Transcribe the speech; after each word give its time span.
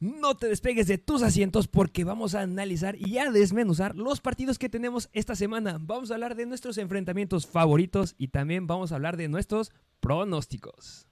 No 0.00 0.36
te 0.36 0.46
despegues 0.46 0.86
de 0.86 0.96
tus 0.96 1.22
asientos 1.22 1.66
porque 1.66 2.04
vamos 2.04 2.36
a 2.36 2.42
analizar 2.42 2.94
y 2.96 3.18
a 3.18 3.32
desmenuzar 3.32 3.96
los 3.96 4.20
partidos 4.20 4.56
que 4.56 4.68
tenemos 4.68 5.08
esta 5.12 5.34
semana. 5.34 5.78
Vamos 5.80 6.10
a 6.10 6.14
hablar 6.14 6.36
de 6.36 6.46
nuestros 6.46 6.78
enfrentamientos 6.78 7.48
favoritos 7.48 8.14
y 8.16 8.28
también 8.28 8.68
vamos 8.68 8.92
a 8.92 8.94
hablar 8.94 9.16
de 9.16 9.26
nuestros 9.26 9.72
pronósticos. 9.98 11.08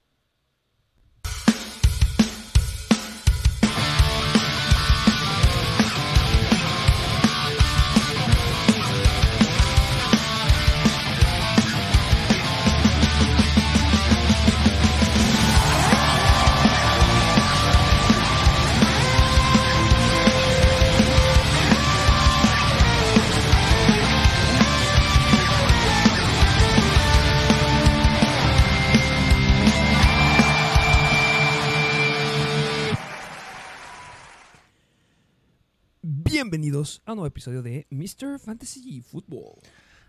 Bienvenidos 36.36 37.00
a 37.06 37.12
un 37.12 37.16
nuevo 37.16 37.28
episodio 37.28 37.62
de 37.62 37.86
Mr. 37.88 38.38
Fantasy 38.38 39.00
Football. 39.00 39.54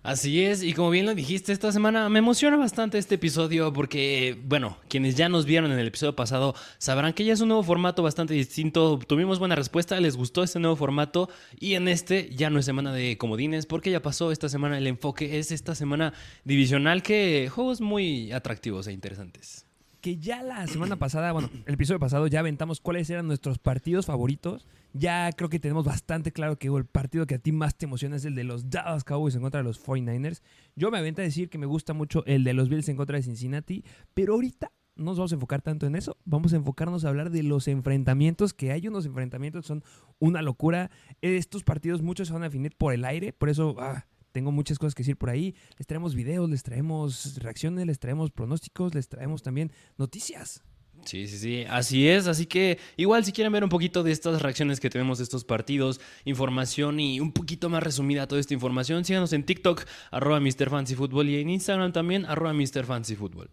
Así 0.04 0.44
es, 0.44 0.62
y 0.62 0.74
como 0.74 0.90
bien 0.90 1.06
lo 1.06 1.16
dijiste, 1.16 1.54
esta 1.54 1.72
semana 1.72 2.10
me 2.10 2.20
emociona 2.20 2.58
bastante 2.58 2.98
este 2.98 3.16
episodio 3.16 3.72
porque, 3.72 4.38
bueno, 4.44 4.78
quienes 4.90 5.16
ya 5.16 5.30
nos 5.30 5.46
vieron 5.46 5.72
en 5.72 5.80
el 5.80 5.88
episodio 5.88 6.18
pasado 6.18 6.54
sabrán 6.80 7.14
que 7.14 7.24
ya 7.24 7.32
es 7.32 7.40
un 7.40 7.48
nuevo 7.48 7.64
formato 7.64 8.04
bastante 8.04 8.34
distinto. 8.34 9.00
Tuvimos 9.00 9.40
buena 9.40 9.56
respuesta, 9.56 10.02
les 10.02 10.18
gustó 10.18 10.44
este 10.44 10.60
nuevo 10.60 10.76
formato 10.76 11.30
y 11.62 11.76
en 11.76 11.88
este 11.88 12.30
ya 12.36 12.50
no 12.50 12.60
es 12.60 12.66
semana 12.66 12.92
de 12.92 13.18
comodines 13.18 13.66
porque 13.66 13.90
ya 13.90 14.02
pasó 14.02 14.34
esta 14.34 14.50
semana 14.50 14.78
el 14.78 14.88
enfoque, 14.88 15.40
es 15.40 15.54
esta 15.54 15.76
semana 15.76 16.12
divisional 16.44 17.04
que 17.04 17.48
juegos 17.50 17.80
muy 17.80 18.34
atractivos 18.34 18.88
e 18.88 18.92
interesantes 18.92 19.67
que 20.08 20.16
ya 20.16 20.42
la 20.42 20.66
semana 20.68 20.96
pasada, 20.96 21.34
bueno, 21.34 21.50
el 21.66 21.74
episodio 21.74 22.00
pasado 22.00 22.28
ya 22.28 22.40
aventamos 22.40 22.80
cuáles 22.80 23.10
eran 23.10 23.28
nuestros 23.28 23.60
partidos 23.60 24.06
favoritos. 24.06 24.66
Ya 24.94 25.30
creo 25.34 25.50
que 25.50 25.60
tenemos 25.60 25.84
bastante 25.84 26.32
claro 26.32 26.58
que 26.58 26.70
el 26.70 26.86
partido 26.86 27.28
que 27.28 27.36
a 27.36 27.40
ti 27.40 27.52
más 27.52 27.76
te 27.76 27.88
emociona 27.88 28.16
es 28.16 28.24
el 28.24 28.34
de 28.34 28.46
los 28.46 28.70
Dallas 28.70 29.04
Cowboys 29.04 29.36
en 29.36 29.42
contra 29.42 29.58
de 29.60 29.66
los 29.66 29.86
49ers. 29.86 30.42
Yo 30.78 30.92
me 30.92 30.98
avento 30.98 31.22
a 31.22 31.26
decir 31.26 31.50
que 31.50 31.58
me 31.58 31.66
gusta 31.66 31.92
mucho 31.92 32.24
el 32.26 32.46
de 32.46 32.54
los 32.54 32.70
Bills 32.70 32.88
en 32.88 32.96
contra 32.96 33.18
de 33.18 33.24
Cincinnati, 33.24 33.84
pero 34.14 34.36
ahorita 34.36 34.72
no 34.96 35.08
nos 35.08 35.18
vamos 35.18 35.34
a 35.34 35.36
enfocar 35.36 35.62
tanto 35.62 35.86
en 35.86 35.98
eso. 35.98 36.16
Vamos 36.24 36.54
a 36.54 36.56
enfocarnos 36.56 37.04
a 37.04 37.10
hablar 37.10 37.30
de 37.30 37.44
los 37.44 37.68
enfrentamientos, 37.68 38.54
que 38.54 38.72
hay 38.72 38.88
unos 38.88 39.06
enfrentamientos 39.06 39.64
que 39.64 39.68
son 39.68 39.84
una 40.20 40.42
locura. 40.42 40.90
Estos 41.22 41.66
partidos 41.66 42.02
muchos 42.02 42.30
se 42.30 42.34
van 42.34 42.44
a 42.44 42.46
definir 42.46 42.78
por 42.78 42.94
el 42.94 43.04
aire, 43.04 43.34
por 43.34 43.50
eso... 43.50 43.76
Ah, 43.78 44.06
tengo 44.38 44.52
muchas 44.52 44.78
cosas 44.78 44.94
que 44.94 45.02
decir 45.02 45.18
por 45.18 45.32
ahí. 45.32 45.56
Les 45.80 45.88
traemos 45.88 46.14
videos, 46.14 46.48
les 46.48 46.62
traemos 46.62 47.40
reacciones, 47.40 47.88
les 47.88 47.98
traemos 47.98 48.30
pronósticos, 48.30 48.94
les 48.94 49.10
traemos 49.10 49.42
también 49.42 49.72
noticias. 49.98 50.62
Sí, 51.06 51.28
sí, 51.28 51.40
sí, 51.40 51.66
así 51.68 52.08
es. 52.08 52.28
Así 52.28 52.46
que 52.46 52.78
igual 52.98 53.26
si 53.26 53.32
quieren 53.32 53.52
ver 53.52 53.64
un 53.64 53.72
poquito 53.72 54.04
de 54.04 54.12
estas 54.12 54.40
reacciones 54.40 54.80
que 54.80 54.92
tenemos 54.92 55.18
de 55.18 55.24
estos 55.24 55.44
partidos, 55.44 56.00
información 56.24 57.00
y 57.00 57.20
un 57.20 57.32
poquito 57.32 57.68
más 57.68 57.82
resumida 57.82 58.28
toda 58.28 58.40
esta 58.40 58.54
información, 58.54 59.06
síganos 59.06 59.34
en 59.34 59.44
TikTok, 59.44 59.86
arroba 60.12 60.40
MrFancyFootball 60.40 61.30
y 61.30 61.40
en 61.40 61.50
Instagram 61.50 61.92
también, 61.92 62.24
arroba 62.26 62.54
MrFancyFootball. 62.54 63.50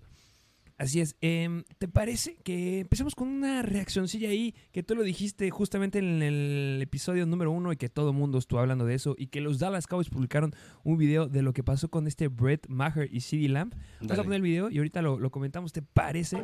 Así 0.77 1.01
es. 1.01 1.17
Em, 1.21 1.63
¿Te 1.79 1.87
parece 1.87 2.37
que 2.37 2.81
empecemos 2.81 3.15
con 3.15 3.29
una 3.29 3.63
reaccioncilla 3.63 4.29
ahí? 4.29 4.55
Que 4.73 4.83
tú 4.83 4.97
lo 4.97 5.03
dijiste 5.05 5.49
justamente 5.51 6.01
en 6.01 6.21
el 6.23 6.81
episodio 6.83 7.27
número 7.27 7.53
uno 7.53 7.73
y 7.73 7.77
que 7.77 7.89
todo 7.89 8.11
el 8.11 8.17
mundo 8.17 8.39
estuvo 8.39 8.59
hablando 8.59 8.85
de 8.85 8.95
eso. 8.95 9.15
Y 9.17 9.29
que 9.29 9.41
los 9.41 9.61
Dallas 9.61 9.87
Cowboys 9.87 10.09
publicaron 10.09 10.53
un 10.83 10.97
video 10.99 11.29
de 11.29 11.43
lo 11.43 11.53
que 11.53 11.63
pasó 11.63 11.89
con 11.89 12.09
este 12.09 12.27
Brett 12.27 12.67
Maher 12.69 13.09
y 13.13 13.21
CD 13.21 13.49
Lamb. 13.49 13.73
Vamos 14.01 14.19
a 14.19 14.23
poner 14.25 14.37
el 14.37 14.43
video 14.43 14.69
y 14.69 14.79
ahorita 14.79 15.01
lo, 15.01 15.19
lo 15.21 15.31
comentamos. 15.31 15.73
¿Te 15.73 15.83
parece? 15.83 16.43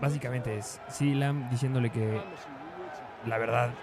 Básicamente 0.00 0.56
es 0.56 0.80
CD 0.88 1.14
Lamb 1.14 1.50
diciéndole 1.50 1.90
que 1.90 2.20
la 3.26 3.38
verdad 3.38 3.74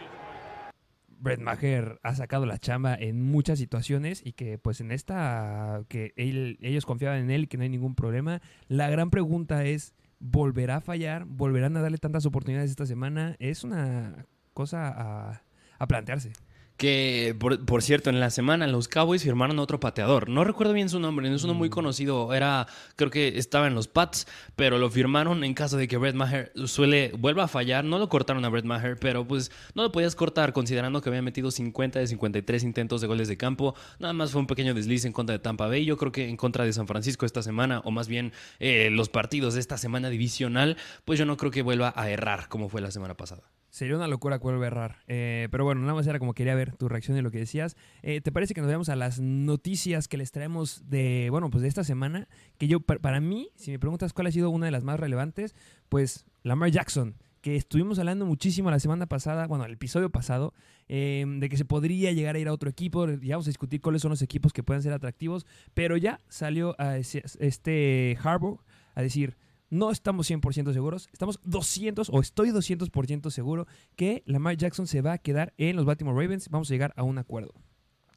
Brett 1.21 1.39
Maher 1.39 1.99
ha 2.01 2.15
sacado 2.15 2.47
la 2.47 2.57
chamba 2.57 2.95
en 2.95 3.21
muchas 3.21 3.59
situaciones 3.59 4.21
y 4.25 4.33
que 4.33 4.57
pues 4.57 4.81
en 4.81 4.91
esta 4.91 5.83
que 5.87 6.13
ellos 6.15 6.85
confiaban 6.85 7.19
en 7.19 7.29
él 7.29 7.43
y 7.43 7.47
que 7.47 7.57
no 7.57 7.63
hay 7.63 7.69
ningún 7.69 7.93
problema. 7.93 8.41
La 8.67 8.89
gran 8.89 9.11
pregunta 9.11 9.63
es, 9.63 9.93
¿volverá 10.19 10.77
a 10.77 10.81
fallar? 10.81 11.25
¿Volverán 11.25 11.77
a 11.77 11.81
darle 11.81 11.99
tantas 11.99 12.25
oportunidades 12.25 12.71
esta 12.71 12.87
semana? 12.87 13.35
Es 13.37 13.63
una 13.63 14.25
cosa 14.53 14.87
a, 14.87 15.43
a 15.77 15.87
plantearse. 15.87 16.33
Que, 16.81 17.35
por, 17.37 17.83
cierto, 17.83 18.09
en 18.09 18.19
la 18.19 18.31
semana 18.31 18.65
los 18.65 18.87
Cowboys 18.87 19.21
firmaron 19.21 19.59
a 19.59 19.61
otro 19.61 19.79
pateador. 19.79 20.29
No 20.29 20.43
recuerdo 20.43 20.73
bien 20.73 20.89
su 20.89 20.99
nombre, 20.99 21.29
no 21.29 21.35
es 21.35 21.43
uno 21.43 21.53
muy 21.53 21.69
mm. 21.69 21.71
conocido. 21.71 22.33
Era, 22.33 22.65
creo 22.95 23.11
que 23.11 23.37
estaba 23.37 23.67
en 23.67 23.75
los 23.75 23.87
Pats, 23.87 24.25
pero 24.55 24.79
lo 24.79 24.89
firmaron 24.89 25.43
en 25.43 25.53
caso 25.53 25.77
de 25.77 25.87
que 25.87 25.97
Brett 25.97 26.15
Maher 26.15 26.51
suele, 26.65 27.11
vuelva 27.15 27.43
a 27.43 27.47
fallar. 27.47 27.85
No 27.85 27.99
lo 27.99 28.09
cortaron 28.09 28.43
a 28.45 28.49
Brett 28.49 28.65
Maher, 28.65 28.97
pero 28.99 29.27
pues 29.27 29.51
no 29.75 29.83
lo 29.83 29.91
podías 29.91 30.15
cortar 30.15 30.53
considerando 30.53 31.03
que 31.03 31.09
había 31.09 31.21
metido 31.21 31.51
50 31.51 31.99
de 31.99 32.07
53 32.07 32.63
intentos 32.63 32.99
de 32.99 33.05
goles 33.05 33.27
de 33.27 33.37
campo. 33.37 33.75
Nada 33.99 34.13
más 34.13 34.31
fue 34.31 34.41
un 34.41 34.47
pequeño 34.47 34.73
desliz 34.73 35.05
en 35.05 35.13
contra 35.13 35.33
de 35.33 35.39
Tampa 35.39 35.67
Bay. 35.67 35.85
Yo 35.85 35.97
creo 35.97 36.11
que 36.11 36.29
en 36.29 36.35
contra 36.35 36.65
de 36.65 36.73
San 36.73 36.87
Francisco 36.87 37.27
esta 37.27 37.43
semana, 37.43 37.81
o 37.81 37.91
más 37.91 38.07
bien 38.07 38.33
eh, 38.57 38.89
los 38.89 39.07
partidos 39.07 39.53
de 39.53 39.59
esta 39.59 39.77
semana 39.77 40.09
divisional, 40.09 40.77
pues 41.05 41.19
yo 41.19 41.27
no 41.27 41.37
creo 41.37 41.51
que 41.51 41.61
vuelva 41.61 41.93
a 41.95 42.09
errar 42.09 42.49
como 42.49 42.69
fue 42.69 42.81
la 42.81 42.89
semana 42.89 43.15
pasada. 43.15 43.43
Sería 43.71 43.95
una 43.95 44.07
locura 44.07 44.37
vuelva 44.37 44.65
a 44.65 44.67
errar. 44.67 44.97
Eh, 45.07 45.47
pero 45.49 45.63
bueno, 45.63 45.81
nada 45.81 45.93
más 45.93 46.05
era 46.05 46.19
como 46.19 46.33
quería 46.33 46.53
ver 46.53 46.75
tu 46.75 46.89
reacción 46.89 47.17
y 47.17 47.21
lo 47.21 47.31
que 47.31 47.39
decías. 47.39 47.75
Eh, 48.03 48.21
¿Te 48.21 48.31
parece 48.31 48.53
que 48.53 48.61
nos 48.61 48.67
veamos 48.67 48.89
a 48.89 48.95
las 48.95 49.19
noticias 49.19 50.07
que 50.07 50.17
les 50.17 50.31
traemos 50.31 50.89
de, 50.89 51.29
bueno, 51.31 51.49
pues 51.49 51.63
de 51.63 51.69
esta 51.69 51.83
semana? 51.83 52.27
Que 52.57 52.67
yo, 52.67 52.81
para 52.81 53.19
mí, 53.21 53.49
si 53.55 53.71
me 53.71 53.79
preguntas 53.79 54.13
cuál 54.13 54.27
ha 54.27 54.31
sido 54.31 54.49
una 54.49 54.65
de 54.65 54.71
las 54.71 54.83
más 54.83 54.99
relevantes, 54.99 55.55
pues 55.89 56.25
Lamar 56.43 56.69
Jackson 56.69 57.15
que 57.41 57.55
estuvimos 57.55 57.97
hablando 57.97 58.25
muchísimo 58.25 58.69
la 58.69 58.79
semana 58.79 59.07
pasada, 59.07 59.47
bueno, 59.47 59.65
el 59.65 59.73
episodio 59.73 60.11
pasado, 60.11 60.53
eh, 60.87 61.25
de 61.27 61.49
que 61.49 61.57
se 61.57 61.65
podría 61.65 62.11
llegar 62.11 62.35
a 62.35 62.39
ir 62.39 62.47
a 62.47 62.53
otro 62.53 62.69
equipo. 62.69 63.07
Ya 63.07 63.35
vamos 63.35 63.47
a 63.47 63.49
discutir 63.49 63.81
cuáles 63.81 64.03
son 64.03 64.11
los 64.11 64.21
equipos 64.21 64.53
que 64.53 64.61
pueden 64.61 64.83
ser 64.83 64.93
atractivos, 64.93 65.47
pero 65.73 65.97
ya 65.97 66.21
salió 66.29 66.75
a 66.79 66.97
este 66.97 68.17
Harbour 68.23 68.59
a 68.93 69.01
decir, 69.01 69.37
no 69.71 69.89
estamos 69.89 70.29
100% 70.29 70.73
seguros, 70.73 71.09
estamos 71.11 71.39
200 71.43 72.09
o 72.11 72.19
estoy 72.19 72.49
200% 72.51 73.31
seguro 73.31 73.65
que 73.95 74.21
Lamar 74.27 74.57
Jackson 74.57 74.85
se 74.85 75.01
va 75.01 75.13
a 75.13 75.17
quedar 75.17 75.53
en 75.57 75.75
los 75.75 75.85
Baltimore 75.85 76.21
Ravens. 76.21 76.49
Vamos 76.49 76.69
a 76.69 76.73
llegar 76.73 76.93
a 76.95 77.03
un 77.03 77.17
acuerdo. 77.17 77.53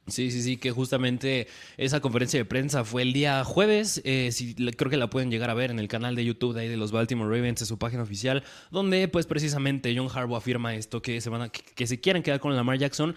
Sí, 0.07 0.31
sí, 0.31 0.43
sí, 0.43 0.59
que 0.59 0.71
justamente 0.71 1.49
esa 1.79 2.01
conferencia 2.01 2.39
de 2.39 2.45
prensa 2.45 2.85
fue 2.85 3.01
el 3.01 3.15
día 3.15 3.43
jueves. 3.43 4.03
Eh, 4.05 4.31
creo 4.77 4.91
que 4.91 4.99
la 4.99 5.09
pueden 5.09 5.31
llegar 5.31 5.49
a 5.49 5.55
ver 5.55 5.71
en 5.71 5.79
el 5.79 5.89
canal 5.89 6.15
de 6.15 6.27
YouTube 6.27 6.53
de, 6.53 6.61
ahí 6.61 6.69
de 6.69 6.77
los 6.77 6.93
Baltimore 6.93 7.35
Ravens, 7.35 7.63
en 7.63 7.67
su 7.67 7.79
página 7.79 8.03
oficial, 8.03 8.45
donde 8.71 9.09
pues 9.09 9.25
precisamente 9.25 9.95
John 9.97 10.09
Harbaugh 10.15 10.37
afirma 10.37 10.75
esto, 10.75 11.01
que 11.01 11.23
se, 11.23 11.31
van 11.31 11.43
a, 11.43 11.49
que, 11.49 11.87
se 11.87 12.01
quieren 12.01 12.23
quedar 12.23 12.39
con 12.39 12.55
Lamar 12.55 12.77
Jackson. 12.77 13.15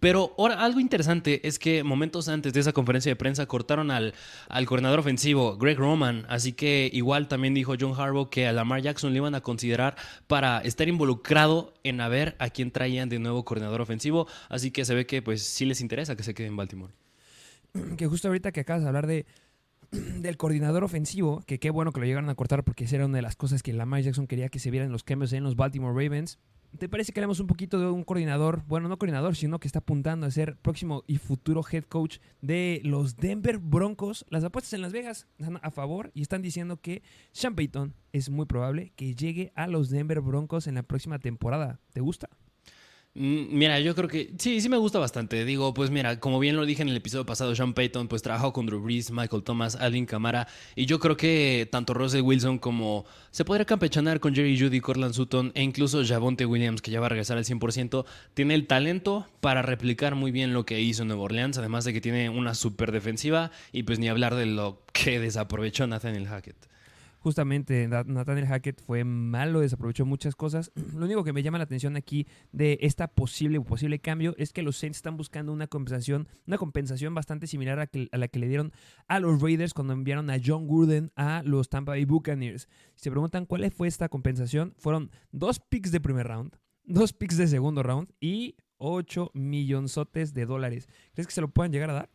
Pero 0.00 0.34
ahora 0.38 0.64
algo 0.64 0.80
interesante 0.80 1.46
es 1.46 1.58
que 1.58 1.84
momentos 1.84 2.26
antes 2.28 2.54
de 2.54 2.60
esa 2.60 2.72
conferencia 2.72 3.10
de 3.10 3.16
prensa 3.16 3.44
cortaron 3.44 3.90
al, 3.90 4.14
al 4.48 4.64
coordinador 4.64 5.00
ofensivo, 5.00 5.58
Greg 5.58 5.76
Roman. 5.76 6.24
Así 6.30 6.54
que 6.54 6.88
igual 6.90 7.28
también 7.28 7.52
dijo 7.52 7.74
John 7.78 7.92
Harbaugh 7.94 8.30
que 8.30 8.46
a 8.46 8.54
Lamar 8.54 8.80
Jackson 8.80 9.12
le 9.12 9.18
iban 9.18 9.34
a 9.34 9.42
considerar 9.42 9.94
para 10.26 10.60
estar 10.60 10.88
involucrado 10.88 11.74
en 11.84 12.00
a 12.00 12.08
ver 12.08 12.34
a 12.38 12.48
quién 12.48 12.70
traían 12.70 13.10
de 13.10 13.18
nuevo 13.18 13.44
coordinador 13.44 13.82
ofensivo. 13.82 14.26
Así 14.48 14.70
que 14.70 14.86
se 14.86 14.94
ve 14.94 15.04
que 15.04 15.20
pues 15.20 15.42
sí 15.42 15.66
les 15.66 15.82
interesa 15.82 16.16
que 16.16 16.22
se 16.22 16.29
quede 16.34 16.48
en 16.48 16.56
Baltimore. 16.56 16.92
Que 17.96 18.06
justo 18.06 18.28
ahorita 18.28 18.50
que 18.52 18.60
acabas 18.60 18.82
de 18.82 18.88
hablar 18.88 19.06
de 19.06 19.26
del 19.90 20.36
coordinador 20.36 20.84
ofensivo, 20.84 21.42
que 21.46 21.58
qué 21.58 21.70
bueno 21.70 21.92
que 21.92 22.00
lo 22.00 22.06
llegaron 22.06 22.30
a 22.30 22.34
cortar 22.34 22.64
porque 22.64 22.84
esa 22.84 22.96
era 22.96 23.06
una 23.06 23.16
de 23.16 23.22
las 23.22 23.36
cosas 23.36 23.62
que 23.62 23.72
Lamar 23.72 24.02
Jackson 24.02 24.26
quería 24.26 24.48
que 24.48 24.58
se 24.58 24.70
vieran 24.70 24.92
los 24.92 25.04
cambios 25.04 25.32
en 25.32 25.44
los 25.44 25.56
Baltimore 25.56 25.92
Ravens. 25.92 26.38
¿Te 26.78 26.88
parece 26.88 27.12
que 27.12 27.18
haremos 27.18 27.40
un 27.40 27.48
poquito 27.48 27.80
de 27.80 27.86
un 27.86 28.04
coordinador, 28.04 28.62
bueno, 28.68 28.88
no 28.88 28.96
coordinador, 28.96 29.34
sino 29.34 29.58
que 29.58 29.66
está 29.66 29.80
apuntando 29.80 30.26
a 30.26 30.30
ser 30.30 30.56
próximo 30.56 31.02
y 31.08 31.16
futuro 31.16 31.64
head 31.68 31.82
coach 31.82 32.18
de 32.40 32.80
los 32.84 33.16
Denver 33.16 33.58
Broncos? 33.58 34.24
Las 34.28 34.44
apuestas 34.44 34.74
en 34.74 34.82
Las 34.82 34.92
Vegas 34.92 35.26
están 35.38 35.58
a 35.62 35.70
favor 35.72 36.12
y 36.14 36.22
están 36.22 36.42
diciendo 36.42 36.80
que 36.80 37.02
Sean 37.32 37.56
Payton 37.56 37.94
es 38.12 38.30
muy 38.30 38.46
probable 38.46 38.92
que 38.94 39.16
llegue 39.16 39.50
a 39.56 39.66
los 39.66 39.90
Denver 39.90 40.20
Broncos 40.20 40.68
en 40.68 40.76
la 40.76 40.84
próxima 40.84 41.18
temporada. 41.18 41.80
¿Te 41.92 42.00
gusta? 42.00 42.28
Mm, 43.14 43.58
mira, 43.58 43.80
yo 43.80 43.96
creo 43.96 44.08
que 44.08 44.32
sí, 44.38 44.60
sí 44.60 44.68
me 44.68 44.76
gusta 44.76 45.00
bastante. 45.00 45.44
Digo, 45.44 45.74
pues 45.74 45.90
mira, 45.90 46.20
como 46.20 46.38
bien 46.38 46.56
lo 46.56 46.64
dije 46.64 46.82
en 46.82 46.88
el 46.88 46.96
episodio 46.96 47.26
pasado, 47.26 47.54
Sean 47.56 47.74
Payton 47.74 48.06
pues 48.06 48.22
trabajó 48.22 48.52
con 48.52 48.66
Drew 48.66 48.80
Brees, 48.80 49.10
Michael 49.10 49.42
Thomas, 49.42 49.74
Alvin 49.74 50.06
Kamara 50.06 50.46
y 50.76 50.86
yo 50.86 51.00
creo 51.00 51.16
que 51.16 51.68
tanto 51.72 51.92
Russell 51.92 52.22
Wilson 52.22 52.58
como 52.60 53.04
se 53.32 53.44
podría 53.44 53.64
campechanar 53.64 54.20
con 54.20 54.32
Jerry 54.34 54.58
Judy, 54.58 54.80
Cortland 54.80 55.14
Sutton 55.14 55.50
e 55.56 55.62
incluso 55.62 56.04
Javonte 56.04 56.46
Williams 56.46 56.82
que 56.82 56.92
ya 56.92 57.00
va 57.00 57.06
a 57.06 57.08
regresar 57.08 57.36
al 57.36 57.44
100%, 57.44 58.04
tiene 58.34 58.54
el 58.54 58.68
talento 58.68 59.26
para 59.40 59.62
replicar 59.62 60.14
muy 60.14 60.30
bien 60.30 60.52
lo 60.52 60.64
que 60.64 60.80
hizo 60.80 61.02
en 61.02 61.08
Nueva 61.08 61.24
Orleans, 61.24 61.58
además 61.58 61.84
de 61.84 61.92
que 61.92 62.00
tiene 62.00 62.30
una 62.30 62.54
super 62.54 62.92
defensiva 62.92 63.50
y 63.72 63.82
pues 63.82 63.98
ni 63.98 64.08
hablar 64.08 64.36
de 64.36 64.46
lo 64.46 64.84
que 64.92 65.18
desaprovechó 65.18 65.84
Nathaniel 65.88 66.28
Hackett. 66.28 66.69
Justamente 67.20 67.86
Nathaniel 67.86 68.46
Hackett 68.46 68.82
fue 68.82 69.04
malo, 69.04 69.60
desaprovechó 69.60 70.06
muchas 70.06 70.34
cosas. 70.34 70.72
Lo 70.94 71.04
único 71.04 71.22
que 71.22 71.32
me 71.32 71.42
llama 71.42 71.58
la 71.58 71.64
atención 71.64 71.96
aquí 71.96 72.26
de 72.52 72.78
esta 72.80 73.08
posible 73.08 73.60
posible 73.60 73.98
cambio 73.98 74.34
es 74.38 74.52
que 74.52 74.62
los 74.62 74.76
Saints 74.76 74.98
están 74.98 75.16
buscando 75.16 75.52
una 75.52 75.66
compensación, 75.66 76.28
una 76.46 76.58
compensación 76.58 77.14
bastante 77.14 77.46
similar 77.46 77.78
a, 77.78 77.88
la 78.16 78.28
que 78.28 78.38
le 78.38 78.48
dieron 78.48 78.72
a 79.06 79.20
los 79.20 79.40
Raiders 79.40 79.74
cuando 79.74 79.92
enviaron 79.92 80.30
a 80.30 80.38
John 80.44 80.66
Gruden 80.66 81.12
a 81.14 81.42
los 81.44 81.68
Tampa 81.68 81.92
Bay 81.92 82.04
Buccaneers. 82.04 82.68
Si 82.94 83.04
se 83.04 83.10
preguntan 83.10 83.46
cuál 83.46 83.70
fue 83.70 83.88
esta 83.88 84.08
compensación, 84.08 84.74
fueron 84.78 85.10
dos 85.30 85.60
picks 85.60 85.92
de 85.92 86.00
primer 86.00 86.26
round, 86.26 86.56
dos 86.84 87.12
picks 87.12 87.36
de 87.36 87.46
segundo 87.46 87.82
round 87.82 88.08
y 88.20 88.56
8 88.78 89.30
millonzotes 89.34 90.34
de 90.34 90.46
dólares. 90.46 90.88
¿Crees 91.12 91.26
que 91.26 91.34
se 91.34 91.40
lo 91.40 91.48
puedan 91.48 91.70
llegar 91.70 91.90
a 91.90 91.94
dar? 91.94 92.10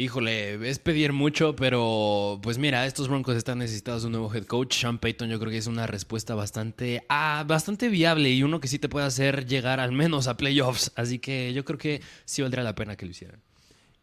Híjole, 0.00 0.66
es 0.66 0.78
pedir 0.78 1.12
mucho, 1.12 1.54
pero 1.54 2.40
pues 2.42 2.56
mira, 2.56 2.86
estos 2.86 3.08
Broncos 3.08 3.36
están 3.36 3.58
necesitados 3.58 4.00
de 4.00 4.06
un 4.06 4.12
nuevo 4.12 4.34
head 4.34 4.46
coach. 4.46 4.74
Sean 4.74 4.96
Payton 4.96 5.28
yo 5.28 5.38
creo 5.38 5.50
que 5.50 5.58
es 5.58 5.66
una 5.66 5.86
respuesta 5.86 6.34
bastante, 6.34 7.04
ah, 7.10 7.44
bastante 7.46 7.90
viable 7.90 8.30
y 8.30 8.42
uno 8.42 8.60
que 8.60 8.68
sí 8.68 8.78
te 8.78 8.88
puede 8.88 9.04
hacer 9.04 9.44
llegar 9.44 9.78
al 9.78 9.92
menos 9.92 10.26
a 10.26 10.38
playoffs. 10.38 10.90
Así 10.96 11.18
que 11.18 11.52
yo 11.52 11.66
creo 11.66 11.76
que 11.78 12.00
sí 12.24 12.40
valdría 12.40 12.64
la 12.64 12.74
pena 12.74 12.96
que 12.96 13.04
lo 13.04 13.10
hicieran. 13.10 13.42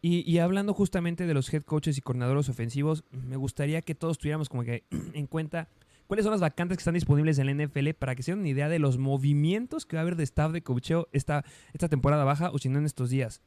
Y, 0.00 0.38
hablando 0.38 0.72
justamente 0.72 1.26
de 1.26 1.34
los 1.34 1.52
head 1.52 1.64
coaches 1.64 1.98
y 1.98 2.00
coordinadores 2.00 2.48
ofensivos, 2.48 3.02
me 3.10 3.34
gustaría 3.34 3.82
que 3.82 3.96
todos 3.96 4.18
tuviéramos 4.18 4.48
como 4.48 4.62
que 4.62 4.84
en 5.14 5.26
cuenta 5.26 5.68
cuáles 6.06 6.22
son 6.22 6.30
las 6.30 6.40
vacantes 6.40 6.78
que 6.78 6.82
están 6.82 6.94
disponibles 6.94 7.40
en 7.40 7.46
la 7.46 7.64
NFL 7.64 7.88
para 7.98 8.14
que 8.14 8.22
se 8.22 8.30
den 8.30 8.38
una 8.38 8.48
idea 8.50 8.68
de 8.68 8.78
los 8.78 8.98
movimientos 8.98 9.84
que 9.84 9.96
va 9.96 10.02
a 10.02 10.02
haber 10.02 10.14
de 10.14 10.22
staff 10.22 10.52
de 10.52 10.62
coacheo 10.62 11.08
esta, 11.10 11.44
esta 11.72 11.88
temporada 11.88 12.22
baja 12.22 12.50
o 12.52 12.58
si 12.58 12.68
no 12.68 12.78
en 12.78 12.86
estos 12.86 13.10
días. 13.10 13.42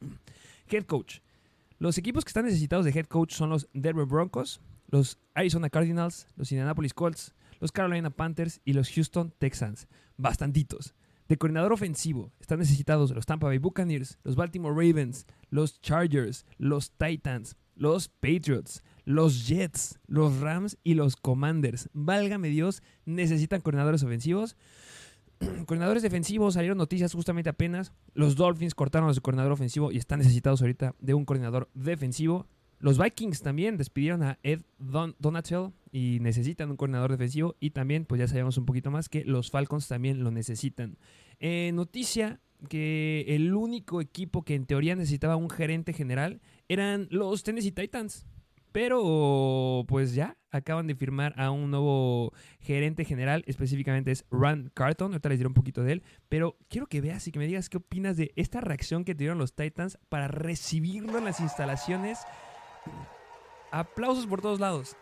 Head 0.70 0.84
coach. 0.84 1.20
Los 1.82 1.98
equipos 1.98 2.24
que 2.24 2.30
están 2.30 2.46
necesitados 2.46 2.86
de 2.86 2.92
head 2.92 3.08
coach 3.08 3.34
son 3.34 3.50
los 3.50 3.68
Denver 3.74 4.06
Broncos, 4.06 4.62
los 4.90 5.18
Arizona 5.34 5.68
Cardinals, 5.68 6.28
los 6.36 6.52
Indianapolis 6.52 6.94
Colts, 6.94 7.34
los 7.60 7.72
Carolina 7.72 8.12
Panthers 8.12 8.62
y 8.64 8.74
los 8.74 8.88
Houston 8.92 9.34
Texans. 9.40 9.88
Bastantitos. 10.16 10.94
De 11.28 11.38
coordinador 11.38 11.74
ofensivo 11.74 12.32
están 12.40 12.60
necesitados 12.60 13.10
los 13.16 13.26
Tampa 13.26 13.48
Bay 13.48 13.58
Buccaneers, 13.58 14.20
los 14.24 14.36
Baltimore 14.36 14.76
Ravens, 14.76 15.26
los 15.50 15.82
Chargers, 15.82 16.46
los 16.60 16.92
Titans, 16.92 17.56
los 17.74 18.10
Patriots, 18.10 18.84
los 19.04 19.48
Jets, 19.48 20.00
los 20.06 20.40
Rams 20.40 20.78
y 20.84 20.94
los 20.94 21.16
Commanders. 21.16 21.90
Válgame 21.94 22.50
Dios, 22.50 22.84
necesitan 23.06 23.62
coordinadores 23.62 24.04
ofensivos. 24.04 24.56
coordinadores 25.66 26.04
defensivos 26.04 26.54
salieron 26.54 26.78
noticias 26.78 27.14
justamente 27.14 27.50
apenas. 27.50 27.94
Los 28.14 28.36
Dolphins 28.36 28.76
cortaron 28.76 29.10
a 29.10 29.14
su 29.14 29.22
coordinador 29.22 29.52
ofensivo 29.52 29.92
y 29.92 29.98
están 29.98 30.20
necesitados 30.20 30.62
ahorita 30.62 30.96
de 31.00 31.14
un 31.14 31.26
coordinador 31.26 31.70
defensivo. 31.74 32.48
Los 32.80 32.98
Vikings 32.98 33.42
también 33.42 33.78
despidieron 33.78 34.24
a 34.24 34.40
Ed 34.42 34.62
Don 34.80 35.16
Donatel 35.20 35.72
y 35.92 36.18
necesitan 36.20 36.72
un 36.72 36.78
coordinador 36.78 37.12
defensivo. 37.12 37.56
Y 37.60 37.72
también, 37.72 38.06
pues 38.06 38.20
ya 38.20 38.28
sabemos 38.28 38.58
un 38.58 38.66
poquito 38.66 38.90
más 38.90 39.08
que 39.08 39.24
los 39.24 39.52
Falcons 39.52 39.88
también 39.88 40.24
lo 40.24 40.32
necesitan. 40.32 40.98
Eh, 41.40 41.72
noticia 41.74 42.40
que 42.70 43.26
el 43.28 43.54
único 43.54 44.02
equipo 44.02 44.44
que 44.44 44.56
en 44.56 44.66
teoría 44.66 44.96
necesitaba 44.96 45.36
un 45.36 45.50
gerente 45.50 45.94
general 45.94 46.42
eran 46.70 47.08
los 47.12 47.44
Tennessee 47.44 47.72
Titans. 47.72 48.26
Pero 48.72 49.86
pues 49.88 50.14
ya 50.14 50.38
acaban 50.50 50.88
de 50.88 50.96
firmar 50.96 51.34
a 51.38 51.52
un 51.52 51.72
nuevo 51.72 52.34
gerente 52.60 53.06
general, 53.06 53.44
específicamente 53.48 54.12
es 54.12 54.26
Rand 54.32 54.72
Carton, 54.74 55.12
ahorita 55.12 55.30
les 55.30 55.40
diré 55.40 55.48
un 55.48 55.54
poquito 55.54 55.84
de 55.84 55.94
él, 55.94 56.04
pero 56.30 56.58
quiero 56.70 56.88
que 56.88 57.02
veas 57.02 57.28
y 57.28 57.32
que 57.32 57.40
me 57.40 57.48
digas 57.48 57.70
qué 57.70 57.78
opinas 57.78 58.18
de 58.18 58.32
esta 58.36 58.62
reacción 58.62 59.04
que 59.04 59.16
tuvieron 59.16 59.38
los 59.38 59.54
Titans 59.54 59.98
para 60.10 60.28
recibirlo 60.28 61.18
en 61.18 61.26
las 61.26 61.40
instalaciones. 61.40 62.20
Aplausos 63.72 64.28
por 64.28 64.42
todos 64.42 64.60
lados. 64.60 64.96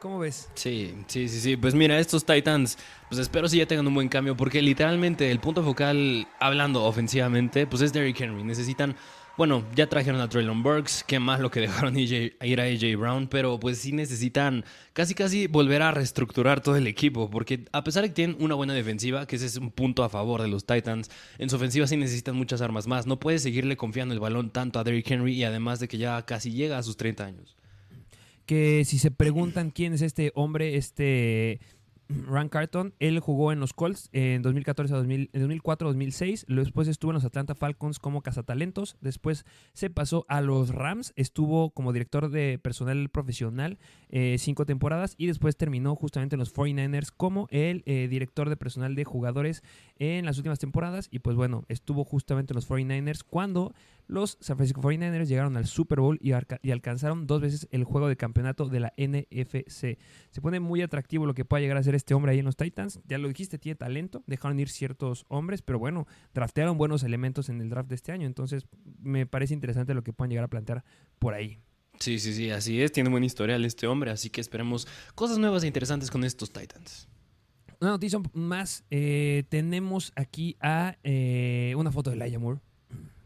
¿Cómo 0.00 0.18
ves? 0.18 0.50
Sí, 0.54 0.94
sí, 1.06 1.28
sí, 1.28 1.40
sí. 1.40 1.56
Pues 1.56 1.74
mira, 1.74 1.98
estos 1.98 2.24
Titans, 2.24 2.78
pues 3.08 3.18
espero 3.18 3.48
si 3.48 3.58
ya 3.58 3.66
tengan 3.66 3.86
un 3.86 3.94
buen 3.94 4.08
cambio, 4.08 4.36
porque 4.36 4.60
literalmente 4.60 5.30
el 5.30 5.40
punto 5.40 5.62
focal, 5.62 6.28
hablando 6.38 6.84
ofensivamente, 6.84 7.66
pues 7.66 7.82
es 7.82 7.92
Derrick 7.92 8.20
Henry. 8.20 8.44
Necesitan 8.44 8.94
bueno, 9.36 9.64
ya 9.74 9.86
trajeron 9.86 10.20
a 10.20 10.28
Traylon 10.28 10.62
Burks, 10.62 11.04
qué 11.06 11.18
más 11.18 11.40
lo 11.40 11.50
que 11.50 11.60
dejaron 11.60 11.96
ir 11.98 12.60
a 12.60 12.64
AJ 12.64 12.96
Brown, 12.98 13.28
pero 13.28 13.60
pues 13.60 13.78
sí 13.78 13.92
necesitan 13.92 14.64
casi 14.94 15.14
casi 15.14 15.46
volver 15.46 15.82
a 15.82 15.90
reestructurar 15.90 16.62
todo 16.62 16.76
el 16.76 16.86
equipo, 16.86 17.28
porque 17.28 17.64
a 17.72 17.84
pesar 17.84 18.02
de 18.02 18.08
que 18.08 18.14
tienen 18.14 18.36
una 18.40 18.54
buena 18.54 18.72
defensiva, 18.72 19.26
que 19.26 19.36
ese 19.36 19.46
es 19.46 19.56
un 19.56 19.70
punto 19.70 20.04
a 20.04 20.08
favor 20.08 20.40
de 20.40 20.48
los 20.48 20.64
Titans, 20.64 21.10
en 21.38 21.50
su 21.50 21.56
ofensiva 21.56 21.86
sí 21.86 21.96
necesitan 21.96 22.34
muchas 22.34 22.62
armas 22.62 22.86
más. 22.86 23.06
No 23.06 23.20
puedes 23.20 23.42
seguirle 23.42 23.76
confiando 23.76 24.14
el 24.14 24.20
balón 24.20 24.50
tanto 24.50 24.78
a 24.78 24.84
Derrick 24.84 25.10
Henry 25.10 25.34
y 25.34 25.44
además 25.44 25.80
de 25.80 25.88
que 25.88 25.98
ya 25.98 26.24
casi 26.24 26.52
llega 26.52 26.78
a 26.78 26.82
sus 26.82 26.96
30 26.96 27.24
años. 27.24 27.56
Que 28.46 28.84
si 28.84 28.98
se 28.98 29.10
preguntan 29.10 29.70
quién 29.70 29.92
es 29.92 30.02
este 30.02 30.32
hombre, 30.34 30.76
este 30.76 31.60
Rand 32.08 32.50
Carton, 32.50 32.94
él 32.98 33.18
jugó 33.20 33.52
en 33.52 33.60
los 33.60 33.72
Colts 33.72 34.08
en 34.12 34.42
2014 34.42 34.94
a 34.94 34.96
2004 34.96 35.88
2006, 35.88 36.46
después 36.48 36.88
estuvo 36.88 37.10
en 37.10 37.14
los 37.14 37.24
Atlanta 37.24 37.54
Falcons 37.54 37.98
como 37.98 38.22
cazatalentos, 38.22 38.96
después 39.00 39.44
se 39.72 39.90
pasó 39.90 40.24
a 40.28 40.40
los 40.40 40.70
Rams, 40.70 41.12
estuvo 41.16 41.70
como 41.70 41.92
director 41.92 42.30
de 42.30 42.58
personal 42.58 43.08
profesional 43.08 43.78
eh, 44.08 44.36
cinco 44.38 44.66
temporadas 44.66 45.14
y 45.18 45.26
después 45.26 45.56
terminó 45.56 45.96
justamente 45.96 46.36
en 46.36 46.40
los 46.40 46.54
49ers 46.54 47.12
como 47.16 47.48
el 47.50 47.82
eh, 47.86 48.06
director 48.08 48.48
de 48.48 48.56
personal 48.56 48.94
de 48.94 49.04
jugadores 49.04 49.62
en 49.98 50.26
las 50.26 50.36
últimas 50.36 50.58
temporadas 50.58 51.08
y 51.10 51.18
pues 51.20 51.36
bueno, 51.36 51.64
estuvo 51.68 52.04
justamente 52.04 52.52
en 52.52 52.56
los 52.56 52.68
49ers 52.68 53.24
cuando 53.28 53.74
los 54.06 54.38
San 54.40 54.56
Francisco 54.56 54.80
49ers 54.80 55.26
llegaron 55.26 55.56
al 55.56 55.66
Super 55.66 56.00
Bowl 56.00 56.18
y, 56.20 56.30
y, 56.62 56.70
alcanzaron 56.70 57.26
dos 57.26 57.40
veces 57.40 57.68
el 57.70 57.84
juego 57.84 58.08
de 58.08 58.16
campeonato 58.16 58.68
de 58.68 58.80
la 58.80 58.92
NFC. 58.96 59.98
Se 60.30 60.40
pone 60.40 60.60
muy 60.60 60.82
atractivo 60.82 61.26
lo 61.26 61.34
que 61.34 61.44
pueda 61.44 61.60
llegar 61.60 61.76
a 61.76 61.82
ser 61.82 61.94
este 61.94 62.14
hombre 62.14 62.32
ahí 62.32 62.38
en 62.38 62.44
los 62.44 62.56
Titans. 62.56 63.00
Ya 63.06 63.18
lo 63.18 63.28
dijiste, 63.28 63.58
tiene 63.58 63.76
talento. 63.76 64.22
Dejaron 64.26 64.58
ir 64.60 64.68
ciertos 64.68 65.24
hombres, 65.28 65.62
pero 65.62 65.78
bueno, 65.78 66.06
draftearon 66.34 66.78
buenos 66.78 67.02
elementos 67.02 67.48
en 67.48 67.60
el 67.60 67.68
draft 67.68 67.88
de 67.88 67.96
este 67.96 68.12
año. 68.12 68.26
Entonces, 68.26 68.66
me 69.00 69.26
parece 69.26 69.54
interesante 69.54 69.94
lo 69.94 70.02
que 70.02 70.12
puedan 70.12 70.30
llegar 70.30 70.44
a 70.44 70.48
plantear 70.48 70.84
por 71.18 71.34
ahí. 71.34 71.58
Sí, 71.98 72.18
sí, 72.18 72.34
sí, 72.34 72.50
así 72.50 72.80
es. 72.80 72.92
Tiene 72.92 73.10
buen 73.10 73.24
historial 73.24 73.64
este 73.64 73.86
hombre, 73.86 74.10
así 74.10 74.30
que 74.30 74.40
esperemos 74.40 74.86
cosas 75.14 75.38
nuevas 75.38 75.64
e 75.64 75.66
interesantes 75.66 76.10
con 76.10 76.24
estos 76.24 76.52
Titans. 76.52 77.08
Una 77.80 77.90
noticia 77.90 78.20
más. 78.32 78.84
Eh, 78.90 79.44
tenemos 79.48 80.12
aquí 80.16 80.56
a 80.60 80.96
eh, 81.02 81.74
una 81.76 81.90
foto 81.92 82.10
de 82.10 82.16
Laia 82.16 82.38
Moore 82.38 82.60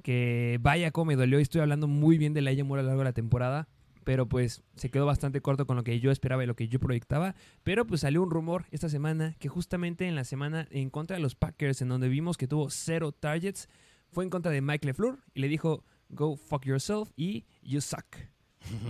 que 0.01 0.59
vaya 0.61 0.91
como 0.91 1.07
me 1.07 1.17
dolió 1.17 1.39
estoy 1.39 1.61
hablando 1.61 1.87
muy 1.87 2.19
bien 2.19 2.35
de 2.35 2.43
la 2.43 2.53
Moore 2.65 2.81
a 2.81 2.83
lo 2.83 2.89
largo 2.89 3.01
de 3.01 3.11
la 3.11 3.13
temporada, 3.13 3.69
pero 4.05 4.27
pues 4.27 4.63
se 4.77 4.91
quedó 4.91 5.07
bastante 5.07 5.41
corto 5.41 5.67
con 5.67 5.77
lo 5.77 5.85
que 5.85 6.01
yo 6.01 6.11
esperaba 6.11 6.43
y 6.43 6.47
lo 6.47 6.57
que 6.57 6.69
yo 6.69 6.81
proyectaba, 6.81 7.35
pero 7.63 7.87
pues 7.87 8.01
salió 8.01 8.23
un 8.23 8.31
rumor 8.31 8.67
esta 8.71 8.89
semana 8.89 9.37
que 9.39 9.49
justamente 9.49 10.07
en 10.07 10.15
la 10.15 10.25
semana 10.25 10.67
en 10.71 10.91
contra 10.91 11.17
de 11.17 11.23
los 11.23 11.35
Packers, 11.35 11.83
en 11.83 11.89
donde 11.89 12.09
vimos 12.09 12.37
que 12.37 12.49
tuvo 12.49 12.71
cero 12.71 13.13
targets, 13.13 13.69
fue 14.11 14.25
en 14.25 14.31
contra 14.31 14.51
de 14.51 14.61
Mike 14.61 14.87
LeFleur 14.87 15.19
y 15.35 15.41
le 15.41 15.49
dijo, 15.49 15.85
go 16.09 16.37
fuck 16.37 16.65
yourself 16.65 17.11
y 17.17 17.45
you 17.63 17.81
suck 17.81 18.17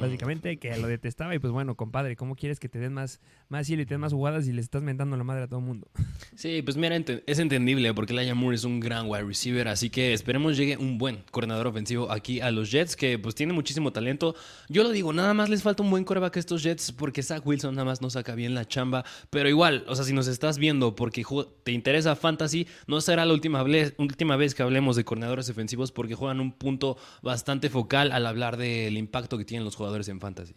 básicamente, 0.00 0.58
que 0.58 0.76
lo 0.78 0.88
detestaba. 0.88 1.34
Y 1.34 1.38
pues 1.38 1.52
bueno, 1.52 1.76
compadre, 1.76 2.16
¿cómo 2.16 2.36
quieres 2.36 2.60
que 2.60 2.68
te 2.68 2.78
den 2.78 2.92
más, 2.92 3.20
más 3.48 3.68
y 3.68 3.76
te 3.76 3.84
den 3.84 4.00
más 4.00 4.12
jugadas 4.12 4.46
y 4.46 4.52
le 4.52 4.60
estás 4.60 4.82
mentando 4.82 5.16
la 5.16 5.24
madre 5.24 5.44
a 5.44 5.46
todo 5.48 5.60
el 5.60 5.66
mundo? 5.66 5.88
Sí, 6.36 6.62
pues 6.62 6.76
mira, 6.76 6.96
es 7.26 7.38
entendible 7.38 7.92
porque 7.92 8.14
Laia 8.14 8.34
Moore 8.34 8.54
es 8.54 8.64
un 8.64 8.80
gran 8.80 9.08
wide 9.08 9.24
receiver, 9.24 9.68
así 9.68 9.90
que 9.90 10.14
esperemos 10.14 10.56
llegue 10.56 10.76
un 10.76 10.96
buen 10.96 11.22
coordinador 11.30 11.66
ofensivo 11.66 12.10
aquí 12.10 12.40
a 12.40 12.50
los 12.50 12.70
Jets, 12.70 12.96
que 12.96 13.18
pues 13.18 13.34
tiene 13.34 13.52
muchísimo 13.52 13.92
talento. 13.92 14.34
Yo 14.68 14.82
lo 14.82 14.90
digo, 14.90 15.12
nada 15.12 15.34
más 15.34 15.50
les 15.50 15.62
falta 15.62 15.82
un 15.82 15.90
buen 15.90 16.04
coreback 16.04 16.36
a 16.36 16.40
estos 16.40 16.62
Jets 16.62 16.92
porque 16.92 17.22
Zach 17.22 17.44
Wilson 17.44 17.74
nada 17.74 17.84
más 17.84 18.00
no 18.00 18.08
saca 18.08 18.34
bien 18.34 18.54
la 18.54 18.66
chamba, 18.66 19.04
pero 19.28 19.48
igual, 19.48 19.84
o 19.86 19.94
sea, 19.94 20.04
si 20.04 20.14
nos 20.14 20.28
estás 20.28 20.56
viendo 20.56 20.94
porque 20.94 21.24
te 21.62 21.72
interesa 21.72 22.16
fantasy, 22.16 22.66
no 22.86 23.00
será 23.00 23.26
la 23.26 23.34
última 23.34 23.62
vez, 23.62 23.94
última 23.98 24.36
vez 24.36 24.54
que 24.54 24.62
hablemos 24.62 24.96
de 24.96 25.04
coordinadores 25.04 25.50
ofensivos 25.50 25.92
porque 25.92 26.14
juegan 26.14 26.40
un 26.40 26.52
punto 26.52 26.96
bastante 27.22 27.68
focal 27.68 28.12
al 28.12 28.26
hablar 28.26 28.56
del 28.56 28.96
impacto 28.96 29.36
que 29.36 29.44
tienen 29.44 29.59
los 29.64 29.76
jugadores 29.76 30.08
en 30.08 30.20
fantasy. 30.20 30.54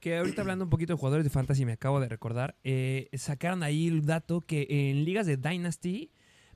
Que 0.00 0.18
ahorita 0.18 0.42
hablando 0.42 0.64
un 0.64 0.70
poquito 0.70 0.92
de 0.92 0.98
jugadores 0.98 1.24
de 1.24 1.30
fantasy, 1.30 1.64
me 1.64 1.72
acabo 1.72 1.98
de 1.98 2.08
recordar, 2.08 2.56
eh, 2.62 3.08
sacaron 3.14 3.62
ahí 3.62 3.88
el 3.88 4.04
dato 4.04 4.42
que 4.42 4.66
en 4.68 5.04
ligas 5.04 5.26
de 5.26 5.36
Dynasty, 5.36 6.10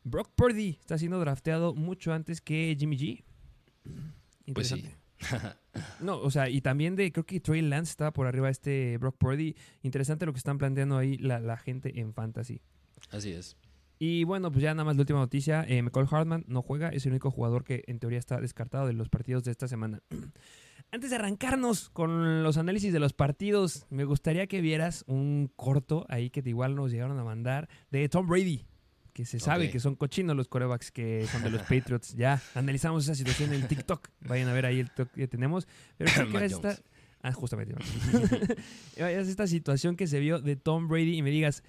Brock 0.05 0.31
Purdy 0.35 0.79
está 0.81 0.99
siendo 0.99 1.19
drafteado 1.19 1.75
mucho 1.75 2.13
antes 2.13 2.41
que 2.41 2.77
Jimmy 2.79 2.97
G. 2.97 3.25
Pues 4.53 4.69
sí. 4.69 4.85
no, 6.01 6.19
o 6.19 6.31
sea, 6.31 6.49
y 6.49 6.61
también 6.61 6.97
de, 6.97 7.13
creo 7.13 7.25
que 7.25 7.41
Trey 7.41 7.63
Lance 7.63 7.91
estaba 7.91 8.13
por 8.13 8.27
arriba 8.27 8.49
este 8.51 8.99
Brock 8.99 9.17
Purdy. 9.17 9.57
Interesante 9.83 10.27
lo 10.27 10.33
que 10.33 10.39
están 10.39 10.59
planteando 10.59 10.97
ahí 10.97 11.17
la, 11.19 11.57
gente 11.57 12.01
en 12.01 12.15
fantasy. 12.15 12.61
Así 13.11 13.33
es. 13.33 13.57
Y 13.99 14.25
bueno, 14.25 14.53
pues 14.53 14.63
ya 14.63 14.75
nada 14.75 14.85
más 14.85 14.97
la 14.97 15.03
última 15.03 15.19
noticia. 15.19 15.65
Eh, 15.69 15.83
McCall 15.83 16.07
Hartman 16.11 16.45
no 16.47 16.63
juega, 16.63 16.91
es 16.91 17.05
el 17.07 17.13
único 17.13 17.31
jugador 17.31 17.65
que 17.65 17.83
en 17.89 17.99
teoría 17.99 18.19
está 18.19 18.41
descartado 18.41 18.87
de 18.87 18.93
los 18.93 19.09
partidos 19.09 19.43
de 19.45 19.51
esta 19.51 19.67
semana. 19.67 20.03
Antes 20.91 21.11
de 21.11 21.17
arrancarnos 21.17 21.91
con 21.91 22.43
los 22.43 22.57
análisis 22.57 22.93
de 22.93 22.99
los 22.99 23.13
partidos, 23.13 23.87
me 23.91 24.05
gustaría 24.05 24.47
que 24.47 24.61
vieras 24.61 25.05
un 25.07 25.51
corto 25.55 26.07
ahí 26.09 26.31
que 26.31 26.43
igual 26.47 26.75
nos 26.75 26.91
llegaron 26.91 27.19
a 27.19 27.25
mandar 27.25 27.69
de 27.91 28.09
Tom 28.09 28.27
Brady, 28.27 28.67
que 29.13 29.27
se 29.27 29.39
sabe 29.39 29.71
que 29.71 29.81
son 29.81 29.97
cochinos 29.97 30.35
los 30.35 30.49
corebacks 30.49 30.91
que 30.91 31.27
son 31.27 31.43
de 31.43 31.51
los 31.51 31.63
Patriots. 31.69 32.15
Ya 32.15 32.41
analizamos 32.55 33.05
esa 33.05 33.15
situación 33.15 33.53
en 33.53 33.69
TikTok. 33.69 34.09
Vayan 34.21 34.49
a 34.49 34.53
ver 34.55 34.65
ahí 34.65 34.81
el 34.81 34.87
TikTok 34.87 35.11
que 35.11 35.29
tenemos. 35.29 35.69
Pero 35.99 36.31
que 36.33 36.45
esta, 36.47 36.79
Ah, 37.23 37.33
justamente. 37.33 37.75
es 38.97 39.29
esta 39.29 39.47
situación 39.47 39.97
que 39.97 40.07
se 40.07 40.21
vio 40.21 40.41
de 40.41 40.57
Tom 40.57 40.89
Brady 40.89 41.17
y 41.17 41.23
me 41.23 41.31
digas, 41.31 41.63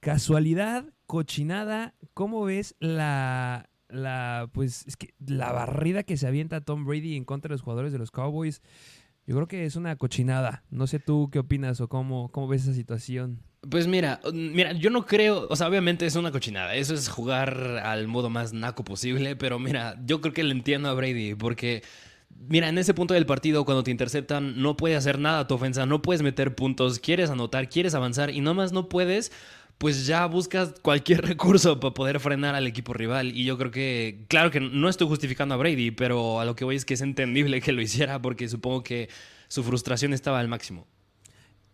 casualidad, 0.00 0.92
cochinada, 1.06 1.94
¿cómo 2.12 2.44
ves 2.44 2.74
la, 2.80 3.70
la, 3.92 4.48
pues, 4.52 4.84
es 4.86 4.96
que 4.96 5.14
la 5.24 5.52
barrida 5.52 6.02
que 6.02 6.16
se 6.16 6.26
avienta 6.26 6.60
Tom 6.60 6.84
Brady 6.84 7.16
en 7.16 7.24
contra 7.24 7.48
de 7.48 7.54
los 7.54 7.62
jugadores 7.62 7.92
de 7.92 7.98
los 7.98 8.10
Cowboys? 8.10 8.62
Yo 9.26 9.36
creo 9.36 9.46
que 9.46 9.64
es 9.64 9.76
una 9.76 9.94
cochinada. 9.96 10.64
No 10.70 10.86
sé 10.86 10.98
tú 10.98 11.28
qué 11.30 11.38
opinas 11.38 11.80
o 11.80 11.88
cómo, 11.88 12.30
cómo 12.32 12.48
ves 12.48 12.62
esa 12.62 12.74
situación. 12.74 13.40
Pues 13.70 13.86
mira, 13.86 14.20
mira, 14.32 14.72
yo 14.72 14.90
no 14.90 15.06
creo, 15.06 15.46
o 15.48 15.54
sea, 15.54 15.68
obviamente 15.68 16.04
es 16.04 16.16
una 16.16 16.32
cochinada, 16.32 16.74
eso 16.74 16.94
es 16.94 17.08
jugar 17.08 17.78
al 17.84 18.08
modo 18.08 18.28
más 18.28 18.52
naco 18.52 18.82
posible, 18.82 19.36
pero 19.36 19.60
mira, 19.60 20.02
yo 20.04 20.20
creo 20.20 20.34
que 20.34 20.42
le 20.42 20.50
entiendo 20.50 20.88
a 20.88 20.94
Brady, 20.94 21.36
porque 21.36 21.84
Mira, 22.48 22.68
en 22.68 22.78
ese 22.78 22.94
punto 22.94 23.14
del 23.14 23.26
partido, 23.26 23.64
cuando 23.64 23.84
te 23.84 23.90
interceptan, 23.90 24.60
no 24.60 24.76
puedes 24.76 24.98
hacer 24.98 25.18
nada 25.18 25.40
a 25.40 25.46
tu 25.46 25.54
ofensa, 25.54 25.86
no 25.86 26.02
puedes 26.02 26.22
meter 26.22 26.54
puntos, 26.54 26.98
quieres 26.98 27.30
anotar, 27.30 27.68
quieres 27.68 27.94
avanzar 27.94 28.30
y 28.30 28.40
nomás 28.40 28.72
no 28.72 28.88
puedes, 28.88 29.32
pues 29.82 30.06
ya 30.06 30.24
buscas 30.26 30.74
cualquier 30.80 31.22
recurso 31.26 31.80
para 31.80 31.92
poder 31.92 32.20
frenar 32.20 32.54
al 32.54 32.68
equipo 32.68 32.92
rival. 32.92 33.36
Y 33.36 33.44
yo 33.44 33.58
creo 33.58 33.72
que, 33.72 34.26
claro 34.28 34.52
que 34.52 34.60
no 34.60 34.88
estoy 34.88 35.08
justificando 35.08 35.56
a 35.56 35.58
Brady, 35.58 35.90
pero 35.90 36.38
a 36.38 36.44
lo 36.44 36.54
que 36.54 36.64
voy 36.64 36.76
es 36.76 36.84
que 36.84 36.94
es 36.94 37.00
entendible 37.00 37.60
que 37.60 37.72
lo 37.72 37.82
hiciera 37.82 38.22
porque 38.22 38.48
supongo 38.48 38.84
que 38.84 39.08
su 39.48 39.64
frustración 39.64 40.12
estaba 40.12 40.38
al 40.38 40.46
máximo. 40.46 40.86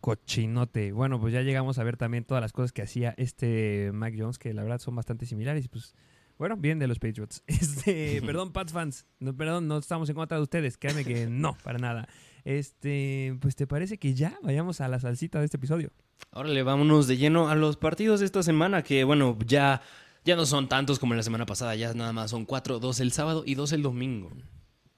Cochinote. 0.01 0.93
Bueno, 0.93 1.21
pues 1.21 1.35
ya 1.35 1.43
llegamos 1.43 1.79
a 1.79 1.85
ver 1.85 1.99
también 1.99 2.25
todas 2.25 2.41
las 2.41 2.53
cosas 2.55 2.73
que 2.73 2.81
hacía 2.81 3.13
este 3.19 3.91
Mac 3.93 4.15
Jones, 4.17 4.39
que 4.39 4.55
la 4.55 4.63
verdad 4.63 4.79
son 4.79 4.97
bastante 4.97 5.27
similares. 5.27 5.67
Y 5.67 5.69
pues 5.69 5.95
bueno, 6.39 6.57
bien 6.57 6.79
de 6.79 6.87
los 6.87 6.99
Patriots. 6.99 7.43
Este, 7.47 8.23
perdón, 8.27 8.53
Pats 8.53 8.73
fans. 8.73 9.05
No, 9.21 9.37
perdón, 9.37 9.69
no 9.69 9.77
estamos 9.77 10.09
en 10.09 10.15
contra 10.15 10.39
de 10.39 10.45
ustedes. 10.45 10.79
Créanme 10.79 11.05
que 11.05 11.27
no, 11.27 11.59
para 11.63 11.79
nada. 11.79 12.09
Este, 12.45 13.37
pues 13.41 13.57
te 13.57 13.67
parece 13.67 13.99
que 13.99 14.15
ya 14.15 14.39
vayamos 14.43 14.81
a 14.81 14.89
la 14.89 15.01
salsita 15.01 15.39
de 15.39 15.45
este 15.45 15.57
episodio. 15.57 15.91
Órale, 16.33 16.63
vámonos 16.63 17.07
de 17.07 17.17
lleno 17.17 17.49
a 17.49 17.55
los 17.55 17.77
partidos 17.77 18.21
de 18.21 18.27
esta 18.27 18.43
semana, 18.43 18.83
que 18.83 19.05
bueno, 19.05 19.39
ya, 19.47 19.83
ya 20.25 20.37
no 20.37 20.47
son 20.47 20.69
tantos 20.69 20.99
como 20.99 21.15
la 21.15 21.23
semana 21.23 21.47
pasada, 21.47 21.75
ya 21.75 21.95
nada 21.95 22.13
más 22.13 22.31
son 22.31 22.45
cuatro, 22.45 22.79
dos 22.79 23.01
el 23.01 23.13
sábado 23.13 23.43
y 23.47 23.55
dos 23.55 23.73
el 23.73 23.83
domingo. 23.83 24.31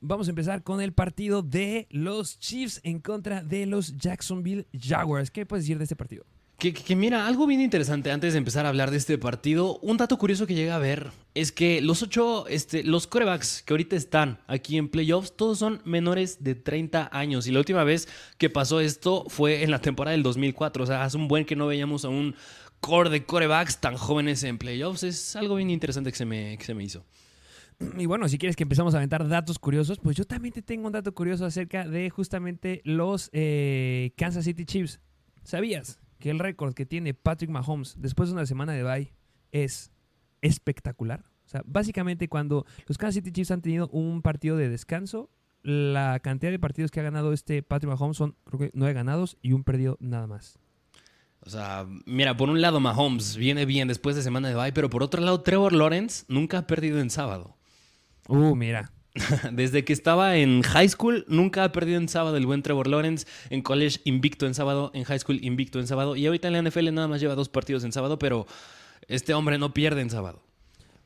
Vamos 0.00 0.28
a 0.28 0.30
empezar 0.30 0.62
con 0.62 0.80
el 0.80 0.92
partido 0.92 1.42
de 1.42 1.87
los 1.90 2.38
Chiefs 2.38 2.80
en 2.85 3.00
contra 3.00 3.42
de 3.42 3.66
los 3.66 3.99
Jacksonville 3.99 4.66
Jaguars. 4.73 5.30
¿Qué 5.30 5.44
puedes 5.44 5.64
decir 5.64 5.76
de 5.76 5.85
este 5.85 5.97
partido? 5.97 6.25
Que, 6.60 6.94
mira, 6.94 7.26
algo 7.26 7.46
bien 7.46 7.62
interesante 7.62 8.10
antes 8.10 8.34
de 8.34 8.38
empezar 8.38 8.66
a 8.66 8.68
hablar 8.68 8.90
de 8.90 8.98
este 8.98 9.16
partido, 9.16 9.78
un 9.78 9.96
dato 9.96 10.18
curioso 10.18 10.46
que 10.46 10.54
llega 10.54 10.76
a 10.76 10.78
ver 10.78 11.10
es 11.32 11.52
que 11.52 11.80
los 11.80 12.02
ocho, 12.02 12.46
este, 12.48 12.84
los 12.84 13.06
corebacks 13.06 13.62
que 13.62 13.72
ahorita 13.72 13.96
están 13.96 14.40
aquí 14.46 14.76
en 14.76 14.90
playoffs, 14.90 15.34
todos 15.34 15.58
son 15.58 15.80
menores 15.86 16.44
de 16.44 16.54
30 16.54 17.08
años. 17.12 17.46
Y 17.46 17.52
la 17.52 17.60
última 17.60 17.82
vez 17.82 18.08
que 18.36 18.50
pasó 18.50 18.80
esto 18.80 19.24
fue 19.28 19.62
en 19.62 19.70
la 19.70 19.80
temporada 19.80 20.12
del 20.12 20.22
2004. 20.22 20.84
O 20.84 20.86
sea, 20.86 21.02
hace 21.02 21.16
un 21.16 21.28
buen 21.28 21.46
que 21.46 21.56
no 21.56 21.66
veíamos 21.66 22.04
a 22.04 22.10
un 22.10 22.34
core 22.80 23.08
de 23.08 23.24
corebacks 23.24 23.80
tan 23.80 23.96
jóvenes 23.96 24.42
en 24.42 24.58
playoffs. 24.58 25.02
Es 25.02 25.36
algo 25.36 25.54
bien 25.54 25.70
interesante 25.70 26.10
que 26.10 26.18
se 26.18 26.26
me, 26.26 26.58
que 26.58 26.64
se 26.66 26.74
me 26.74 26.84
hizo. 26.84 27.06
Y 27.96 28.04
bueno, 28.04 28.28
si 28.28 28.36
quieres 28.36 28.54
que 28.54 28.64
empezamos 28.64 28.92
a 28.92 28.98
aventar 28.98 29.26
datos 29.26 29.58
curiosos, 29.58 29.98
pues 29.98 30.14
yo 30.14 30.26
también 30.26 30.52
te 30.52 30.60
tengo 30.60 30.88
un 30.88 30.92
dato 30.92 31.14
curioso 31.14 31.46
acerca 31.46 31.88
de 31.88 32.10
justamente 32.10 32.82
los 32.84 33.30
eh, 33.32 34.12
Kansas 34.18 34.44
City 34.44 34.66
Chiefs. 34.66 35.00
¿Sabías 35.42 35.98
que 36.20 36.30
el 36.30 36.38
récord 36.38 36.74
que 36.74 36.86
tiene 36.86 37.14
Patrick 37.14 37.50
Mahomes 37.50 37.96
después 37.98 38.28
de 38.28 38.34
una 38.34 38.46
semana 38.46 38.72
de 38.72 38.84
bye 38.84 39.12
es 39.50 39.90
espectacular. 40.42 41.24
O 41.44 41.48
sea, 41.48 41.62
básicamente 41.66 42.28
cuando 42.28 42.64
los 42.86 42.96
Kansas 42.96 43.16
City 43.16 43.32
Chiefs 43.32 43.50
han 43.50 43.62
tenido 43.62 43.88
un 43.88 44.22
partido 44.22 44.56
de 44.56 44.68
descanso, 44.68 45.30
la 45.62 46.20
cantidad 46.20 46.52
de 46.52 46.58
partidos 46.58 46.90
que 46.90 47.00
ha 47.00 47.02
ganado 47.02 47.32
este 47.32 47.62
Patrick 47.62 47.90
Mahomes 47.90 48.16
son, 48.16 48.36
creo 48.44 48.60
que, 48.60 48.70
nueve 48.72 48.94
ganados 48.94 49.36
y 49.42 49.52
un 49.52 49.64
perdido 49.64 49.96
nada 50.00 50.26
más. 50.26 50.58
O 51.42 51.50
sea, 51.50 51.86
mira, 52.04 52.36
por 52.36 52.50
un 52.50 52.60
lado 52.60 52.80
Mahomes 52.80 53.36
viene 53.36 53.64
bien 53.64 53.88
después 53.88 54.14
de 54.14 54.22
semana 54.22 54.48
de 54.48 54.54
bye, 54.54 54.72
pero 54.72 54.90
por 54.90 55.02
otro 55.02 55.22
lado 55.22 55.40
Trevor 55.40 55.72
Lawrence 55.72 56.24
nunca 56.28 56.58
ha 56.58 56.66
perdido 56.66 57.00
en 57.00 57.10
sábado. 57.10 57.56
Uh, 58.28 58.54
mira. 58.54 58.92
Desde 59.52 59.84
que 59.84 59.92
estaba 59.92 60.36
en 60.36 60.62
high 60.62 60.88
school, 60.88 61.24
nunca 61.28 61.64
ha 61.64 61.72
perdido 61.72 61.98
en 61.98 62.08
sábado 62.08 62.36
el 62.36 62.46
buen 62.46 62.62
Trevor 62.62 62.86
Lawrence. 62.86 63.26
En 63.50 63.62
college, 63.62 64.00
invicto 64.04 64.46
en 64.46 64.54
sábado. 64.54 64.90
En 64.94 65.04
high 65.04 65.18
school, 65.18 65.38
invicto 65.42 65.80
en 65.80 65.86
sábado. 65.86 66.16
Y 66.16 66.26
ahorita 66.26 66.48
en 66.48 66.54
la 66.54 66.62
NFL 66.70 66.92
nada 66.92 67.08
más 67.08 67.20
lleva 67.20 67.34
dos 67.34 67.48
partidos 67.48 67.84
en 67.84 67.92
sábado, 67.92 68.18
pero 68.18 68.46
este 69.08 69.34
hombre 69.34 69.58
no 69.58 69.74
pierde 69.74 70.00
en 70.00 70.10
sábado. 70.10 70.42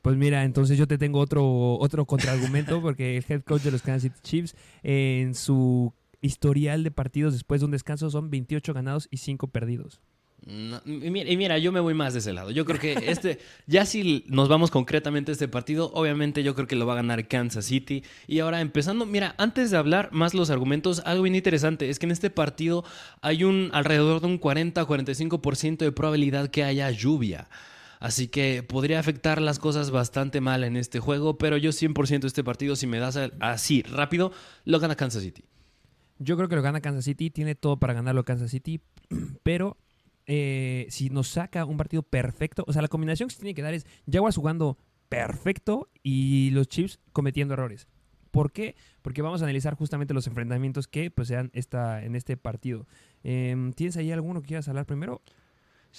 Pues 0.03 0.17
mira, 0.17 0.45
entonces 0.45 0.77
yo 0.77 0.87
te 0.87 0.99
tengo 0.99 1.19
otro, 1.19 1.79
otro 1.79 2.05
contraargumento, 2.05 2.83
porque 2.83 3.17
el 3.17 3.25
head 3.27 3.43
coach 3.43 3.63
de 3.63 3.71
los 3.71 3.81
Kansas 3.81 4.03
City 4.03 4.21
Chiefs, 4.23 4.57
en 4.83 5.35
su 5.35 5.95
historial 6.21 6.85
de 6.85 6.91
partidos 6.91 7.33
después 7.33 7.63
de 7.63 7.65
un 7.67 7.71
descanso, 7.71 8.11
son 8.11 8.29
28 8.29 8.75
ganados 8.75 9.09
y 9.11 9.17
5 9.17 9.49
perdidos 9.49 10.01
y, 10.47 11.37
mira, 11.37 11.59
yo 11.59 11.73
me 11.73 11.81
voy 11.81 11.95
más 11.95 12.13
de 12.13 12.19
ese 12.19 12.33
lado. 12.33 12.51
Yo 12.51 12.65
creo 12.65 12.79
que 12.79 12.93
este, 13.11 13.39
ya 13.67 13.87
si 13.87 14.25
nos 14.29 14.49
vamos 14.49 14.71
concretamente 14.71 15.33
a 15.33 15.35
este 15.35 15.49
partido, 15.49 15.91
obviamente 15.95 16.43
yo 16.43 16.55
creo 16.55 16.67
que 16.67 16.77
lo 16.77 16.87
va 16.87 16.93
a 16.93 16.97
ganar 16.97 17.27
Kansas 17.29 17.65
City. 17.65 18.03
Y 18.27 18.41
ahora 18.41 18.61
empezando, 18.61 19.07
mira, 19.07 19.35
antes 19.39 19.71
de 19.71 19.79
hablar 19.79 20.11
más 20.13 20.35
los 20.35 20.51
argumentos, 20.51 21.03
algo 21.07 21.23
bien 21.23 21.35
interesante 21.35 21.89
es 21.89 21.99
que 21.99 22.07
en 22.07 22.13
este 22.13 22.31
partido 22.31 22.85
hay 23.23 23.45
un 23.45 23.71
alrededor 23.73 24.21
de 24.21 24.27
un 24.27 24.41
40-45% 24.41 25.79
de 25.79 25.93
probabilidad 25.93 26.49
que 26.49 26.65
haya 26.65 26.91
lluvia. 26.91 27.49
Así 28.01 28.29
que 28.29 28.63
podría 28.63 29.01
afectar 29.01 29.41
las 29.41 29.59
cosas 29.59 29.91
bastante 29.91 30.43
mal 30.43 30.63
en 30.65 30.77
este 30.77 31.01
juego, 31.01 31.39
pero 31.39 31.57
yo 31.57 31.71
100% 31.71 32.27
este 32.27 32.45
partido, 32.45 32.77
si 32.77 32.87
me 32.87 32.99
das 32.99 33.19
así 33.41 33.81
rápido, 33.83 34.31
lo 34.67 34.79
gana 34.79 34.95
Kansas 34.95 35.23
City. 35.23 35.45
Yo 36.19 36.37
creo 36.37 36.51
que 36.51 36.57
lo 36.57 36.61
gana 36.61 36.83
Kansas 36.83 37.07
City, 37.07 37.31
tiene 37.31 37.55
todo 37.55 37.79
para 37.79 37.95
ganarlo 37.95 38.25
Kansas 38.25 38.51
City, 38.51 38.83
pero 39.43 39.79
eh, 40.27 40.87
si 40.91 41.11
nos 41.11 41.29
saca 41.29 41.65
un 41.65 41.77
partido 41.77 42.03
perfecto, 42.03 42.65
o 42.67 42.73
sea, 42.73 42.83
la 42.83 42.89
combinación 42.89 43.29
que 43.29 43.35
se 43.35 43.41
tiene 43.41 43.55
que 43.55 43.63
dar 43.63 43.75
es 43.75 43.87
Jaguars 44.11 44.37
jugando 44.37 44.79
perfecto 45.09 45.91
y 46.03 46.51
los 46.51 46.69
Chiefs 46.69 46.99
cometiendo 47.13 47.55
errores. 47.55 47.87
¿Por 48.31 48.51
qué? 48.51 48.75
Porque 49.03 49.23
vamos 49.23 49.43
a 49.43 49.45
analizar 49.45 49.75
justamente 49.75 50.13
los 50.13 50.27
enfrentamientos 50.27 50.89
que 50.89 51.11
pues, 51.11 51.29
sean 51.29 51.51
esta, 51.55 52.05
en 52.05 52.17
este 52.17 52.37
partido. 52.37 52.87
Em, 53.23 53.73
¿Tienes 53.73 53.97
ahí 53.97 54.11
alguno 54.11 54.41
que 54.41 54.49
quieras 54.49 54.69
hablar 54.69 54.87
primero? 54.87 55.23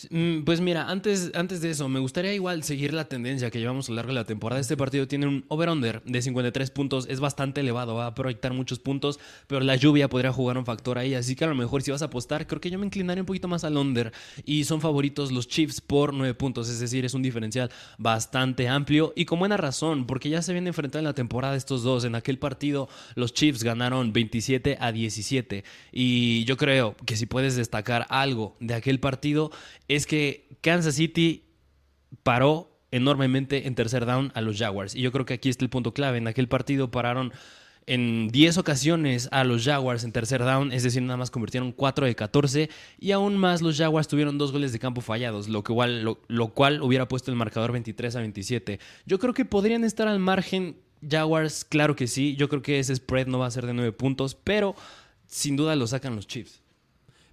Mm, 0.10 0.44
pues 0.44 0.60
mira, 0.60 0.90
antes, 0.90 1.32
antes 1.36 1.62
de 1.62 1.70
eso, 1.70 1.88
me 1.88 2.00
gustaría 2.00 2.34
igual 2.34 2.64
seguir 2.64 2.94
la 2.94 3.06
tendencia 3.06 3.50
que 3.50 3.60
llevamos 3.60 3.88
a 3.88 3.92
lo 3.94 3.96
largo 3.96 4.10
de 4.10 4.16
la 4.16 4.26
temporada. 4.26 4.60
Este 4.60 4.76
partido 4.76 5.08
tiene 5.08 5.26
un 5.26 5.46
over-under 5.48 6.04
de 6.04 6.22
53 6.22 6.70
puntos, 6.72 7.08
es 7.10 7.22
bastante 7.22 7.62
elevado, 7.62 7.96
va 7.96 8.08
a 8.08 8.14
proyectar 8.14 8.54
muchos 8.54 8.80
puntos, 8.80 9.20
pero 9.48 9.62
la 9.62 9.78
lluvia 9.78 10.10
podría 10.10 10.34
jugar 10.34 10.58
un 10.58 10.66
factor 10.66 10.98
ahí. 10.98 11.14
Así 11.14 11.36
que 11.36 11.46
a 11.46 11.48
lo 11.48 11.56
mejor 11.56 11.82
si 11.82 11.92
vas 11.92 12.02
a 12.02 12.06
apostar, 12.06 12.46
creo 12.46 12.60
que 12.60 12.70
yo 12.70 12.78
me 12.78 12.86
inclinaría 12.86 13.22
un 13.22 13.26
poquito 13.26 13.48
más 13.48 13.64
al 13.64 13.78
under. 13.78 14.12
Y 14.44 14.66
son 14.66 14.82
favoritos 14.82 15.32
los 15.32 15.48
Chiefs 15.48 15.80
por 15.80 16.14
9 16.14 16.34
puntos, 16.34 16.68
es 16.68 16.80
decir, 16.82 17.06
es 17.06 17.14
un 17.14 17.22
diferencial 17.22 17.72
bastante 17.98 18.68
amplio 18.68 19.14
y 19.16 19.24
con 19.24 19.40
buena 19.40 19.56
razón, 19.56 20.08
porque 20.08 20.30
ya 20.30 20.42
se 20.42 20.52
viene 20.52 20.68
enfrentando 20.70 21.00
en 21.00 21.06
la 21.06 21.14
temporada 21.14 21.56
estos 21.56 21.84
dos. 21.84 22.04
En 22.04 22.16
aquel 22.16 22.38
partido, 22.38 22.90
los 23.16 23.34
Chiefs 23.34 23.64
ganaron 23.64 24.12
27 24.12 24.78
a 24.78 24.92
17. 24.92 25.64
Y 25.94 26.44
yo 26.44 26.58
creo 26.58 26.98
que 27.06 27.16
si 27.16 27.26
puedes 27.26 27.56
destacar 27.56 28.06
algo 28.10 28.58
de 28.60 28.74
aquel 28.74 29.00
partido, 29.00 29.52
es 29.88 30.06
que 30.06 30.58
Kansas 30.62 30.96
City 30.96 31.46
paró 32.24 32.80
enormemente 32.92 33.68
en 33.68 33.76
tercer 33.76 34.06
down 34.06 34.32
a 34.36 34.42
los 34.42 34.58
Jaguars. 34.58 34.96
Y 34.96 35.02
yo 35.02 35.12
creo 35.12 35.26
que 35.26 35.34
aquí 35.34 35.50
está 35.50 35.66
el 35.66 35.70
punto 35.70 35.94
clave. 35.94 36.18
En 36.18 36.28
aquel 36.28 36.48
partido 36.48 36.92
pararon 36.92 37.34
en 37.88 38.30
10 38.30 38.58
ocasiones 38.58 39.30
a 39.32 39.44
los 39.44 39.64
Jaguars 39.64 40.04
en 40.04 40.12
tercer 40.12 40.44
down, 40.44 40.72
es 40.72 40.84
decir, 40.84 41.02
nada 41.04 41.18
más 41.18 41.30
convirtieron 41.30 41.72
4 41.72 42.08
de 42.08 42.16
14 42.16 42.70
y 43.00 43.12
aún 43.12 43.38
más 43.38 43.62
los 43.62 43.78
Jaguars 43.78 44.08
tuvieron 44.08 44.38
dos 44.38 44.52
goles 44.52 44.72
de 44.72 44.80
campo 44.80 45.02
fallados, 45.02 45.48
lo, 45.50 45.64
que 45.64 45.72
igual, 45.72 46.04
lo, 46.04 46.48
cual 46.48 46.82
hubiera 46.82 47.08
puesto 47.08 47.32
el 47.32 47.38
marcador 47.38 47.72
23 47.72 48.16
a 48.16 48.20
27. 48.20 48.80
Yo 49.06 49.20
creo 49.20 49.34
que 49.34 49.46
podrían 49.46 49.84
estar 49.84 50.08
al 50.08 50.20
margen 50.20 50.78
Jaguars, 51.08 51.64
claro 51.64 51.96
que 51.96 52.08
sí, 52.08 52.36
yo 52.36 52.50
creo 52.50 52.62
que 52.62 52.80
ese 52.80 52.96
spread 52.96 53.28
no 53.28 53.40
va 53.40 53.48
a 53.48 53.52
ser 53.52 53.68
de 53.68 53.74
9 53.74 53.92
puntos, 53.92 54.36
pero 54.36 54.76
sin 55.28 55.56
duda 55.56 55.76
lo 55.76 55.86
sacan 55.86 56.16
los 56.16 56.28
Chiefs. 56.28 56.65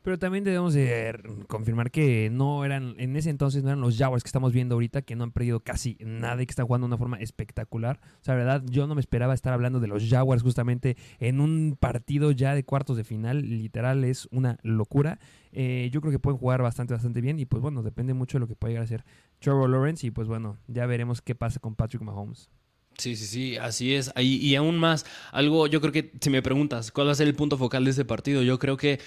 Pero 0.03 0.19
también 0.19 0.43
debemos 0.43 0.75
de 0.75 1.17
confirmar 1.47 1.93
que 1.93 2.29
no 2.31 2.65
eran, 2.65 2.97
en 2.99 3.15
ese 3.17 3.31
entonces 3.31 3.63
no 3.63 3.69
eran 3.71 3.81
los 3.81 3.97
Jaguars 3.97 4.25
que 4.25 4.29
estamos 4.29 4.53
viendo 4.53 4.75
ahorita, 4.75 5.03
que 5.03 5.15
no 5.15 5.23
han 5.23 5.31
perdido 5.31 5.61
casi 5.61 5.97
nada 6.01 6.43
y 6.43 6.47
que 6.47 6.51
están 6.51 6.67
jugando 6.67 6.87
de 6.87 6.89
una 6.89 6.99
forma 6.99 7.19
espectacular. 7.19 8.01
O 8.21 8.25
sea, 8.25 8.35
la 8.35 8.45
verdad, 8.45 8.63
yo 8.69 8.89
no 8.89 8.97
me 8.97 9.01
esperaba 9.01 9.33
estar 9.33 9.53
hablando 9.53 9.79
de 9.79 9.87
los 9.87 10.09
Jaguars 10.09 10.43
justamente 10.43 10.97
en 11.21 11.41
un 11.41 11.77
partido 11.79 12.33
ya 12.33 12.55
de 12.55 12.65
cuartos 12.65 12.97
de 12.97 13.05
final. 13.05 13.43
Literal, 13.43 14.03
es 14.03 14.27
una 14.33 14.59
locura. 14.63 15.21
Eh, 15.53 15.89
yo 15.93 16.01
creo 16.01 16.11
que 16.11 16.19
pueden 16.19 16.39
jugar 16.39 16.63
bastante, 16.63 16.95
bastante 16.95 17.21
bien. 17.21 17.39
Y 17.39 17.45
pues 17.45 17.63
bueno, 17.63 17.85
depende 17.85 18.13
mucho 18.13 18.39
de 18.39 18.41
lo 18.41 18.49
que 18.49 18.57
pueda 18.57 18.73
llegar 18.73 18.85
a 18.85 18.89
ser 18.89 19.05
Trevor 19.39 19.71
Lawrence. 19.71 20.05
Y 20.05 20.11
pues 20.11 20.27
bueno, 20.27 20.59
ya 20.67 20.85
veremos 20.87 21.23
qué 21.23 21.37
pasa 21.37 21.61
con 21.61 21.77
Patrick 21.77 22.03
Mahomes. 22.03 22.51
Sí, 22.99 23.17
sí, 23.17 23.27
sí, 23.27 23.57
así 23.57 23.95
es. 23.95 24.13
Y, 24.19 24.37
y, 24.37 24.55
aún 24.55 24.79
más, 24.79 25.07
algo, 25.33 25.67
yo 25.67 25.81
creo 25.81 25.93
que 25.93 26.13
si 26.21 26.29
me 26.29 26.43
preguntas 26.43 26.93
cuál 26.93 27.09
va 27.09 27.13
a 27.13 27.15
ser 27.15 27.27
el 27.27 27.35
punto 27.35 27.57
focal 27.57 27.85
de 27.85 27.91
este 27.91 28.05
partido, 28.05 28.43
yo 28.43 28.59
creo 28.59 28.77
que 28.77 29.01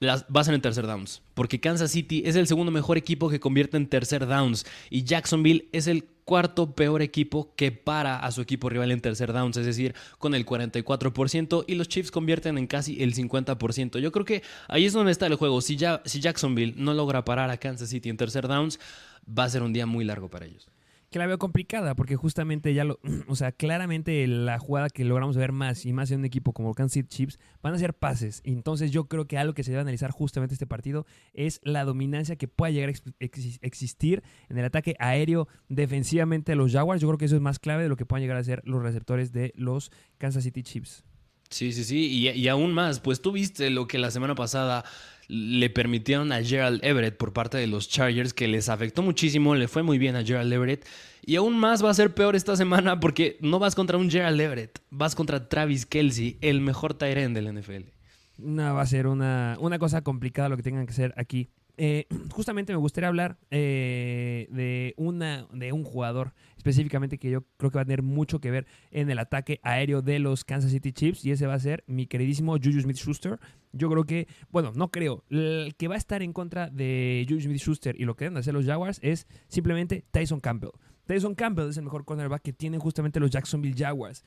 las 0.00 0.26
basan 0.28 0.54
en 0.54 0.60
tercer 0.60 0.86
downs. 0.86 1.22
Porque 1.34 1.60
Kansas 1.60 1.90
City 1.90 2.22
es 2.24 2.36
el 2.36 2.46
segundo 2.46 2.72
mejor 2.72 2.98
equipo 2.98 3.28
que 3.28 3.40
convierte 3.40 3.76
en 3.76 3.88
tercer 3.88 4.26
downs. 4.26 4.64
Y 4.90 5.04
Jacksonville 5.04 5.68
es 5.72 5.86
el 5.86 6.04
cuarto 6.24 6.74
peor 6.74 7.00
equipo 7.00 7.54
que 7.56 7.72
para 7.72 8.18
a 8.18 8.30
su 8.30 8.42
equipo 8.42 8.68
rival 8.68 8.90
en 8.90 9.00
tercer 9.00 9.32
downs, 9.32 9.56
es 9.56 9.64
decir, 9.64 9.94
con 10.18 10.34
el 10.34 10.44
44% 10.44 11.64
y 11.66 11.74
los 11.74 11.88
Chiefs 11.88 12.10
convierten 12.10 12.58
en 12.58 12.66
casi 12.66 13.02
el 13.02 13.14
50%. 13.14 13.98
Yo 13.98 14.12
creo 14.12 14.26
que 14.26 14.42
ahí 14.68 14.84
es 14.84 14.92
donde 14.92 15.12
está 15.12 15.26
el 15.26 15.36
juego. 15.36 15.62
Si, 15.62 15.76
ya, 15.76 16.02
si 16.04 16.20
Jacksonville 16.20 16.74
no 16.76 16.92
logra 16.92 17.24
parar 17.24 17.50
a 17.50 17.56
Kansas 17.56 17.88
City 17.88 18.10
en 18.10 18.18
tercer 18.18 18.46
downs, 18.46 18.78
va 19.26 19.44
a 19.44 19.48
ser 19.48 19.62
un 19.62 19.72
día 19.72 19.86
muy 19.86 20.04
largo 20.04 20.28
para 20.28 20.44
ellos 20.44 20.68
que 21.10 21.18
la 21.18 21.26
veo 21.26 21.38
complicada, 21.38 21.94
porque 21.94 22.16
justamente 22.16 22.74
ya 22.74 22.84
lo, 22.84 22.98
o 23.28 23.36
sea, 23.36 23.52
claramente 23.52 24.26
la 24.26 24.58
jugada 24.58 24.90
que 24.90 25.04
logramos 25.04 25.36
ver 25.36 25.52
más 25.52 25.86
y 25.86 25.92
más 25.92 26.10
en 26.10 26.20
un 26.20 26.24
equipo 26.24 26.52
como 26.52 26.74
Kansas 26.74 26.94
City 26.94 27.08
Chiefs 27.08 27.38
van 27.62 27.74
a 27.74 27.78
ser 27.78 27.94
pases. 27.94 28.40
Entonces 28.44 28.90
yo 28.90 29.08
creo 29.08 29.26
que 29.26 29.38
algo 29.38 29.54
que 29.54 29.64
se 29.64 29.70
debe 29.70 29.82
analizar 29.82 30.10
justamente 30.10 30.54
este 30.54 30.66
partido 30.66 31.06
es 31.32 31.60
la 31.62 31.84
dominancia 31.84 32.36
que 32.36 32.48
pueda 32.48 32.70
llegar 32.70 32.90
a 32.90 33.26
existir 33.62 34.22
en 34.48 34.58
el 34.58 34.64
ataque 34.64 34.96
aéreo 34.98 35.48
defensivamente 35.68 36.52
de 36.52 36.56
los 36.56 36.72
Jaguars. 36.72 37.00
Yo 37.00 37.08
creo 37.08 37.18
que 37.18 37.26
eso 37.26 37.36
es 37.36 37.42
más 37.42 37.58
clave 37.58 37.82
de 37.82 37.88
lo 37.88 37.96
que 37.96 38.06
puedan 38.06 38.22
llegar 38.22 38.36
a 38.36 38.44
ser 38.44 38.62
los 38.64 38.82
receptores 38.82 39.32
de 39.32 39.52
los 39.56 39.90
Kansas 40.18 40.44
City 40.44 40.62
Chiefs. 40.62 41.04
Sí, 41.50 41.72
sí, 41.72 41.84
sí, 41.84 42.06
y, 42.10 42.28
y 42.28 42.48
aún 42.48 42.72
más, 42.72 43.00
pues 43.00 43.22
tú 43.22 43.32
viste 43.32 43.70
lo 43.70 43.86
que 43.88 43.98
la 43.98 44.10
semana 44.10 44.34
pasada 44.34 44.84
le 45.28 45.68
permitieron 45.68 46.32
a 46.32 46.42
Gerald 46.42 46.82
Everett 46.82 47.16
por 47.16 47.32
parte 47.34 47.58
de 47.58 47.66
los 47.66 47.88
Chargers, 47.88 48.32
que 48.32 48.48
les 48.48 48.68
afectó 48.70 49.02
muchísimo, 49.02 49.54
le 49.54 49.68
fue 49.68 49.82
muy 49.82 49.98
bien 49.98 50.16
a 50.16 50.24
Gerald 50.24 50.52
Everett. 50.52 50.86
Y 51.24 51.36
aún 51.36 51.58
más 51.58 51.84
va 51.84 51.90
a 51.90 51.94
ser 51.94 52.14
peor 52.14 52.34
esta 52.34 52.56
semana 52.56 52.98
porque 53.00 53.36
no 53.40 53.58
vas 53.58 53.74
contra 53.74 53.98
un 53.98 54.10
Gerald 54.10 54.40
Everett, 54.40 54.78
vas 54.90 55.14
contra 55.14 55.48
Travis 55.48 55.84
Kelsey, 55.84 56.38
el 56.40 56.62
mejor 56.62 56.94
Tyrant 56.94 57.34
del 57.34 57.54
NFL. 57.60 57.90
No, 58.38 58.74
va 58.74 58.82
a 58.82 58.86
ser 58.86 59.06
una, 59.06 59.56
una 59.60 59.78
cosa 59.78 60.02
complicada 60.02 60.48
lo 60.48 60.56
que 60.56 60.62
tengan 60.62 60.86
que 60.86 60.92
hacer 60.92 61.12
aquí. 61.16 61.50
Eh, 61.80 62.06
justamente 62.32 62.72
me 62.72 62.78
gustaría 62.78 63.08
hablar 63.08 63.38
eh, 63.50 64.48
de, 64.50 64.94
una, 64.96 65.46
de 65.52 65.72
un 65.72 65.84
jugador 65.84 66.34
específicamente 66.56 67.18
que 67.18 67.30
yo 67.30 67.44
creo 67.56 67.70
que 67.70 67.76
va 67.76 67.82
a 67.82 67.84
tener 67.84 68.02
mucho 68.02 68.40
que 68.40 68.50
ver 68.50 68.66
en 68.90 69.08
el 69.10 69.18
ataque 69.20 69.60
aéreo 69.62 70.02
de 70.02 70.18
los 70.18 70.44
Kansas 70.44 70.72
City 70.72 70.92
Chiefs 70.92 71.24
y 71.24 71.30
ese 71.30 71.46
va 71.46 71.54
a 71.54 71.58
ser 71.60 71.84
mi 71.86 72.06
queridísimo 72.06 72.56
Juju 72.56 72.80
Smith-Schuster. 72.80 73.38
Yo 73.72 73.88
creo 73.88 74.04
que, 74.04 74.26
bueno, 74.50 74.72
no 74.74 74.90
creo, 74.90 75.24
el 75.30 75.74
que 75.78 75.86
va 75.86 75.94
a 75.94 75.98
estar 75.98 76.20
en 76.22 76.32
contra 76.32 76.68
de 76.68 77.24
Juju 77.28 77.42
Smith-Schuster 77.42 77.94
y 77.98 78.04
lo 78.04 78.16
que 78.16 78.24
deben 78.24 78.38
hacer 78.38 78.54
los 78.54 78.66
Jaguars 78.66 78.98
es 79.02 79.28
simplemente 79.46 80.04
Tyson 80.10 80.40
Campbell. 80.40 80.72
Tyson 81.06 81.36
Campbell 81.36 81.70
es 81.70 81.76
el 81.76 81.84
mejor 81.84 82.04
cornerback 82.04 82.42
que 82.42 82.52
tienen 82.52 82.80
justamente 82.80 83.20
los 83.20 83.30
Jacksonville 83.30 83.76
Jaguars 83.78 84.24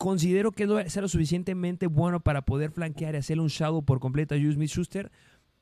considero 0.00 0.50
que 0.50 0.62
es 0.62 0.96
lo 0.96 1.08
suficientemente 1.08 1.86
bueno 1.86 2.20
para 2.20 2.40
poder 2.46 2.70
flanquear 2.70 3.14
y 3.14 3.18
hacerle 3.18 3.42
un 3.42 3.50
shadow 3.50 3.84
por 3.84 4.00
completo 4.00 4.34
a 4.34 4.38
Juju 4.38 4.52
Smith-Schuster 4.52 5.12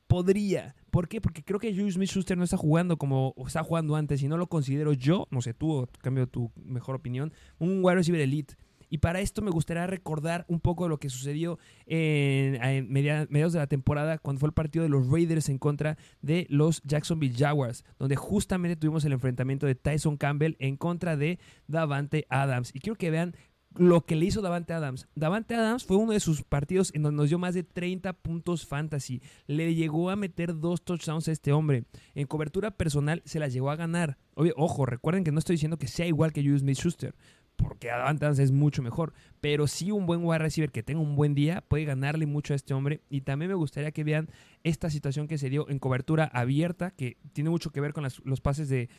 podría. 0.09 0.75
¿Por 0.89 1.07
qué? 1.07 1.21
Porque 1.21 1.43
creo 1.43 1.59
que 1.59 1.71
Julius 1.71 1.93
Smith-Schuster 1.93 2.35
no 2.35 2.43
está 2.43 2.57
jugando 2.57 2.97
como 2.97 3.35
está 3.45 3.63
jugando 3.63 3.95
antes 3.95 4.23
y 4.23 4.27
no 4.27 4.37
lo 4.37 4.47
considero 4.47 4.91
yo, 4.91 5.27
no 5.29 5.41
sé, 5.41 5.53
tú, 5.53 5.87
cambio 6.01 6.27
tu 6.27 6.51
mejor 6.55 6.95
opinión, 6.95 7.31
un 7.59 7.85
wide 7.85 7.95
receiver 7.95 8.19
elite. 8.19 8.55
Y 8.89 8.97
para 8.97 9.19
esto 9.21 9.43
me 9.43 9.51
gustaría 9.51 9.85
recordar 9.85 10.45
un 10.47 10.59
poco 10.59 10.85
de 10.85 10.89
lo 10.89 10.97
que 10.97 11.11
sucedió 11.11 11.59
en, 11.85 12.91
mediados 12.91 13.53
de 13.53 13.59
la 13.59 13.67
temporada 13.67 14.17
cuando 14.17 14.39
fue 14.39 14.47
el 14.47 14.53
partido 14.53 14.81
de 14.81 14.89
los 14.89 15.07
Raiders 15.07 15.47
en 15.49 15.59
contra 15.59 15.95
de 16.23 16.47
los 16.49 16.81
Jacksonville 16.81 17.35
Jaguars, 17.37 17.85
donde 17.99 18.15
justamente 18.15 18.75
tuvimos 18.75 19.05
el 19.05 19.13
enfrentamiento 19.13 19.67
de 19.67 19.75
Tyson 19.75 20.17
Campbell 20.17 20.55
en 20.57 20.75
contra 20.75 21.17
de 21.17 21.37
Davante 21.67 22.25
Adams. 22.29 22.71
Y 22.73 22.79
quiero 22.79 22.97
que 22.97 23.11
vean 23.11 23.35
lo 23.79 24.05
que 24.05 24.15
le 24.15 24.25
hizo 24.25 24.41
Davante 24.41 24.73
Adams. 24.73 25.07
Davante 25.15 25.55
Adams 25.55 25.85
fue 25.85 25.97
uno 25.97 26.11
de 26.11 26.19
sus 26.19 26.43
partidos 26.43 26.91
en 26.93 27.01
donde 27.01 27.17
nos 27.17 27.29
dio 27.29 27.39
más 27.39 27.53
de 27.53 27.63
30 27.63 28.11
puntos 28.13 28.65
fantasy. 28.67 29.21
Le 29.47 29.73
llegó 29.73 30.09
a 30.09 30.17
meter 30.17 30.59
dos 30.59 30.83
touchdowns 30.83 31.29
a 31.29 31.31
este 31.31 31.53
hombre. 31.53 31.85
En 32.13 32.27
cobertura 32.27 32.71
personal 32.71 33.21
se 33.25 33.39
las 33.39 33.53
llegó 33.53 33.71
a 33.71 33.77
ganar. 33.77 34.17
ojo, 34.57 34.85
recuerden 34.85 35.23
que 35.23 35.31
no 35.31 35.39
estoy 35.39 35.53
diciendo 35.53 35.77
que 35.77 35.87
sea 35.87 36.05
igual 36.05 36.33
que 36.33 36.41
Julius 36.41 36.61
Smith-Schuster, 36.61 37.15
porque 37.55 37.87
Davante 37.87 38.25
Adams 38.25 38.39
es 38.39 38.51
mucho 38.51 38.81
mejor. 38.81 39.13
Pero 39.39 39.65
sí 39.65 39.91
un 39.91 40.05
buen 40.05 40.25
wide 40.25 40.39
receiver 40.39 40.71
que 40.71 40.83
tenga 40.83 40.99
un 40.99 41.15
buen 41.15 41.33
día 41.33 41.61
puede 41.61 41.85
ganarle 41.85 42.25
mucho 42.25 42.51
a 42.51 42.57
este 42.57 42.73
hombre. 42.73 42.99
Y 43.09 43.21
también 43.21 43.47
me 43.47 43.55
gustaría 43.55 43.91
que 43.91 44.03
vean 44.03 44.27
esta 44.63 44.89
situación 44.89 45.29
que 45.29 45.37
se 45.37 45.49
dio 45.49 45.69
en 45.69 45.79
cobertura 45.79 46.25
abierta, 46.25 46.91
que 46.91 47.15
tiene 47.31 47.49
mucho 47.49 47.71
que 47.71 47.79
ver 47.79 47.93
con 47.93 48.05
los 48.25 48.41
pases 48.41 48.67
de, 48.67 48.89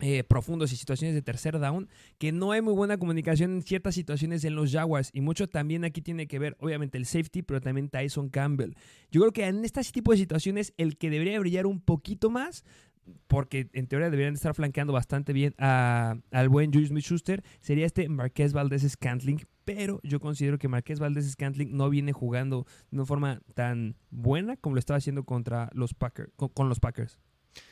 eh, 0.00 0.24
profundos 0.24 0.72
y 0.72 0.76
situaciones 0.76 1.14
de 1.14 1.22
tercer 1.22 1.58
down, 1.58 1.88
que 2.18 2.32
no 2.32 2.52
hay 2.52 2.60
muy 2.60 2.74
buena 2.74 2.98
comunicación 2.98 3.52
en 3.52 3.62
ciertas 3.62 3.94
situaciones 3.94 4.44
en 4.44 4.54
los 4.54 4.72
Jaguars. 4.72 5.10
Y 5.12 5.20
mucho 5.20 5.48
también 5.48 5.84
aquí 5.84 6.02
tiene 6.02 6.26
que 6.26 6.38
ver, 6.38 6.56
obviamente, 6.60 6.98
el 6.98 7.06
safety, 7.06 7.42
pero 7.42 7.60
también 7.60 7.88
Tyson 7.88 8.28
Campbell. 8.28 8.74
Yo 9.10 9.20
creo 9.20 9.32
que 9.32 9.46
en 9.46 9.64
este 9.64 9.82
tipo 9.84 10.12
de 10.12 10.18
situaciones, 10.18 10.74
el 10.76 10.98
que 10.98 11.10
debería 11.10 11.40
brillar 11.40 11.66
un 11.66 11.80
poquito 11.80 12.30
más, 12.30 12.64
porque 13.26 13.68
en 13.72 13.86
teoría 13.86 14.10
deberían 14.10 14.34
estar 14.34 14.54
flanqueando 14.54 14.92
bastante 14.92 15.32
bien 15.32 15.54
al 15.58 16.48
buen 16.48 16.72
Julius 16.72 16.90
Smith-Schuster, 16.90 17.42
sería 17.60 17.86
este 17.86 18.08
Marqués 18.08 18.52
Valdez 18.52 18.82
Scantling. 18.88 19.46
Pero 19.64 20.00
yo 20.04 20.20
considero 20.20 20.58
que 20.58 20.68
Marqués 20.68 21.00
Valdez 21.00 21.28
Scantling 21.30 21.76
no 21.76 21.90
viene 21.90 22.12
jugando 22.12 22.66
de 22.90 22.98
una 22.98 23.06
forma 23.06 23.40
tan 23.54 23.96
buena 24.10 24.56
como 24.56 24.74
lo 24.74 24.78
estaba 24.78 24.98
haciendo 24.98 25.24
contra 25.24 25.70
los 25.72 25.94
Packers, 25.94 26.30
con 26.36 26.68
los 26.68 26.80
Packers. 26.80 27.18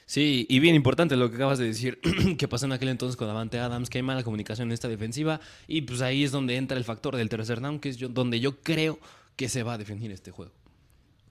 Sí, 0.06 0.46
y 0.48 0.58
bien 0.60 0.74
importante 0.74 1.16
lo 1.16 1.30
que 1.30 1.36
acabas 1.36 1.58
de 1.58 1.66
decir, 1.66 1.98
que 2.38 2.48
pasó 2.48 2.66
en 2.66 2.72
aquel 2.72 2.90
entonces 2.90 3.16
con 3.16 3.26
Davante 3.26 3.58
Adams, 3.58 3.88
que 3.88 3.98
hay 3.98 4.02
mala 4.02 4.22
comunicación 4.22 4.68
en 4.68 4.72
esta 4.72 4.88
defensiva, 4.88 5.40
y 5.66 5.82
pues 5.82 6.02
ahí 6.02 6.24
es 6.24 6.30
donde 6.30 6.56
entra 6.56 6.76
el 6.76 6.84
factor 6.84 7.16
del 7.16 7.28
tercer 7.28 7.60
down, 7.60 7.80
que 7.80 7.88
es 7.88 7.98
donde 8.12 8.40
yo 8.40 8.60
creo 8.60 8.98
que 9.36 9.48
se 9.48 9.62
va 9.62 9.74
a 9.74 9.78
definir 9.78 10.12
este 10.12 10.30
juego. 10.30 10.52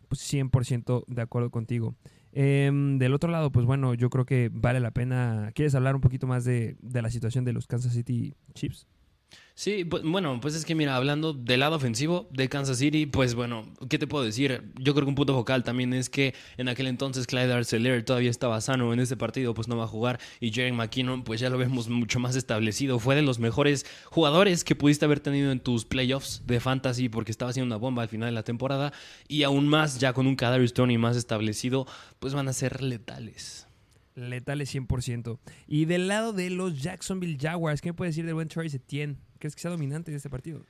Pues 0.08 0.22
100% 0.34 1.06
de 1.08 1.22
acuerdo 1.22 1.50
contigo. 1.50 1.96
Em, 2.32 2.98
del 2.98 3.14
otro 3.14 3.30
lado, 3.30 3.52
pues 3.52 3.66
bueno, 3.66 3.94
yo 3.94 4.10
creo 4.10 4.26
que 4.26 4.50
vale 4.52 4.80
la 4.80 4.92
pena. 4.92 5.52
¿Quieres 5.54 5.76
hablar 5.76 5.96
un 5.96 6.02
poquito 6.02 6.26
más 6.26 6.44
de, 6.44 6.76
de 6.82 7.02
la 7.02 7.12
situación 7.12 7.46
de 7.46 7.54
los 7.54 7.68
Kansas 7.68 7.94
City 7.94 8.34
Chiefs? 8.56 8.88
Sí, 9.56 9.84
bueno, 9.84 10.40
pues 10.42 10.56
es 10.56 10.66
que 10.66 10.74
mira, 10.74 10.96
hablando 10.96 11.32
del 11.32 11.60
lado 11.60 11.76
ofensivo 11.76 12.28
de 12.32 12.50
Kansas 12.50 12.80
City, 12.80 13.06
pues 13.06 13.36
bueno, 13.36 13.72
¿qué 13.88 14.00
te 14.00 14.08
puedo 14.08 14.24
decir? 14.24 14.64
Yo 14.80 14.96
creo 14.96 15.06
que 15.06 15.10
un 15.10 15.16
punto 15.16 15.36
focal 15.36 15.64
también 15.64 15.94
es 15.94 16.10
que 16.10 16.34
en 16.58 16.70
aquel 16.70 16.88
entonces 16.88 17.28
Clyde 17.28 17.54
Arcelor 17.54 18.02
todavía 18.02 18.32
estaba 18.32 18.60
sano 18.62 18.92
en 18.94 19.00
este 19.00 19.16
partido, 19.16 19.54
pues 19.54 19.68
no 19.68 19.78
va 19.78 19.84
a 19.84 19.88
jugar 19.88 20.20
y 20.40 20.52
Jerry 20.52 20.72
McKinnon, 20.72 21.24
pues 21.24 21.40
ya 21.40 21.52
lo 21.52 21.60
vemos 21.60 21.88
mucho 21.88 22.20
más 22.20 22.36
establecido. 22.36 22.98
Fue 22.98 23.14
de 23.14 23.22
los 23.22 23.38
mejores 23.38 23.86
jugadores 24.06 24.64
que 24.64 24.76
pudiste 24.76 25.06
haber 25.06 25.20
tenido 25.20 25.52
en 25.52 25.60
tus 25.60 25.86
playoffs 25.86 26.42
de 26.48 26.60
fantasy 26.60 27.08
porque 27.10 27.30
estaba 27.30 27.52
haciendo 27.52 27.68
una 27.68 27.80
bomba 27.80 28.02
al 28.02 28.10
final 28.10 28.30
de 28.30 28.34
la 28.34 28.44
temporada 28.44 28.92
y 29.28 29.44
aún 29.44 29.68
más 29.68 30.00
ya 30.00 30.14
con 30.14 30.26
un 30.26 30.36
Kadarius 30.36 30.74
Tony 30.74 30.98
más 30.98 31.16
establecido, 31.16 31.86
pues 32.18 32.34
van 32.34 32.48
a 32.48 32.54
ser 32.54 32.82
letales. 32.82 33.68
Letales 34.16 34.74
100%. 34.74 35.40
Y 35.68 35.86
del 35.86 36.08
lado 36.08 36.34
de 36.34 36.50
los 36.50 36.82
Jacksonville 36.82 37.38
Jaguars, 37.40 37.82
¿qué 37.82 37.90
me 37.90 37.94
puede 37.94 38.10
decir 38.10 38.26
del 38.26 38.36
buen 38.36 38.48
Travis 38.48 38.74
Etienne? 38.74 39.18
¿Crees 39.40 39.56
que 39.56 39.62
sea 39.62 39.72
dominante 39.72 40.12
en 40.12 40.18
este 40.18 40.30
partido? 40.30 40.66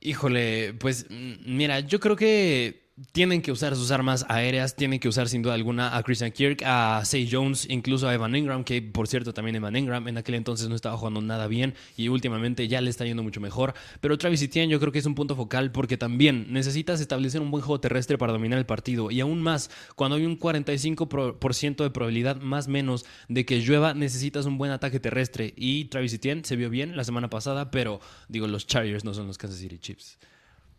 Híjole, 0.00 0.74
pues 0.74 1.06
mm, 1.10 1.56
mira, 1.56 1.80
yo 1.80 2.00
creo 2.00 2.16
que 2.16 2.89
tienen 3.12 3.42
que 3.42 3.52
usar 3.52 3.74
sus 3.76 3.90
armas 3.90 4.26
aéreas, 4.28 4.76
tienen 4.76 5.00
que 5.00 5.08
usar 5.08 5.28
sin 5.28 5.42
duda 5.42 5.54
alguna 5.54 5.96
a 5.96 6.02
Christian 6.02 6.32
Kirk, 6.32 6.62
a 6.64 7.02
Say 7.04 7.28
Jones, 7.30 7.66
incluso 7.68 8.08
a 8.08 8.14
Evan 8.14 8.34
Ingram, 8.34 8.64
que 8.64 8.82
por 8.82 9.08
cierto 9.08 9.32
también 9.32 9.56
Evan 9.56 9.76
Ingram 9.76 10.06
en 10.08 10.18
aquel 10.18 10.34
entonces 10.34 10.68
no 10.68 10.74
estaba 10.74 10.96
jugando 10.96 11.20
nada 11.20 11.46
bien 11.46 11.74
y 11.96 12.08
últimamente 12.08 12.68
ya 12.68 12.80
le 12.80 12.90
está 12.90 13.04
yendo 13.04 13.22
mucho 13.22 13.40
mejor. 13.40 13.74
Pero 14.00 14.18
Travis 14.18 14.42
Etienne 14.42 14.70
yo 14.70 14.80
creo 14.80 14.92
que 14.92 14.98
es 14.98 15.06
un 15.06 15.14
punto 15.14 15.36
focal 15.36 15.72
porque 15.72 15.96
también 15.96 16.46
necesitas 16.50 17.00
establecer 17.00 17.40
un 17.40 17.50
buen 17.50 17.62
juego 17.62 17.80
terrestre 17.80 18.18
para 18.18 18.32
dominar 18.32 18.58
el 18.58 18.66
partido 18.66 19.10
y 19.10 19.20
aún 19.20 19.42
más 19.42 19.70
cuando 19.96 20.16
hay 20.16 20.24
un 20.24 20.38
45% 20.38 21.82
de 21.82 21.90
probabilidad 21.90 22.36
más 22.40 22.68
menos 22.68 23.06
de 23.28 23.44
que 23.44 23.60
llueva, 23.60 23.94
necesitas 23.94 24.46
un 24.46 24.58
buen 24.58 24.72
ataque 24.72 25.00
terrestre 25.00 25.54
y 25.56 25.86
Travis 25.86 26.12
Etienne 26.12 26.44
se 26.44 26.56
vio 26.56 26.70
bien 26.70 26.96
la 26.96 27.04
semana 27.04 27.30
pasada, 27.30 27.70
pero 27.70 28.00
digo, 28.28 28.46
los 28.46 28.66
Chargers 28.66 29.04
no 29.04 29.14
son 29.14 29.26
los 29.26 29.38
Kansas 29.38 29.58
City 29.58 29.78
Chiefs. 29.78 30.18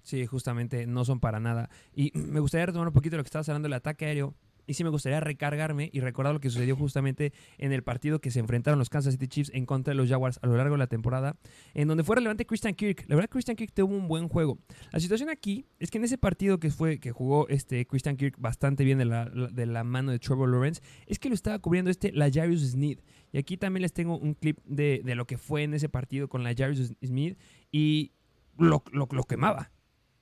Sí, 0.03 0.25
justamente 0.25 0.87
no 0.87 1.05
son 1.05 1.19
para 1.19 1.39
nada. 1.39 1.69
Y 1.93 2.11
me 2.17 2.39
gustaría 2.39 2.65
retomar 2.67 2.87
un 2.87 2.93
poquito 2.93 3.17
lo 3.17 3.23
que 3.23 3.27
estabas 3.27 3.47
hablando 3.49 3.67
del 3.67 3.73
ataque 3.73 4.05
aéreo. 4.05 4.35
Y 4.67 4.73
sí 4.75 4.83
me 4.83 4.89
gustaría 4.89 5.19
recargarme 5.19 5.89
y 5.91 5.99
recordar 6.01 6.33
lo 6.33 6.39
que 6.39 6.49
sucedió 6.49 6.75
justamente 6.75 7.33
en 7.57 7.73
el 7.73 7.83
partido 7.83 8.21
que 8.21 8.31
se 8.31 8.39
enfrentaron 8.39 8.77
los 8.79 8.89
Kansas 8.89 9.13
City 9.13 9.27
Chiefs 9.27 9.51
en 9.53 9.65
contra 9.65 9.91
de 9.91 9.95
los 9.95 10.07
Jaguars 10.07 10.39
a 10.41 10.47
lo 10.47 10.55
largo 10.55 10.75
de 10.75 10.79
la 10.79 10.87
temporada, 10.87 11.35
en 11.73 11.87
donde 11.87 12.03
fue 12.03 12.15
relevante 12.15 12.45
Christian 12.45 12.75
Kirk. 12.75 13.05
La 13.07 13.15
verdad, 13.15 13.29
Christian 13.29 13.57
Kirk 13.57 13.73
tuvo 13.73 13.93
un 13.93 14.07
buen 14.07 14.29
juego. 14.29 14.59
La 14.91 14.99
situación 14.99 15.29
aquí 15.29 15.65
es 15.79 15.89
que 15.89 15.97
en 15.97 16.03
ese 16.03 16.17
partido 16.17 16.59
que 16.59 16.69
fue 16.69 16.99
que 16.99 17.11
jugó 17.11 17.47
este 17.49 17.85
Christian 17.85 18.15
Kirk 18.17 18.35
bastante 18.37 18.83
bien 18.83 18.99
de 18.99 19.05
la, 19.05 19.25
de 19.25 19.65
la 19.65 19.83
mano 19.83 20.11
de 20.11 20.19
Trevor 20.19 20.49
Lawrence, 20.49 20.81
es 21.07 21.19
que 21.19 21.27
lo 21.27 21.35
estaba 21.35 21.59
cubriendo 21.59 21.89
este 21.89 22.11
la 22.11 22.31
Jarius 22.31 22.61
Smith. 22.61 23.01
Y 23.33 23.39
aquí 23.39 23.57
también 23.57 23.81
les 23.81 23.93
tengo 23.93 24.17
un 24.17 24.35
clip 24.35 24.59
de, 24.65 25.01
de 25.03 25.15
lo 25.15 25.25
que 25.25 25.37
fue 25.37 25.63
en 25.63 25.73
ese 25.73 25.89
partido 25.89 26.29
con 26.29 26.43
la 26.43 26.53
Jarius 26.55 26.93
Smith 27.03 27.37
y 27.71 28.11
lo, 28.57 28.83
lo, 28.91 29.07
lo 29.11 29.23
quemaba 29.23 29.71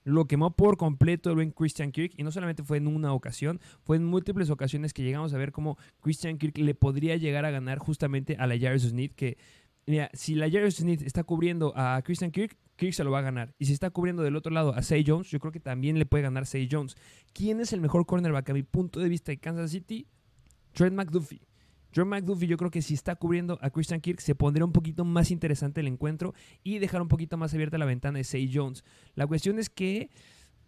lo 0.04 0.26
quemó 0.26 0.56
por 0.56 0.76
completo 0.76 1.30
el 1.30 1.36
buen 1.36 1.50
Christian 1.50 1.92
Kirk 1.92 2.12
y 2.16 2.22
no 2.22 2.32
solamente 2.32 2.62
fue 2.62 2.78
en 2.78 2.86
una 2.86 3.12
ocasión, 3.12 3.60
fue 3.82 3.96
en 3.96 4.04
múltiples 4.04 4.50
ocasiones 4.50 4.92
que 4.92 5.02
llegamos 5.02 5.34
a 5.34 5.38
ver 5.38 5.52
cómo 5.52 5.78
Christian 6.00 6.38
Kirk 6.38 6.58
le 6.58 6.74
podría 6.74 7.16
llegar 7.16 7.44
a 7.44 7.50
ganar 7.50 7.78
justamente 7.78 8.36
a 8.38 8.46
la 8.46 8.58
Jarvis 8.58 8.82
Smith 8.82 9.12
que 9.14 9.36
mira, 9.86 10.10
si 10.14 10.34
la 10.34 10.50
Jarvis 10.50 10.76
Smith 10.76 11.02
está 11.02 11.24
cubriendo 11.24 11.72
a 11.76 12.00
Christian 12.02 12.30
Kirk, 12.30 12.56
Kirk 12.76 12.94
se 12.94 13.04
lo 13.04 13.10
va 13.10 13.18
a 13.18 13.22
ganar. 13.22 13.54
Y 13.58 13.66
si 13.66 13.72
está 13.72 13.90
cubriendo 13.90 14.22
del 14.22 14.36
otro 14.36 14.52
lado 14.52 14.74
a 14.74 14.82
Say 14.82 15.04
Jones, 15.06 15.28
yo 15.30 15.38
creo 15.38 15.52
que 15.52 15.60
también 15.60 15.98
le 15.98 16.06
puede 16.06 16.22
ganar 16.22 16.46
Say 16.46 16.68
Jones. 16.70 16.96
¿Quién 17.34 17.60
es 17.60 17.72
el 17.72 17.80
mejor 17.80 18.06
cornerback 18.06 18.50
a 18.50 18.54
mi 18.54 18.62
punto 18.62 19.00
de 19.00 19.08
vista 19.08 19.32
de 19.32 19.38
Kansas 19.38 19.70
City? 19.70 20.06
Trent 20.72 20.94
McDuffie. 20.94 21.42
John 21.94 22.08
McDuffie 22.08 22.48
yo 22.48 22.56
creo 22.56 22.70
que 22.70 22.82
si 22.82 22.94
está 22.94 23.16
cubriendo 23.16 23.58
a 23.62 23.70
Christian 23.70 24.00
Kirk 24.00 24.20
se 24.20 24.34
pondría 24.34 24.64
un 24.64 24.72
poquito 24.72 25.04
más 25.04 25.30
interesante 25.30 25.80
el 25.80 25.88
encuentro 25.88 26.34
y 26.62 26.78
dejar 26.78 27.02
un 27.02 27.08
poquito 27.08 27.36
más 27.36 27.52
abierta 27.54 27.78
la 27.78 27.84
ventana 27.84 28.18
de 28.18 28.24
Say 28.24 28.50
Jones. 28.52 28.84
La 29.14 29.26
cuestión 29.26 29.58
es 29.58 29.70
que 29.70 30.10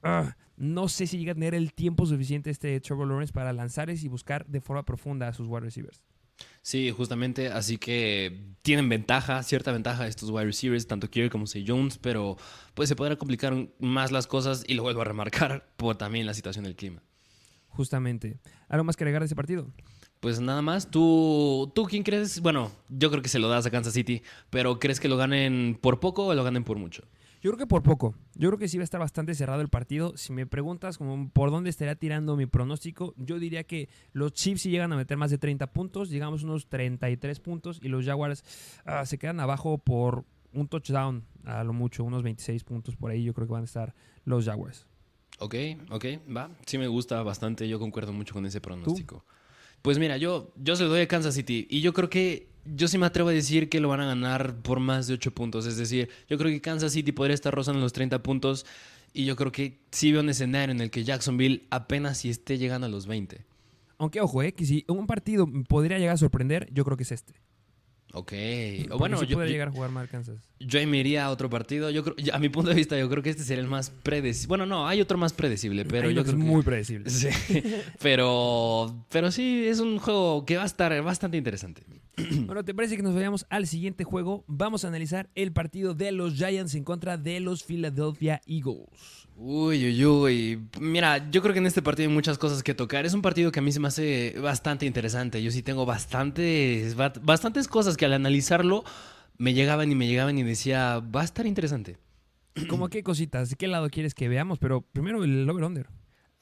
ah, 0.02 0.36
no 0.56 0.88
sé 0.88 1.06
si 1.06 1.18
llega 1.18 1.32
a 1.32 1.34
tener 1.34 1.54
el 1.54 1.72
tiempo 1.72 2.06
suficiente 2.06 2.50
este 2.50 2.80
Trevor 2.80 3.08
Lawrence 3.08 3.32
para 3.32 3.52
lanzar 3.52 3.90
y 3.90 4.08
buscar 4.08 4.46
de 4.46 4.60
forma 4.60 4.84
profunda 4.84 5.28
a 5.28 5.32
sus 5.32 5.46
wide 5.46 5.60
receivers. 5.60 6.02
Sí, 6.62 6.90
justamente, 6.90 7.48
así 7.48 7.78
que 7.78 8.54
tienen 8.62 8.88
ventaja, 8.88 9.42
cierta 9.42 9.72
ventaja 9.72 10.06
estos 10.06 10.30
wide 10.30 10.46
receivers, 10.46 10.86
tanto 10.86 11.10
Kirk 11.10 11.30
como 11.30 11.46
Say 11.46 11.64
Jones, 11.66 11.98
pero 11.98 12.36
pues 12.74 12.88
se 12.88 12.96
podrán 12.96 13.16
complicar 13.16 13.68
más 13.78 14.12
las 14.12 14.26
cosas 14.26 14.64
y 14.66 14.74
lo 14.74 14.82
vuelvo 14.82 15.02
a 15.02 15.04
remarcar 15.04 15.72
por 15.76 15.96
también 15.96 16.26
la 16.26 16.34
situación 16.34 16.64
del 16.64 16.76
clima. 16.76 17.02
Justamente. 17.68 18.38
¿Algo 18.68 18.84
más 18.84 18.96
que 18.96 19.04
agregar 19.04 19.22
de 19.22 19.26
ese 19.26 19.36
partido? 19.36 19.72
Pues 20.22 20.38
nada 20.38 20.62
más, 20.62 20.88
¿tú, 20.88 21.72
¿tú 21.74 21.82
quién 21.82 22.04
crees? 22.04 22.40
Bueno, 22.40 22.70
yo 22.88 23.10
creo 23.10 23.22
que 23.22 23.28
se 23.28 23.40
lo 23.40 23.48
das 23.48 23.66
a 23.66 23.72
Kansas 23.72 23.92
City, 23.92 24.22
pero 24.50 24.78
¿crees 24.78 25.00
que 25.00 25.08
lo 25.08 25.16
ganen 25.16 25.76
por 25.80 25.98
poco 25.98 26.26
o 26.26 26.34
lo 26.34 26.44
ganen 26.44 26.62
por 26.62 26.76
mucho? 26.78 27.02
Yo 27.40 27.50
creo 27.50 27.58
que 27.58 27.66
por 27.66 27.82
poco. 27.82 28.14
Yo 28.36 28.48
creo 28.48 28.58
que 28.60 28.68
sí 28.68 28.78
va 28.78 28.82
a 28.82 28.84
estar 28.84 29.00
bastante 29.00 29.34
cerrado 29.34 29.62
el 29.62 29.68
partido. 29.68 30.16
Si 30.16 30.32
me 30.32 30.46
preguntas 30.46 30.96
como 30.96 31.28
por 31.30 31.50
dónde 31.50 31.70
estaría 31.70 31.96
tirando 31.96 32.36
mi 32.36 32.46
pronóstico, 32.46 33.14
yo 33.16 33.40
diría 33.40 33.64
que 33.64 33.88
los 34.12 34.32
Chiefs 34.32 34.62
sí 34.62 34.70
llegan 34.70 34.92
a 34.92 34.96
meter 34.96 35.16
más 35.16 35.32
de 35.32 35.38
30 35.38 35.72
puntos, 35.72 36.08
llegamos 36.08 36.44
unos 36.44 36.68
33 36.68 37.40
puntos 37.40 37.80
y 37.82 37.88
los 37.88 38.04
Jaguars 38.04 38.44
ah, 38.84 39.04
se 39.04 39.18
quedan 39.18 39.40
abajo 39.40 39.78
por 39.78 40.24
un 40.52 40.68
touchdown, 40.68 41.24
a 41.44 41.64
lo 41.64 41.72
mucho, 41.72 42.04
unos 42.04 42.22
26 42.22 42.62
puntos 42.62 42.94
por 42.94 43.10
ahí. 43.10 43.24
Yo 43.24 43.34
creo 43.34 43.48
que 43.48 43.54
van 43.54 43.62
a 43.62 43.64
estar 43.64 43.92
los 44.24 44.44
Jaguars. 44.44 44.86
Ok, 45.40 45.56
ok, 45.90 46.04
va. 46.32 46.48
Sí 46.64 46.78
me 46.78 46.86
gusta 46.86 47.20
bastante. 47.24 47.68
Yo 47.68 47.80
concuerdo 47.80 48.12
mucho 48.12 48.34
con 48.34 48.46
ese 48.46 48.60
pronóstico. 48.60 49.24
Pues 49.82 49.98
mira, 49.98 50.16
yo, 50.16 50.52
yo 50.56 50.76
se 50.76 50.84
lo 50.84 50.90
doy 50.90 51.02
a 51.02 51.08
Kansas 51.08 51.34
City 51.34 51.66
y 51.68 51.80
yo 51.80 51.92
creo 51.92 52.08
que 52.08 52.46
yo 52.64 52.86
sí 52.86 52.98
me 52.98 53.06
atrevo 53.06 53.30
a 53.30 53.32
decir 53.32 53.68
que 53.68 53.80
lo 53.80 53.88
van 53.88 54.00
a 54.00 54.06
ganar 54.06 54.54
por 54.62 54.78
más 54.80 55.08
de 55.08 55.14
8 55.14 55.32
puntos. 55.32 55.66
Es 55.66 55.76
decir, 55.76 56.08
yo 56.28 56.38
creo 56.38 56.50
que 56.50 56.60
Kansas 56.60 56.92
City 56.92 57.12
podría 57.12 57.34
estar 57.34 57.52
rozando 57.52 57.80
los 57.80 57.92
30 57.92 58.22
puntos 58.22 58.64
y 59.12 59.24
yo 59.24 59.36
creo 59.36 59.52
que 59.52 59.80
sí 59.90 60.12
veo 60.12 60.20
un 60.20 60.30
escenario 60.30 60.72
en 60.72 60.80
el 60.80 60.90
que 60.90 61.04
Jacksonville 61.04 61.66
apenas 61.70 62.18
si 62.18 62.30
esté 62.30 62.58
llegando 62.58 62.86
a 62.86 62.90
los 62.90 63.06
20. 63.06 63.44
Aunque 63.98 64.20
ojo, 64.20 64.42
eh, 64.42 64.52
que 64.52 64.64
si 64.64 64.84
un 64.88 65.06
partido 65.06 65.48
podría 65.68 65.98
llegar 65.98 66.14
a 66.14 66.18
sorprender, 66.18 66.68
yo 66.72 66.84
creo 66.84 66.96
que 66.96 67.02
es 67.02 67.12
este. 67.12 67.34
Ok. 68.14 68.28
Porque 68.32 68.88
bueno, 68.98 69.18
sí 69.18 69.26
yo, 69.26 69.36
puede 69.36 69.48
yo- 69.48 69.52
llegar 69.52 69.68
a 69.68 69.70
jugar 69.70 69.90
mal 69.90 70.06
Kansas. 70.08 70.36
yo 70.60 70.86
me 70.86 70.98
iría 70.98 71.24
a 71.24 71.30
otro 71.30 71.48
partido. 71.48 71.88
Yo 71.90 72.04
creo, 72.04 72.14
a 72.34 72.38
mi 72.38 72.48
punto 72.50 72.68
de 72.68 72.76
vista, 72.76 72.98
yo 72.98 73.08
creo 73.08 73.22
que 73.22 73.30
este 73.30 73.42
sería 73.42 73.62
el 73.62 73.70
más 73.70 73.88
predecible. 73.90 74.48
Bueno, 74.48 74.66
no, 74.66 74.86
hay 74.86 75.00
otro 75.00 75.16
más 75.16 75.32
predecible, 75.32 75.84
pero 75.86 76.08
Hay 76.08 76.14
yo 76.14 76.22
creo 76.22 76.36
es 76.36 76.40
que- 76.42 76.50
muy 76.50 76.62
predecible. 76.62 77.08
Sí, 77.10 77.28
pero, 78.00 79.04
pero 79.10 79.30
sí, 79.30 79.64
es 79.66 79.80
un 79.80 79.98
juego 79.98 80.44
que 80.44 80.56
va 80.56 80.62
a 80.64 80.66
estar 80.66 81.00
bastante 81.02 81.36
interesante. 81.36 81.82
Bueno, 82.46 82.62
¿te 82.64 82.74
parece 82.74 82.96
que 82.96 83.02
nos 83.02 83.14
vayamos 83.14 83.46
al 83.48 83.66
siguiente 83.66 84.04
juego? 84.04 84.44
Vamos 84.46 84.84
a 84.84 84.88
analizar 84.88 85.30
el 85.34 85.52
partido 85.52 85.94
de 85.94 86.12
los 86.12 86.34
Giants 86.34 86.74
en 86.74 86.84
contra 86.84 87.16
de 87.16 87.40
los 87.40 87.64
Philadelphia 87.64 88.42
Eagles. 88.46 89.28
Uy, 89.44 89.84
uy, 89.86 90.04
uy. 90.06 90.68
Mira, 90.80 91.28
yo 91.30 91.42
creo 91.42 91.52
que 91.52 91.58
en 91.58 91.66
este 91.66 91.82
partido 91.82 92.08
hay 92.08 92.14
muchas 92.14 92.38
cosas 92.38 92.62
que 92.62 92.74
tocar. 92.74 93.04
Es 93.06 93.12
un 93.12 93.22
partido 93.22 93.50
que 93.50 93.58
a 93.58 93.62
mí 93.62 93.72
se 93.72 93.80
me 93.80 93.88
hace 93.88 94.36
bastante 94.40 94.86
interesante. 94.86 95.42
Yo 95.42 95.50
sí 95.50 95.62
tengo 95.64 95.84
bastantes, 95.84 96.94
ba- 96.94 97.12
bastantes 97.22 97.66
cosas 97.66 97.96
que 97.96 98.04
al 98.04 98.12
analizarlo 98.12 98.84
me 99.38 99.52
llegaban 99.52 99.90
y 99.90 99.96
me 99.96 100.06
llegaban 100.06 100.38
y 100.38 100.44
decía, 100.44 101.00
va 101.00 101.22
a 101.22 101.24
estar 101.24 101.46
interesante. 101.46 101.98
¿Cómo 102.68 102.88
qué 102.88 103.02
cositas? 103.02 103.50
¿De 103.50 103.56
qué 103.56 103.66
lado 103.66 103.90
quieres 103.90 104.14
que 104.14 104.28
veamos? 104.28 104.60
Pero 104.60 104.82
primero 104.82 105.24
el 105.24 105.48
over-under. 105.50 105.88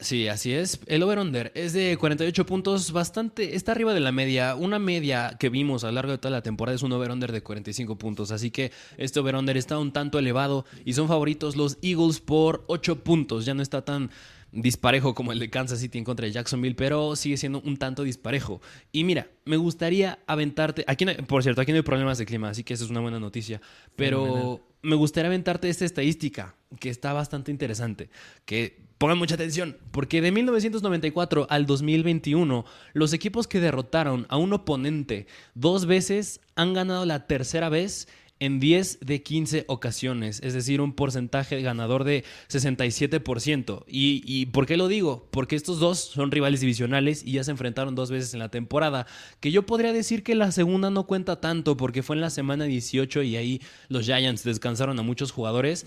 Sí, 0.01 0.29
así 0.29 0.53
es. 0.55 0.81
El 0.87 1.03
over-under 1.03 1.53
es 1.55 1.75
de 1.75 1.97
48 1.99 2.47
puntos, 2.47 2.91
bastante, 2.91 3.55
está 3.55 3.73
arriba 3.73 3.93
de 3.93 4.01
la 4.01 4.13
media. 4.13 4.55
Una 4.55 4.79
media 4.79 5.37
que 5.39 5.51
vimos 5.51 5.85
a 5.85 5.89
lo 5.89 5.93
largo 5.93 6.13
de 6.13 6.19
toda 6.19 6.33
la 6.33 6.43
temporada 6.43 6.75
es 6.75 6.83
un 6.83 6.93
over-under 6.93 7.33
de 7.33 7.43
45 7.43 7.99
puntos. 7.99 8.31
Así 8.31 8.51
que 8.51 8.73
este 8.97 9.21
over-under 9.21 9.59
está 9.59 9.79
un 9.79 9.93
tanto 9.93 10.19
elevado 10.19 10.65
y 10.87 10.95
son 10.95 11.07
favoritos 11.07 11.55
los 11.55 11.77
Eagles 11.83 12.21
por 12.21 12.65
8 12.69 13.05
puntos. 13.05 13.45
Ya 13.45 13.53
no 13.53 13.63
está 13.63 13.85
tan 13.85 14.11
disparejo 14.53 15.15
como 15.15 15.33
el 15.33 15.39
de 15.39 15.51
Kansas 15.51 15.81
City 15.81 15.99
en 15.99 16.05
contra 16.05 16.25
de 16.25 16.33
Jacksonville, 16.33 16.75
pero 16.75 17.15
sigue 17.15 17.37
siendo 17.37 17.61
un 17.61 17.77
tanto 17.77 18.03
disparejo. 18.03 18.63
Y 18.93 19.05
mira, 19.05 19.29
me 19.45 19.59
gustaría 19.59 20.19
aventarte. 20.27 20.83
Aquí 20.87 21.05
no 21.05 21.13
por 21.27 21.43
cierto, 21.43 21.61
aquí 21.61 21.73
no 21.73 21.77
hay 21.77 21.83
problemas 21.83 22.17
de 22.17 22.25
clima, 22.25 22.49
así 22.49 22.65
que 22.65 22.73
eso 22.73 22.85
es 22.85 22.91
una 22.91 23.01
buena 23.01 23.21
noticia. 23.21 23.61
Pero 23.97 24.25
Fenomenal. 24.25 24.61
me 24.83 24.97
gustaría 24.97 25.29
aventarte 25.29 25.69
esta 25.69 25.85
estadística 25.85 26.57
que 26.79 26.89
está 26.89 27.13
bastante 27.13 27.51
interesante. 27.51 28.09
Que 28.47 28.90
pongan 29.01 29.17
mucha 29.17 29.35
atención, 29.37 29.79
porque 29.93 30.21
de 30.21 30.31
1994 30.31 31.47
al 31.49 31.65
2021, 31.65 32.67
los 32.93 33.15
equipos 33.15 33.49
que 33.49 33.59
derrotaron 33.59 34.27
a 34.29 34.37
un 34.37 34.53
oponente 34.53 35.27
dos 35.55 35.87
veces 35.87 36.43
han 36.55 36.75
ganado 36.75 37.07
la 37.07 37.27
tercera 37.27 37.71
vez 37.71 38.09
en 38.41 38.61
10 38.61 38.99
de 39.01 39.23
15 39.23 39.65
ocasiones, 39.69 40.41
es 40.43 40.53
decir, 40.53 40.83
un 40.83 40.93
porcentaje 40.93 41.63
ganador 41.63 42.05
de 42.05 42.25
67%. 42.51 43.85
¿Y, 43.89 44.23
¿Y 44.27 44.47
por 44.47 44.67
qué 44.67 44.77
lo 44.77 44.87
digo? 44.87 45.29
Porque 45.31 45.57
estos 45.57 45.81
dos 45.81 45.99
son 45.99 46.31
rivales 46.31 46.61
divisionales 46.61 47.23
y 47.25 47.33
ya 47.33 47.45
se 47.45 47.53
enfrentaron 47.53 47.95
dos 47.95 48.11
veces 48.11 48.35
en 48.35 48.41
la 48.41 48.51
temporada, 48.51 49.07
que 49.41 49.51
yo 49.51 49.65
podría 49.65 49.95
decir 49.95 50.23
que 50.23 50.35
la 50.35 50.53
segunda 50.53 50.91
no 50.91 51.07
cuenta 51.07 51.41
tanto 51.41 51.79
porque 51.79 52.03
fue 52.03 52.17
en 52.17 52.21
la 52.21 52.31
semana 52.31 52.65
18 52.65 53.23
y 53.23 53.37
ahí 53.37 53.63
los 53.89 54.05
Giants 54.05 54.45
descansaron 54.45 54.99
a 54.99 55.03
muchos 55.03 55.33
jugadores, 55.33 55.87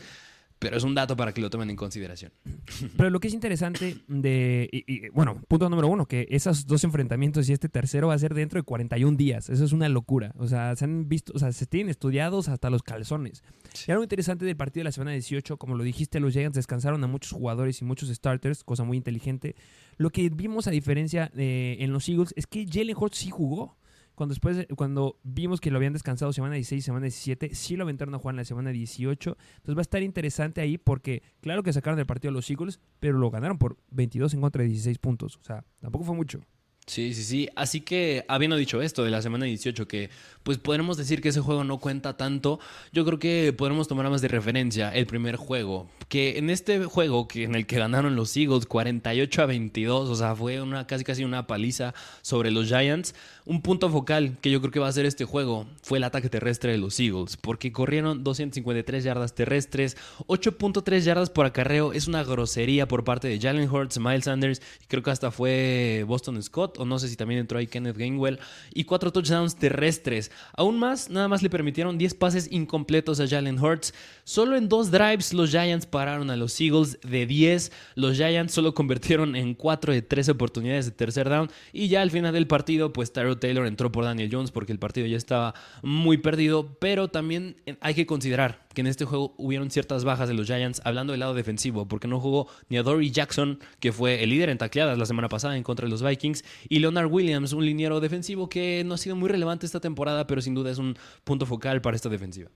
pero 0.63 0.77
es 0.77 0.83
un 0.83 0.95
dato 0.95 1.15
para 1.15 1.33
que 1.33 1.41
lo 1.41 1.49
tomen 1.49 1.69
en 1.69 1.75
consideración. 1.75 2.31
Pero 2.97 3.09
lo 3.09 3.19
que 3.19 3.27
es 3.27 3.33
interesante 3.33 3.97
de. 4.07 4.67
y- 4.71 4.83
y, 4.87 5.09
bueno, 5.09 5.41
punto 5.47 5.69
número 5.69 5.87
uno, 5.89 6.05
que 6.07 6.25
esos 6.29 6.65
dos 6.65 6.83
enfrentamientos 6.83 7.49
y 7.49 7.53
este 7.53 7.67
tercero 7.69 8.07
va 8.07 8.13
a 8.13 8.17
ser 8.19 8.33
dentro 8.33 8.59
de 8.59 8.63
41 8.63 9.17
días. 9.17 9.49
Eso 9.49 9.65
es 9.65 9.73
una 9.73 9.89
locura. 9.89 10.33
O 10.37 10.47
sea, 10.47 10.75
se 10.75 10.85
han 10.85 11.09
visto, 11.09 11.33
o 11.35 11.39
sea, 11.39 11.51
se 11.51 11.65
tienen 11.65 11.89
estudiados 11.89 12.47
hasta 12.49 12.69
los 12.69 12.81
calzones. 12.81 13.43
Y 13.87 13.91
algo 13.91 14.03
interesante 14.03 14.45
del 14.45 14.55
partido 14.55 14.81
de 14.81 14.85
la 14.85 14.91
semana 14.93 15.11
18, 15.11 15.57
como 15.57 15.75
lo 15.75 15.83
dijiste, 15.83 16.19
los 16.19 16.33
Giants 16.33 16.55
descansaron 16.55 17.03
a 17.03 17.07
muchos 17.07 17.31
jugadores 17.33 17.81
y 17.81 17.85
muchos 17.85 18.09
starters, 18.09 18.63
cosa 18.63 18.83
muy 18.85 18.95
inteligente. 18.97 19.55
Lo 19.97 20.09
que 20.11 20.29
vimos 20.29 20.67
a 20.67 20.71
diferencia 20.71 21.29
de- 21.35 21.77
en 21.83 21.91
los 21.91 22.07
Eagles 22.07 22.33
es 22.37 22.47
que 22.47 22.65
Jalen 22.71 22.95
Hurts 22.97 23.17
sí 23.17 23.29
jugó. 23.29 23.75
Cuando 24.15 24.33
después, 24.33 24.67
cuando 24.75 25.17
vimos 25.23 25.59
que 25.59 25.71
lo 25.71 25.77
habían 25.77 25.93
descansado 25.93 26.33
semana 26.33 26.55
16 26.55 26.85
semana 26.85 27.05
17, 27.05 27.55
sí 27.55 27.75
lo 27.75 27.83
aventaron 27.83 28.13
a 28.13 28.19
jugar 28.19 28.33
en 28.33 28.37
la 28.37 28.45
semana 28.45 28.69
18. 28.69 29.37
Entonces 29.55 29.75
va 29.75 29.79
a 29.79 29.81
estar 29.81 30.03
interesante 30.03 30.61
ahí 30.61 30.77
porque, 30.77 31.23
claro 31.41 31.63
que 31.63 31.73
sacaron 31.73 31.97
del 31.97 32.05
partido 32.05 32.29
a 32.29 32.33
los 32.33 32.49
Eagles, 32.49 32.79
pero 32.99 33.17
lo 33.17 33.31
ganaron 33.31 33.57
por 33.57 33.77
22 33.91 34.33
en 34.35 34.41
contra 34.41 34.61
de 34.61 34.69
16 34.69 34.99
puntos. 34.99 35.37
O 35.37 35.43
sea, 35.43 35.65
tampoco 35.79 36.05
fue 36.05 36.15
mucho. 36.15 36.41
Sí, 36.85 37.13
sí, 37.13 37.23
sí. 37.23 37.49
Así 37.55 37.81
que, 37.81 38.25
habiendo 38.27 38.57
dicho 38.57 38.81
esto 38.81 39.03
de 39.03 39.11
la 39.11 39.21
semana 39.21 39.45
18, 39.45 39.87
que 39.87 40.09
pues 40.43 40.57
podremos 40.57 40.97
decir 40.97 41.21
que 41.21 41.29
ese 41.29 41.39
juego 41.39 41.63
no 41.63 41.79
cuenta 41.79 42.17
tanto, 42.17 42.59
yo 42.91 43.05
creo 43.05 43.17
que 43.17 43.53
podremos 43.57 43.87
tomar 43.87 44.09
más 44.09 44.21
de 44.21 44.27
referencia 44.27 44.89
el 44.89 45.07
primer 45.07 45.37
juego. 45.37 45.87
Que 46.09 46.37
en 46.37 46.49
este 46.49 46.83
juego, 46.83 47.27
que 47.27 47.43
en 47.43 47.55
el 47.55 47.65
que 47.65 47.79
ganaron 47.79 48.15
los 48.15 48.35
Eagles 48.35 48.65
48 48.65 49.41
a 49.41 49.45
22, 49.45 50.09
o 50.09 50.15
sea, 50.15 50.35
fue 50.35 50.61
una 50.61 50.85
casi 50.85 51.03
casi 51.05 51.23
una 51.23 51.47
paliza 51.47 51.93
sobre 52.21 52.51
los 52.51 52.67
Giants. 52.67 53.15
Un 53.45 53.61
punto 53.61 53.89
focal 53.89 54.37
que 54.41 54.51
yo 54.51 54.59
creo 54.59 54.71
que 54.71 54.79
va 54.79 54.87
a 54.87 54.91
ser 54.91 55.05
este 55.05 55.25
juego 55.25 55.65
fue 55.81 55.97
el 55.97 56.03
ataque 56.03 56.29
terrestre 56.29 56.73
de 56.73 56.77
los 56.77 56.99
Eagles, 56.99 57.37
porque 57.37 57.71
corrieron 57.71 58.23
253 58.23 59.03
yardas 59.03 59.33
terrestres, 59.33 59.97
8.3 60.27 60.99
yardas 60.99 61.29
por 61.29 61.45
acarreo. 61.45 61.93
Es 61.93 62.07
una 62.07 62.23
grosería 62.23 62.87
por 62.87 63.03
parte 63.03 63.27
de 63.27 63.39
Jalen 63.39 63.69
Hurts, 63.69 63.99
Miles 63.99 64.25
Sanders, 64.25 64.61
y 64.83 64.87
creo 64.87 65.03
que 65.03 65.11
hasta 65.11 65.31
fue 65.31 66.03
Boston 66.07 66.41
Scott, 66.43 66.72
o 66.77 66.85
no 66.85 66.99
sé 66.99 67.07
si 67.07 67.15
también 67.15 67.39
entró 67.39 67.59
ahí 67.59 67.67
Kenneth 67.67 67.97
Gainwell, 67.97 68.39
y 68.73 68.83
cuatro 68.83 69.11
touchdowns 69.11 69.55
terrestres. 69.55 70.31
Aún 70.55 70.79
más, 70.79 71.09
nada 71.09 71.27
más 71.27 71.41
le 71.41 71.49
permitieron 71.49 71.97
10 71.97 72.13
pases 72.15 72.51
incompletos 72.51 73.19
a 73.19 73.27
Jalen 73.27 73.59
Hurts. 73.59 73.93
Solo 74.23 74.55
en 74.55 74.69
dos 74.69 74.91
drives 74.91 75.33
los 75.33 75.51
Giants 75.51 75.85
pararon 75.85 76.29
a 76.29 76.35
los 76.35 76.59
Eagles 76.59 76.99
de 77.01 77.25
10. 77.25 77.71
Los 77.95 78.17
Giants 78.17 78.53
solo 78.53 78.73
convirtieron 78.73 79.35
en 79.35 79.53
4 79.53 79.93
de 79.93 80.01
13 80.01 80.31
oportunidades 80.31 80.85
de 80.85 80.91
tercer 80.91 81.29
down. 81.29 81.49
Y 81.71 81.87
ya 81.87 82.01
al 82.01 82.11
final 82.11 82.33
del 82.33 82.47
partido, 82.47 82.93
pues 82.93 83.13
Tyrod 83.13 83.37
Taylor 83.37 83.65
entró 83.67 83.91
por 83.91 84.05
Daniel 84.05 84.29
Jones 84.31 84.51
porque 84.51 84.71
el 84.71 84.79
partido 84.79 85.07
ya 85.07 85.17
estaba 85.17 85.53
muy 85.81 86.17
perdido. 86.17 86.77
Pero 86.79 87.09
también 87.09 87.57
eh, 87.65 87.77
hay 87.81 87.93
que 87.93 88.05
considerar 88.05 88.62
que 88.73 88.81
en 88.81 88.87
este 88.87 89.05
juego 89.05 89.33
hubieron 89.37 89.71
ciertas 89.71 90.03
bajas 90.03 90.27
de 90.27 90.33
los 90.33 90.47
Giants, 90.47 90.81
hablando 90.83 91.13
del 91.13 91.19
lado 91.19 91.33
defensivo, 91.33 91.87
porque 91.87 92.07
no 92.07 92.19
jugó 92.19 92.47
ni 92.69 92.77
a 92.77 92.83
Dory 92.83 93.11
Jackson, 93.11 93.59
que 93.79 93.91
fue 93.91 94.23
el 94.23 94.29
líder 94.29 94.49
en 94.49 94.57
tacleadas 94.57 94.97
la 94.97 95.05
semana 95.05 95.29
pasada 95.29 95.57
en 95.57 95.63
contra 95.63 95.85
de 95.85 95.91
los 95.91 96.03
Vikings, 96.03 96.43
y 96.69 96.79
Leonard 96.79 97.11
Williams, 97.11 97.53
un 97.53 97.65
liniero 97.65 97.99
defensivo 97.99 98.49
que 98.49 98.83
no 98.85 98.95
ha 98.95 98.97
sido 98.97 99.15
muy 99.15 99.29
relevante 99.29 99.65
esta 99.65 99.79
temporada, 99.79 100.27
pero 100.27 100.41
sin 100.41 100.53
duda 100.53 100.71
es 100.71 100.77
un 100.77 100.97
punto 101.23 101.45
focal 101.45 101.81
para 101.81 101.95
esta 101.95 102.09
defensiva. 102.09 102.49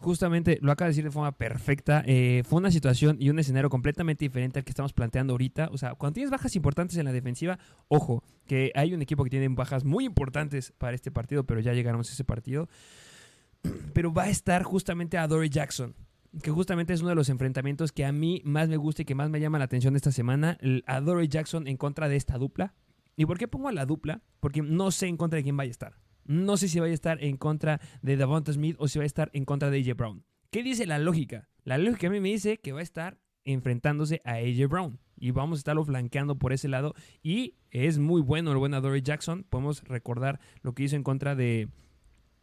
Justamente 0.00 0.58
lo 0.62 0.72
acaba 0.72 0.86
de 0.86 0.92
decir 0.92 1.04
de 1.04 1.10
forma 1.10 1.32
perfecta. 1.32 2.02
Eh, 2.06 2.42
fue 2.46 2.58
una 2.58 2.70
situación 2.70 3.18
y 3.20 3.28
un 3.28 3.38
escenario 3.38 3.68
completamente 3.68 4.24
diferente 4.24 4.58
al 4.58 4.64
que 4.64 4.70
estamos 4.70 4.94
planteando 4.94 5.34
ahorita. 5.34 5.68
O 5.72 5.76
sea, 5.76 5.94
cuando 5.94 6.14
tienes 6.14 6.30
bajas 6.30 6.56
importantes 6.56 6.96
en 6.96 7.04
la 7.04 7.12
defensiva, 7.12 7.58
ojo, 7.88 8.24
que 8.46 8.72
hay 8.74 8.94
un 8.94 9.02
equipo 9.02 9.24
que 9.24 9.30
tiene 9.30 9.46
bajas 9.48 9.84
muy 9.84 10.06
importantes 10.06 10.72
para 10.78 10.94
este 10.94 11.10
partido, 11.10 11.44
pero 11.44 11.60
ya 11.60 11.74
llegaremos 11.74 12.08
a 12.08 12.12
ese 12.14 12.24
partido. 12.24 12.66
Pero 13.92 14.12
va 14.12 14.24
a 14.24 14.30
estar 14.30 14.62
justamente 14.62 15.18
a 15.18 15.26
Dory 15.26 15.48
Jackson. 15.48 15.94
Que 16.42 16.50
justamente 16.50 16.92
es 16.92 17.00
uno 17.00 17.10
de 17.10 17.16
los 17.16 17.28
enfrentamientos 17.28 17.90
que 17.92 18.04
a 18.04 18.12
mí 18.12 18.40
más 18.44 18.68
me 18.68 18.76
gusta 18.76 19.02
y 19.02 19.04
que 19.04 19.14
más 19.16 19.30
me 19.30 19.40
llama 19.40 19.58
la 19.58 19.64
atención 19.64 19.96
esta 19.96 20.12
semana. 20.12 20.58
A 20.86 21.00
Dory 21.00 21.28
Jackson 21.28 21.66
en 21.66 21.76
contra 21.76 22.08
de 22.08 22.16
esta 22.16 22.38
dupla. 22.38 22.74
¿Y 23.16 23.26
por 23.26 23.36
qué 23.36 23.48
pongo 23.48 23.68
a 23.68 23.72
la 23.72 23.86
dupla? 23.86 24.22
Porque 24.38 24.62
no 24.62 24.90
sé 24.90 25.08
en 25.08 25.16
contra 25.16 25.38
de 25.38 25.42
quién 25.42 25.56
vaya 25.56 25.70
a 25.70 25.72
estar. 25.72 25.96
No 26.24 26.56
sé 26.56 26.68
si 26.68 26.78
vaya 26.78 26.92
a 26.92 26.94
estar 26.94 27.22
en 27.22 27.36
contra 27.36 27.80
de 28.02 28.16
Davonta 28.16 28.52
Smith 28.52 28.76
o 28.78 28.86
si 28.86 28.98
va 28.98 29.02
a 29.02 29.06
estar 29.06 29.30
en 29.32 29.44
contra 29.44 29.70
de 29.70 29.78
AJ 29.78 29.96
Brown. 29.96 30.24
¿Qué 30.50 30.62
dice 30.62 30.86
la 30.86 30.98
lógica? 30.98 31.48
La 31.64 31.76
lógica 31.78 32.06
a 32.06 32.10
mí 32.10 32.20
me 32.20 32.28
dice 32.28 32.58
que 32.58 32.72
va 32.72 32.80
a 32.80 32.84
estar 32.84 33.18
enfrentándose 33.44 34.20
a 34.24 34.34
AJ 34.34 34.68
Brown. 34.68 35.00
Y 35.16 35.32
vamos 35.32 35.58
a 35.58 35.60
estarlo 35.60 35.84
flanqueando 35.84 36.38
por 36.38 36.52
ese 36.52 36.68
lado. 36.68 36.94
Y 37.22 37.56
es 37.70 37.98
muy 37.98 38.22
bueno 38.22 38.52
el 38.52 38.58
buen 38.58 38.72
Dory 38.72 39.02
Jackson. 39.02 39.44
Podemos 39.48 39.84
recordar 39.84 40.40
lo 40.62 40.74
que 40.74 40.84
hizo 40.84 40.96
en 40.96 41.02
contra 41.02 41.34
de, 41.34 41.68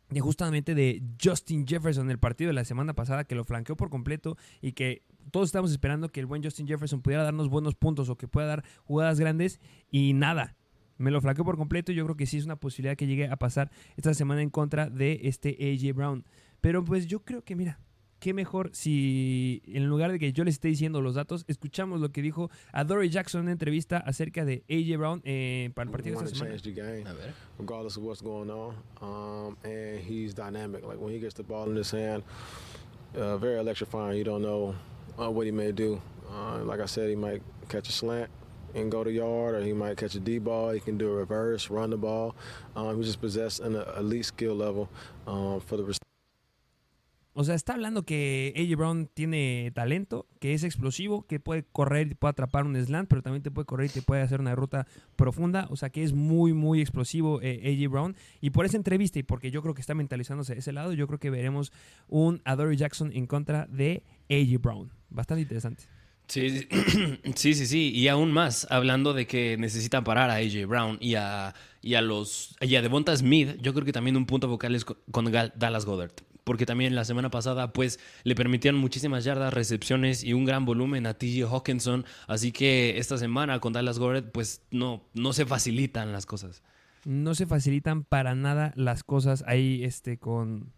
de 0.09 0.21
justamente 0.21 0.75
de 0.75 1.03
Justin 1.21 1.67
Jefferson 1.67 2.09
el 2.09 2.19
partido 2.19 2.49
de 2.49 2.53
la 2.53 2.65
semana 2.65 2.93
pasada, 2.93 3.25
que 3.25 3.35
lo 3.35 3.43
flanqueó 3.43 3.75
por 3.75 3.89
completo 3.89 4.37
y 4.61 4.71
que 4.73 5.03
todos 5.31 5.49
estamos 5.49 5.71
esperando 5.71 6.09
que 6.09 6.19
el 6.19 6.25
buen 6.25 6.43
Justin 6.43 6.67
Jefferson 6.67 7.01
pudiera 7.01 7.23
darnos 7.23 7.49
buenos 7.49 7.75
puntos 7.75 8.09
o 8.09 8.17
que 8.17 8.27
pueda 8.27 8.47
dar 8.47 8.63
jugadas 8.85 9.19
grandes. 9.19 9.59
Y 9.91 10.13
nada, 10.13 10.55
me 10.97 11.11
lo 11.11 11.21
flaqueó 11.21 11.43
por 11.43 11.57
completo. 11.57 11.91
Yo 11.91 12.05
creo 12.05 12.15
que 12.15 12.25
sí 12.25 12.37
es 12.37 12.45
una 12.45 12.55
posibilidad 12.55 12.95
que 12.95 13.07
llegue 13.07 13.27
a 13.27 13.35
pasar 13.35 13.71
esta 13.95 14.13
semana 14.13 14.41
en 14.41 14.49
contra 14.49 14.89
de 14.89 15.21
este 15.23 15.49
AJ 15.59 15.95
Brown. 15.95 16.25
Pero 16.61 16.83
pues 16.83 17.07
yo 17.07 17.23
creo 17.23 17.43
que, 17.43 17.55
mira, 17.55 17.79
qué 18.19 18.33
mejor 18.33 18.69
si 18.73 19.61
en 19.65 19.87
lugar 19.87 20.11
de 20.11 20.19
que 20.19 20.33
yo 20.33 20.43
les 20.43 20.55
esté 20.55 20.67
diciendo 20.67 21.01
los 21.01 21.15
datos, 21.15 21.45
escuchamos 21.47 21.99
lo 21.99 22.09
que 22.11 22.21
dijo 22.21 22.49
a 22.71 22.83
Dory 22.83 23.09
Jackson 23.09 23.39
en 23.39 23.43
una 23.45 23.51
entrevista 23.53 23.97
acerca 23.97 24.45
de 24.45 24.63
AJ 24.69 24.97
Brown 24.97 25.21
eh, 25.23 25.71
para 25.73 25.87
el 25.87 25.91
partido 25.91 26.19
de 26.19 26.25
esta 26.25 26.37
semana. 26.37 26.55
A 26.55 27.13
ver. 27.13 27.33
Regardless 27.59 27.97
of 27.97 28.03
what's 28.03 28.21
going 28.21 28.49
on, 28.49 28.75
um, 29.01 29.57
and 29.63 29.99
he's 29.99 30.33
dynamic. 30.33 30.83
Like 30.85 30.99
when 30.99 31.13
he 31.13 31.19
gets 31.19 31.33
the 31.33 31.43
ball 31.43 31.69
in 31.69 31.75
his 31.75 31.91
hand, 31.91 32.23
uh, 33.15 33.37
very 33.37 33.59
electrifying. 33.59 34.17
You 34.17 34.23
don't 34.23 34.41
know 34.41 34.75
uh, 35.19 35.29
what 35.29 35.45
he 35.45 35.51
may 35.51 35.71
do. 35.71 36.01
Uh, 36.31 36.63
like 36.63 36.79
I 36.79 36.85
said, 36.85 37.09
he 37.09 37.15
might 37.15 37.41
catch 37.69 37.89
a 37.89 37.91
slant 37.91 38.29
and 38.75 38.91
go 38.91 39.03
to 39.03 39.11
yard, 39.11 39.55
or 39.55 39.61
he 39.61 39.73
might 39.73 39.97
catch 39.97 40.15
a 40.15 40.19
D 40.19 40.39
ball. 40.39 40.71
He 40.71 40.79
can 40.79 40.97
do 40.97 41.09
a 41.09 41.15
reverse, 41.15 41.69
run 41.69 41.89
the 41.89 41.97
ball. 41.97 42.35
Um, 42.75 42.97
he 42.97 43.03
just 43.03 43.21
possessed 43.21 43.59
an 43.61 43.75
elite 43.97 44.25
skill 44.25 44.55
level 44.55 44.89
um, 45.25 45.59
for 45.61 45.77
the. 45.77 45.97
O 47.39 47.43
sea, 47.43 47.53
está 47.53 47.73
hablando 47.73 48.01
que 48.01 48.51
AJ 48.57 48.75
Brown 48.75 49.09
tiene 49.13 49.71
talento, 49.75 50.25
que 50.39 50.55
es 50.55 50.63
explosivo, 50.63 51.27
que 51.27 51.39
puede 51.39 51.61
correr 51.71 52.07
y 52.07 52.15
puede 52.15 52.31
atrapar 52.31 52.65
un 52.65 52.75
slant, 52.83 53.07
pero 53.07 53.21
también 53.21 53.43
te 53.43 53.51
puede 53.51 53.67
correr 53.67 53.85
y 53.85 53.93
te 53.93 54.01
puede 54.01 54.23
hacer 54.23 54.39
una 54.39 54.55
ruta 54.55 54.87
profunda. 55.15 55.67
O 55.69 55.75
sea, 55.75 55.91
que 55.91 56.01
es 56.01 56.13
muy, 56.13 56.53
muy 56.53 56.81
explosivo 56.81 57.39
eh, 57.43 57.61
AJ 57.63 57.91
Brown. 57.91 58.15
Y 58.41 58.49
por 58.49 58.65
esa 58.65 58.77
entrevista 58.77 59.19
y 59.19 59.23
porque 59.23 59.51
yo 59.51 59.61
creo 59.61 59.75
que 59.75 59.81
está 59.81 59.93
mentalizándose 59.93 60.57
ese 60.57 60.71
lado, 60.71 60.93
yo 60.93 61.05
creo 61.05 61.19
que 61.19 61.29
veremos 61.29 61.71
un 62.07 62.41
Adoree 62.43 62.75
Jackson 62.75 63.11
en 63.13 63.27
contra 63.27 63.67
de 63.67 64.01
AJ 64.31 64.59
Brown. 64.59 64.91
Bastante 65.11 65.43
interesante. 65.43 65.83
Sí, 66.27 66.67
sí, 67.35 67.53
sí, 67.53 67.67
sí. 67.67 67.91
Y 67.93 68.07
aún 68.07 68.31
más, 68.31 68.65
hablando 68.71 69.13
de 69.13 69.27
que 69.27 69.57
necesitan 69.57 70.03
parar 70.03 70.31
a 70.31 70.37
AJ 70.37 70.65
Brown 70.67 70.97
y 70.99 71.13
a, 71.13 71.53
y 71.83 71.93
a 71.93 72.01
los 72.01 72.55
y 72.61 72.75
a 72.75 72.81
Devonta 72.81 73.15
Smith, 73.15 73.57
yo 73.61 73.75
creo 73.75 73.85
que 73.85 73.93
también 73.93 74.17
un 74.17 74.25
punto 74.25 74.47
vocal 74.47 74.73
es 74.73 74.85
con 74.85 75.31
Dallas 75.31 75.85
Goddard 75.85 76.13
porque 76.47 76.65
también 76.65 76.95
la 76.95 77.03
semana 77.03 77.29
pasada 77.29 77.73
pues 77.73 77.99
le 78.23 78.33
permitieron 78.33 78.79
muchísimas 78.79 79.25
yardas, 79.25 79.53
recepciones 79.53 80.23
y 80.23 80.31
un 80.31 80.45
gran 80.45 80.63
volumen 80.63 81.05
a 81.05 81.13
TJ 81.13 81.43
Hawkinson, 81.43 82.05
así 82.25 82.53
que 82.53 82.97
esta 82.97 83.17
semana 83.17 83.59
con 83.59 83.73
Dallas 83.73 83.99
Goddard 83.99 84.31
pues 84.31 84.61
no, 84.71 85.03
no 85.13 85.33
se 85.33 85.45
facilitan 85.45 86.13
las 86.13 86.25
cosas. 86.25 86.63
No 87.03 87.35
se 87.35 87.47
facilitan 87.47 88.05
para 88.05 88.33
nada 88.33 88.71
las 88.77 89.03
cosas 89.03 89.43
ahí 89.45 89.83
este, 89.83 90.19
con, 90.19 90.71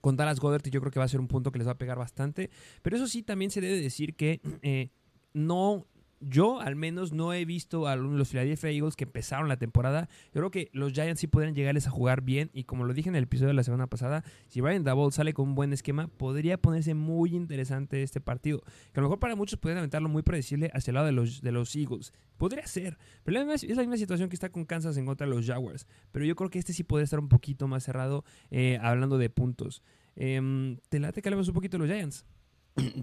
con 0.00 0.16
Dallas 0.16 0.40
Goddard 0.40 0.66
y 0.66 0.70
yo 0.70 0.80
creo 0.80 0.90
que 0.90 1.00
va 1.00 1.04
a 1.04 1.08
ser 1.08 1.20
un 1.20 1.28
punto 1.28 1.52
que 1.52 1.58
les 1.58 1.68
va 1.68 1.72
a 1.72 1.78
pegar 1.78 1.98
bastante, 1.98 2.48
pero 2.80 2.96
eso 2.96 3.06
sí 3.06 3.22
también 3.22 3.50
se 3.50 3.60
debe 3.60 3.78
decir 3.78 4.14
que 4.16 4.40
eh, 4.62 4.88
no 5.34 5.86
yo 6.28 6.60
al 6.60 6.76
menos 6.76 7.12
no 7.12 7.32
he 7.32 7.44
visto 7.44 7.86
a 7.86 7.96
los 7.96 8.28
Philadelphia 8.28 8.70
Eagles 8.70 8.96
que 8.96 9.04
empezaron 9.04 9.48
la 9.48 9.56
temporada. 9.56 10.08
Yo 10.32 10.40
creo 10.40 10.50
que 10.50 10.70
los 10.72 10.92
Giants 10.92 11.20
sí 11.20 11.26
podrían 11.26 11.54
llegarles 11.54 11.86
a 11.86 11.90
jugar 11.90 12.22
bien 12.22 12.50
y 12.52 12.64
como 12.64 12.84
lo 12.84 12.94
dije 12.94 13.08
en 13.08 13.16
el 13.16 13.24
episodio 13.24 13.48
de 13.48 13.54
la 13.54 13.62
semana 13.62 13.86
pasada, 13.86 14.24
si 14.48 14.60
Brian 14.60 14.84
Double 14.84 15.10
sale 15.12 15.34
con 15.34 15.48
un 15.48 15.54
buen 15.54 15.72
esquema, 15.72 16.08
podría 16.08 16.58
ponerse 16.58 16.94
muy 16.94 17.34
interesante 17.34 18.02
este 18.02 18.20
partido. 18.20 18.60
Que 18.92 19.00
a 19.00 19.02
lo 19.02 19.08
mejor 19.08 19.18
para 19.18 19.36
muchos 19.36 19.58
pueden 19.58 19.78
aventarlo 19.78 20.08
muy 20.08 20.22
predecible 20.22 20.70
hacia 20.74 20.90
el 20.90 20.94
lado 20.94 21.06
de 21.06 21.12
los, 21.52 21.76
Eagles. 21.76 22.12
Podría 22.36 22.66
ser, 22.66 22.98
pero 23.22 23.38
es 23.52 23.62
la 23.68 23.82
misma 23.82 23.96
situación 23.96 24.28
que 24.28 24.36
está 24.36 24.50
con 24.50 24.64
Kansas 24.64 24.96
en 24.96 25.06
contra 25.06 25.26
de 25.26 25.34
los 25.34 25.46
Jaguars. 25.46 25.86
Pero 26.12 26.24
yo 26.24 26.34
creo 26.36 26.50
que 26.50 26.58
este 26.58 26.72
sí 26.72 26.84
podría 26.84 27.04
estar 27.04 27.20
un 27.20 27.28
poquito 27.28 27.68
más 27.68 27.84
cerrado 27.84 28.24
eh, 28.50 28.78
hablando 28.80 29.18
de 29.18 29.30
puntos. 29.30 29.82
Eh, 30.16 30.76
¿Te 30.88 30.98
late 31.00 31.22
que 31.22 31.28
hablemos 31.28 31.48
un 31.48 31.54
poquito 31.54 31.78
los 31.78 31.88
Giants? 31.88 32.24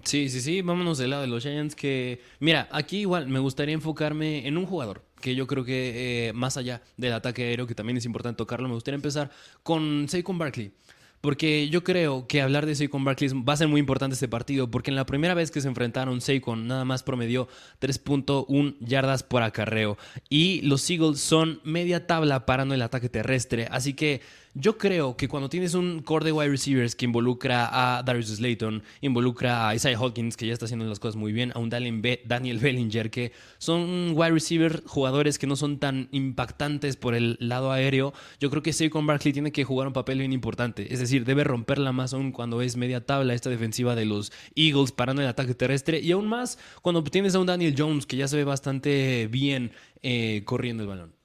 Sí, 0.04 0.30
sí, 0.30 0.42
sí, 0.42 0.62
vámonos 0.62 0.98
del 0.98 1.12
lado 1.12 1.22
de 1.22 1.30
los 1.30 1.44
Giants 1.44 1.76
que, 1.76 2.22
mira, 2.40 2.68
aquí 2.72 3.00
igual 3.00 3.28
me 3.28 3.40
gustaría 3.40 3.74
enfocarme 3.74 4.46
en 4.48 4.58
un 4.58 4.66
jugador 4.66 5.04
que 5.22 5.36
yo 5.36 5.48
creo 5.48 5.64
que 5.64 6.28
eh, 6.30 6.34
más 6.34 6.58
allá 6.58 6.82
del 6.98 7.14
ataque 7.14 7.44
aéreo, 7.44 7.68
que 7.68 7.76
también 7.76 7.96
es 7.98 8.06
importante 8.06 8.38
tocarlo, 8.38 8.68
me 8.68 8.74
gustaría 8.74 8.96
empezar 8.96 9.32
con 9.64 10.08
Saquon 10.10 10.38
Barkley. 10.38 10.74
Porque 11.22 11.70
yo 11.70 11.84
creo 11.84 12.28
que 12.28 12.42
hablar 12.42 12.66
de 12.66 12.76
Saquon 12.76 13.06
Barkley 13.06 13.30
va 13.48 13.54
a 13.54 13.58
ser 13.58 13.68
muy 13.68 13.80
importante 13.80 14.16
este 14.16 14.28
partido, 14.28 14.70
porque 14.72 14.90
en 14.90 14.96
la 14.96 15.06
primera 15.06 15.36
vez 15.36 15.52
que 15.52 15.62
se 15.62 15.68
enfrentaron, 15.68 16.20
Saquon 16.20 16.68
nada 16.68 16.84
más 16.84 17.04
promedió 17.04 17.48
3.1 17.80 18.76
yardas 18.80 19.22
por 19.22 19.44
acarreo. 19.44 19.98
Y 20.30 20.62
los 20.62 20.90
Eagles 20.90 21.20
son 21.20 21.62
media 21.64 22.08
tabla 22.08 22.46
parando 22.46 22.74
el 22.74 22.82
ataque 22.82 23.10
terrestre. 23.10 23.68
Así 23.70 23.94
que 23.94 24.22
yo 24.54 24.78
creo 24.78 25.16
que 25.16 25.30
cuando 25.30 25.48
tienes 25.48 25.76
un 25.76 26.02
core 26.02 26.26
de 26.26 26.32
wide 26.34 26.50
receivers 26.50 26.96
que 26.96 27.06
involucra 27.06 27.70
a 27.72 28.04
Darius 28.04 28.28
Slayton, 28.28 28.84
involucra 29.00 29.70
a 29.70 29.76
Isaiah 29.76 29.98
Hawkins, 29.98 30.36
que 30.36 30.46
ya 30.46 30.52
está 30.52 30.66
haciendo 30.66 30.86
las 30.86 31.00
cosas 31.00 31.16
muy 31.16 31.32
bien, 31.32 31.54
a 31.56 31.60
un 31.60 31.70
Daniel 31.70 32.60
Bellinger, 32.60 33.10
que 33.10 33.32
son 33.60 34.12
wide 34.14 34.32
receiver 34.32 34.84
jugadores 34.86 35.40
que 35.40 35.48
no 35.48 35.56
son 35.56 35.78
tan 35.78 36.10
impactantes 36.12 36.98
por 36.98 37.16
el 37.16 37.38
lado 37.40 37.72
aéreo, 37.72 38.14
yo 38.42 38.50
creo 38.50 38.62
que 38.62 38.74
Saquon 38.74 39.08
Barkley 39.08 39.32
tiene 39.32 39.54
que 39.54 39.64
jugar 39.64 39.88
un 39.88 39.94
papel 39.94 40.20
bien 40.20 40.34
importante. 40.34 40.94
Es 40.94 41.00
decir, 41.00 41.11
debe 41.20 41.44
romperla 41.44 41.92
más 41.92 42.14
aún 42.14 42.32
cuando 42.32 42.62
es 42.62 42.78
media 42.78 43.06
tabla 43.06 43.34
esta 43.34 43.50
defensiva 43.50 43.96
de 43.96 44.06
los 44.06 44.32
Eagles 44.56 44.92
parando 44.92 45.22
el 45.22 45.28
ataque 45.28 45.54
terrestre. 45.54 46.00
Y 46.00 46.12
aún 46.12 46.28
más 46.28 46.58
cuando 46.82 47.04
tienes 47.04 47.36
a 47.36 47.40
un 47.40 47.48
Daniel 47.48 47.76
Jones 47.78 48.06
que 48.06 48.18
ya 48.18 48.28
se 48.28 48.38
ve 48.38 48.44
bastante 48.44 49.28
bien 49.28 49.72
eh, 50.02 50.44
corriendo 50.46 50.84
el 50.84 50.90
balón. 50.90 51.16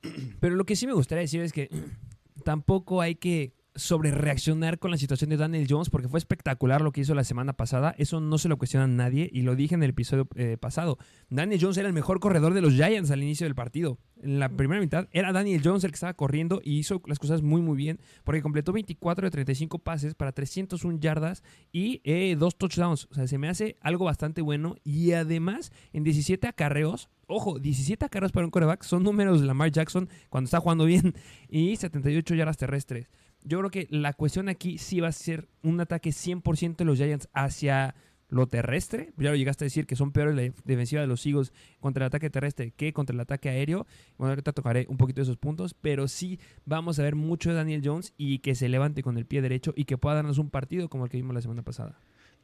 Pero 0.40 0.54
lo 0.54 0.64
que 0.64 0.76
sí 0.76 0.86
me 0.86 0.92
gustaría 0.92 1.22
decir 1.22 1.40
es 1.40 1.52
que 1.52 1.70
tampoco 2.44 3.00
hay 3.00 3.14
que 3.16 3.55
sobre 3.76 4.10
reaccionar 4.10 4.78
con 4.78 4.90
la 4.90 4.96
situación 4.96 5.30
de 5.30 5.36
Daniel 5.36 5.66
Jones 5.68 5.90
porque 5.90 6.08
fue 6.08 6.18
espectacular 6.18 6.80
lo 6.80 6.92
que 6.92 7.02
hizo 7.02 7.14
la 7.14 7.24
semana 7.24 7.52
pasada. 7.52 7.94
Eso 7.98 8.20
no 8.20 8.38
se 8.38 8.48
lo 8.48 8.58
cuestiona 8.58 8.86
nadie 8.86 9.28
y 9.32 9.42
lo 9.42 9.54
dije 9.54 9.74
en 9.74 9.82
el 9.82 9.90
episodio 9.90 10.28
eh, 10.34 10.56
pasado. 10.58 10.98
Daniel 11.30 11.60
Jones 11.60 11.76
era 11.76 11.88
el 11.88 11.94
mejor 11.94 12.20
corredor 12.20 12.54
de 12.54 12.60
los 12.60 12.74
Giants 12.74 13.10
al 13.10 13.22
inicio 13.22 13.46
del 13.46 13.54
partido. 13.54 13.98
En 14.20 14.38
la 14.38 14.48
primera 14.48 14.80
mitad 14.80 15.08
era 15.12 15.32
Daniel 15.32 15.60
Jones 15.62 15.84
el 15.84 15.90
que 15.90 15.96
estaba 15.96 16.14
corriendo 16.14 16.60
y 16.64 16.78
hizo 16.78 17.02
las 17.06 17.18
cosas 17.18 17.42
muy 17.42 17.60
muy 17.60 17.76
bien 17.76 18.00
porque 18.24 18.42
completó 18.42 18.72
24 18.72 19.26
de 19.26 19.30
35 19.30 19.78
pases 19.78 20.14
para 20.14 20.32
301 20.32 20.98
yardas 20.98 21.42
y 21.72 22.00
eh, 22.04 22.36
dos 22.38 22.56
touchdowns. 22.56 23.08
O 23.10 23.14
sea, 23.14 23.26
se 23.26 23.38
me 23.38 23.48
hace 23.48 23.76
algo 23.80 24.04
bastante 24.06 24.40
bueno 24.40 24.76
y 24.84 25.12
además 25.12 25.70
en 25.92 26.02
17 26.02 26.48
acarreos 26.48 27.08
Ojo, 27.28 27.58
17 27.58 28.04
acarreos 28.04 28.30
para 28.30 28.46
un 28.46 28.52
coreback 28.52 28.84
son 28.84 29.02
números 29.02 29.40
de 29.40 29.48
Lamar 29.48 29.72
Jackson 29.72 30.08
cuando 30.28 30.46
está 30.46 30.60
jugando 30.60 30.84
bien 30.84 31.14
y 31.48 31.74
78 31.74 32.36
yardas 32.36 32.56
terrestres 32.56 33.10
yo 33.42 33.58
creo 33.58 33.70
que 33.70 33.86
la 33.90 34.12
cuestión 34.12 34.48
aquí 34.48 34.78
sí 34.78 35.00
va 35.00 35.08
a 35.08 35.12
ser 35.12 35.48
un 35.62 35.80
ataque 35.80 36.10
100% 36.10 36.76
de 36.76 36.84
los 36.84 36.98
Giants 36.98 37.28
hacia 37.32 37.94
lo 38.28 38.46
terrestre. 38.46 39.12
Ya 39.16 39.30
lo 39.30 39.36
llegaste 39.36 39.64
a 39.64 39.66
decir 39.66 39.86
que 39.86 39.96
son 39.96 40.12
peores 40.12 40.34
la 40.34 40.42
defensiva 40.64 41.00
de 41.00 41.06
los 41.06 41.24
Eagles 41.26 41.52
contra 41.80 42.04
el 42.04 42.08
ataque 42.08 42.30
terrestre 42.30 42.72
que 42.72 42.92
contra 42.92 43.14
el 43.14 43.20
ataque 43.20 43.48
aéreo. 43.48 43.86
Bueno, 44.18 44.30
ahorita 44.30 44.52
tocaré 44.52 44.86
un 44.88 44.96
poquito 44.96 45.20
de 45.20 45.24
esos 45.24 45.36
puntos, 45.36 45.74
pero 45.74 46.08
sí 46.08 46.40
vamos 46.64 46.98
a 46.98 47.02
ver 47.02 47.14
mucho 47.14 47.50
de 47.50 47.56
Daniel 47.56 47.82
Jones 47.84 48.14
y 48.16 48.40
que 48.40 48.54
se 48.54 48.68
levante 48.68 49.02
con 49.02 49.16
el 49.16 49.26
pie 49.26 49.42
derecho 49.42 49.72
y 49.76 49.84
que 49.84 49.98
pueda 49.98 50.16
darnos 50.16 50.38
un 50.38 50.50
partido 50.50 50.88
como 50.88 51.04
el 51.04 51.10
que 51.10 51.18
vimos 51.18 51.34
la 51.34 51.42
semana 51.42 51.62
pasada. 51.62 51.98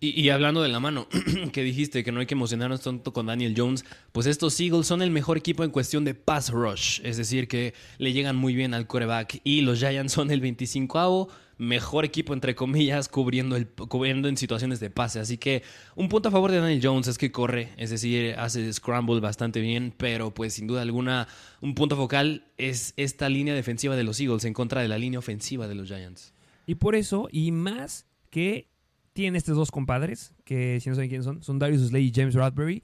Y, 0.04 0.30
hablando 0.30 0.62
de 0.62 0.68
la 0.68 0.80
mano, 0.80 1.06
que 1.52 1.62
dijiste 1.62 2.02
que 2.02 2.10
no 2.10 2.18
hay 2.18 2.26
que 2.26 2.34
emocionarnos 2.34 2.80
tanto 2.80 3.12
con 3.12 3.26
Daniel 3.26 3.54
Jones, 3.56 3.84
pues 4.10 4.26
estos 4.26 4.58
Eagles 4.58 4.88
son 4.88 5.00
el 5.00 5.12
mejor 5.12 5.38
equipo 5.38 5.62
en 5.62 5.70
cuestión 5.70 6.04
de 6.04 6.12
pass 6.14 6.50
rush, 6.50 7.00
es 7.04 7.18
decir, 7.18 7.46
que 7.46 7.72
le 7.98 8.12
llegan 8.12 8.34
muy 8.34 8.52
bien 8.56 8.74
al 8.74 8.88
coreback. 8.88 9.40
Y 9.44 9.60
los 9.60 9.78
Giants 9.78 10.12
son 10.12 10.32
el 10.32 10.40
25 10.40 11.28
mejor 11.58 12.04
equipo, 12.04 12.34
entre 12.34 12.56
comillas, 12.56 13.08
cubriendo, 13.08 13.54
el, 13.54 13.68
cubriendo 13.68 14.26
en 14.26 14.36
situaciones 14.36 14.80
de 14.80 14.90
pase. 14.90 15.20
Así 15.20 15.38
que 15.38 15.62
un 15.94 16.08
punto 16.08 16.30
a 16.30 16.32
favor 16.32 16.50
de 16.50 16.58
Daniel 16.58 16.80
Jones 16.82 17.06
es 17.06 17.16
que 17.16 17.30
corre, 17.30 17.68
es 17.76 17.90
decir, 17.90 18.34
hace 18.38 18.72
scramble 18.72 19.20
bastante 19.20 19.60
bien, 19.60 19.94
pero 19.96 20.34
pues 20.34 20.54
sin 20.54 20.66
duda 20.66 20.82
alguna 20.82 21.28
un 21.60 21.76
punto 21.76 21.94
focal 21.94 22.48
es 22.58 22.92
esta 22.96 23.28
línea 23.28 23.54
defensiva 23.54 23.94
de 23.94 24.02
los 24.02 24.18
Eagles 24.18 24.44
en 24.46 24.52
contra 24.52 24.82
de 24.82 24.88
la 24.88 24.98
línea 24.98 25.20
ofensiva 25.20 25.68
de 25.68 25.76
los 25.76 25.86
Giants. 25.86 26.34
Y 26.66 26.74
por 26.74 26.96
eso, 26.96 27.28
y 27.30 27.52
más 27.52 28.06
que 28.30 28.71
tiene 29.12 29.38
estos 29.38 29.56
dos 29.56 29.70
compadres, 29.70 30.34
que 30.44 30.80
si 30.80 30.88
no 30.88 30.94
saben 30.94 31.08
quiénes 31.08 31.24
son, 31.24 31.42
son 31.42 31.58
Darius 31.58 31.88
Slay 31.88 32.06
y 32.06 32.12
James 32.14 32.34
Bradbury. 32.34 32.82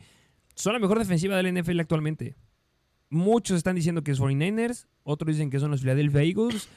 Son 0.54 0.72
la 0.72 0.78
mejor 0.78 0.98
defensiva 0.98 1.36
del 1.36 1.54
NFL 1.54 1.80
actualmente. 1.80 2.36
Muchos 3.10 3.56
están 3.56 3.76
diciendo 3.76 4.02
que 4.02 4.10
es 4.10 4.20
49ers, 4.20 4.86
otros 5.02 5.34
dicen 5.34 5.50
que 5.50 5.60
son 5.60 5.70
los 5.70 5.80
Philadelphia 5.80 6.22
Eagles. 6.22 6.68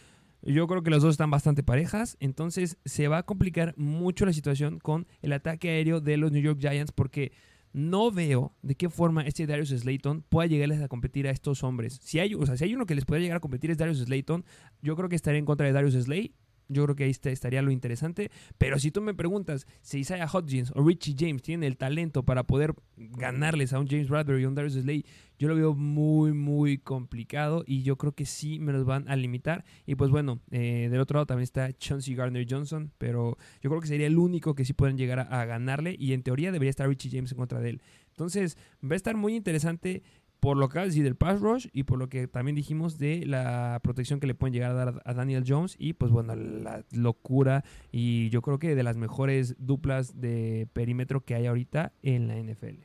Yo 0.43 0.67
creo 0.67 0.81
que 0.81 0.89
los 0.89 1.03
dos 1.03 1.11
están 1.11 1.29
bastante 1.29 1.61
parejas, 1.61 2.17
entonces 2.19 2.77
se 2.85 3.07
va 3.07 3.19
a 3.19 3.23
complicar 3.23 3.75
mucho 3.77 4.25
la 4.25 4.33
situación 4.33 4.79
con 4.79 5.07
el 5.21 5.33
ataque 5.33 5.69
aéreo 5.69 6.01
de 6.01 6.17
los 6.17 6.31
New 6.31 6.41
York 6.41 6.59
Giants 6.59 6.91
porque 6.91 7.31
no 7.73 8.11
veo 8.11 8.53
de 8.61 8.75
qué 8.75 8.89
forma 8.89 9.21
este 9.23 9.45
Darius 9.45 9.69
Slayton 9.69 10.23
pueda 10.27 10.47
llegarles 10.47 10.81
a 10.81 10.87
competir 10.87 11.27
a 11.27 11.31
estos 11.31 11.63
hombres. 11.63 11.99
Si 12.01 12.19
hay, 12.19 12.33
o 12.33 12.45
sea, 12.45 12.57
si 12.57 12.63
hay 12.63 12.73
uno 12.73 12.85
que 12.85 12.95
les 12.95 13.05
puede 13.05 13.21
llegar 13.21 13.37
a 13.37 13.39
competir 13.39 13.71
es 13.71 13.77
Darius 13.77 13.99
Slayton, 13.99 14.43
yo 14.81 14.95
creo 14.95 15.09
que 15.09 15.15
estaría 15.15 15.39
en 15.39 15.45
contra 15.45 15.67
de 15.67 15.73
Darius 15.73 15.93
Slay. 15.93 16.33
Yo 16.71 16.83
creo 16.85 16.95
que 16.95 17.03
ahí 17.03 17.11
estaría 17.11 17.61
lo 17.61 17.71
interesante. 17.71 18.31
Pero 18.57 18.79
si 18.79 18.91
tú 18.91 19.01
me 19.01 19.13
preguntas 19.13 19.67
si 19.81 19.99
Isaiah 19.99 20.27
Hodgins 20.31 20.71
o 20.75 20.83
Richie 20.83 21.15
James 21.17 21.41
tienen 21.41 21.67
el 21.67 21.77
talento 21.77 22.23
para 22.23 22.43
poder 22.43 22.73
ganarles 22.95 23.73
a 23.73 23.79
un 23.79 23.87
James 23.87 24.09
Bradbury 24.09 24.43
y 24.43 24.45
un 24.45 24.55
Darius 24.55 24.73
Slay, 24.73 25.05
yo 25.37 25.47
lo 25.47 25.55
veo 25.55 25.73
muy, 25.73 26.33
muy 26.33 26.77
complicado. 26.77 27.63
Y 27.65 27.83
yo 27.83 27.97
creo 27.97 28.13
que 28.13 28.25
sí 28.25 28.59
me 28.59 28.71
los 28.71 28.85
van 28.85 29.09
a 29.09 29.15
limitar. 29.15 29.65
Y 29.85 29.95
pues 29.95 30.09
bueno, 30.11 30.39
eh, 30.51 30.87
del 30.89 30.99
otro 30.99 31.15
lado 31.15 31.25
también 31.25 31.43
está 31.43 31.71
Chauncey 31.73 32.15
Gardner 32.15 32.45
Johnson. 32.49 32.91
Pero 32.97 33.37
yo 33.61 33.69
creo 33.69 33.81
que 33.81 33.87
sería 33.87 34.07
el 34.07 34.17
único 34.17 34.55
que 34.55 34.65
sí 34.65 34.73
pueden 34.73 34.97
llegar 34.97 35.19
a 35.19 35.45
ganarle. 35.45 35.95
Y 35.97 36.13
en 36.13 36.23
teoría 36.23 36.51
debería 36.51 36.69
estar 36.69 36.87
Richie 36.87 37.11
James 37.11 37.31
en 37.31 37.37
contra 37.37 37.59
de 37.59 37.71
él. 37.71 37.81
Entonces 38.11 38.57
va 38.83 38.93
a 38.93 38.95
estar 38.95 39.15
muy 39.15 39.35
interesante 39.35 40.03
por 40.41 40.57
lo 40.57 40.67
que 40.67 40.79
acabas 40.79 40.95
del 40.95 41.15
pass 41.15 41.39
rush 41.39 41.67
y 41.71 41.83
por 41.83 41.99
lo 41.99 42.09
que 42.09 42.27
también 42.27 42.55
dijimos 42.55 42.97
de 42.97 43.23
la 43.27 43.79
protección 43.83 44.19
que 44.19 44.25
le 44.25 44.33
pueden 44.33 44.53
llegar 44.53 44.71
a 44.71 44.73
dar 44.73 45.01
a 45.05 45.13
Daniel 45.13 45.45
Jones 45.47 45.75
y 45.77 45.93
pues 45.93 46.11
bueno, 46.11 46.35
la 46.35 46.83
locura 46.91 47.63
y 47.91 48.29
yo 48.29 48.41
creo 48.41 48.57
que 48.57 48.75
de 48.75 48.81
las 48.81 48.97
mejores 48.97 49.55
duplas 49.59 50.19
de 50.19 50.67
perímetro 50.73 51.23
que 51.23 51.35
hay 51.35 51.45
ahorita 51.45 51.93
en 52.01 52.27
la 52.27 52.35
NFL. 52.37 52.81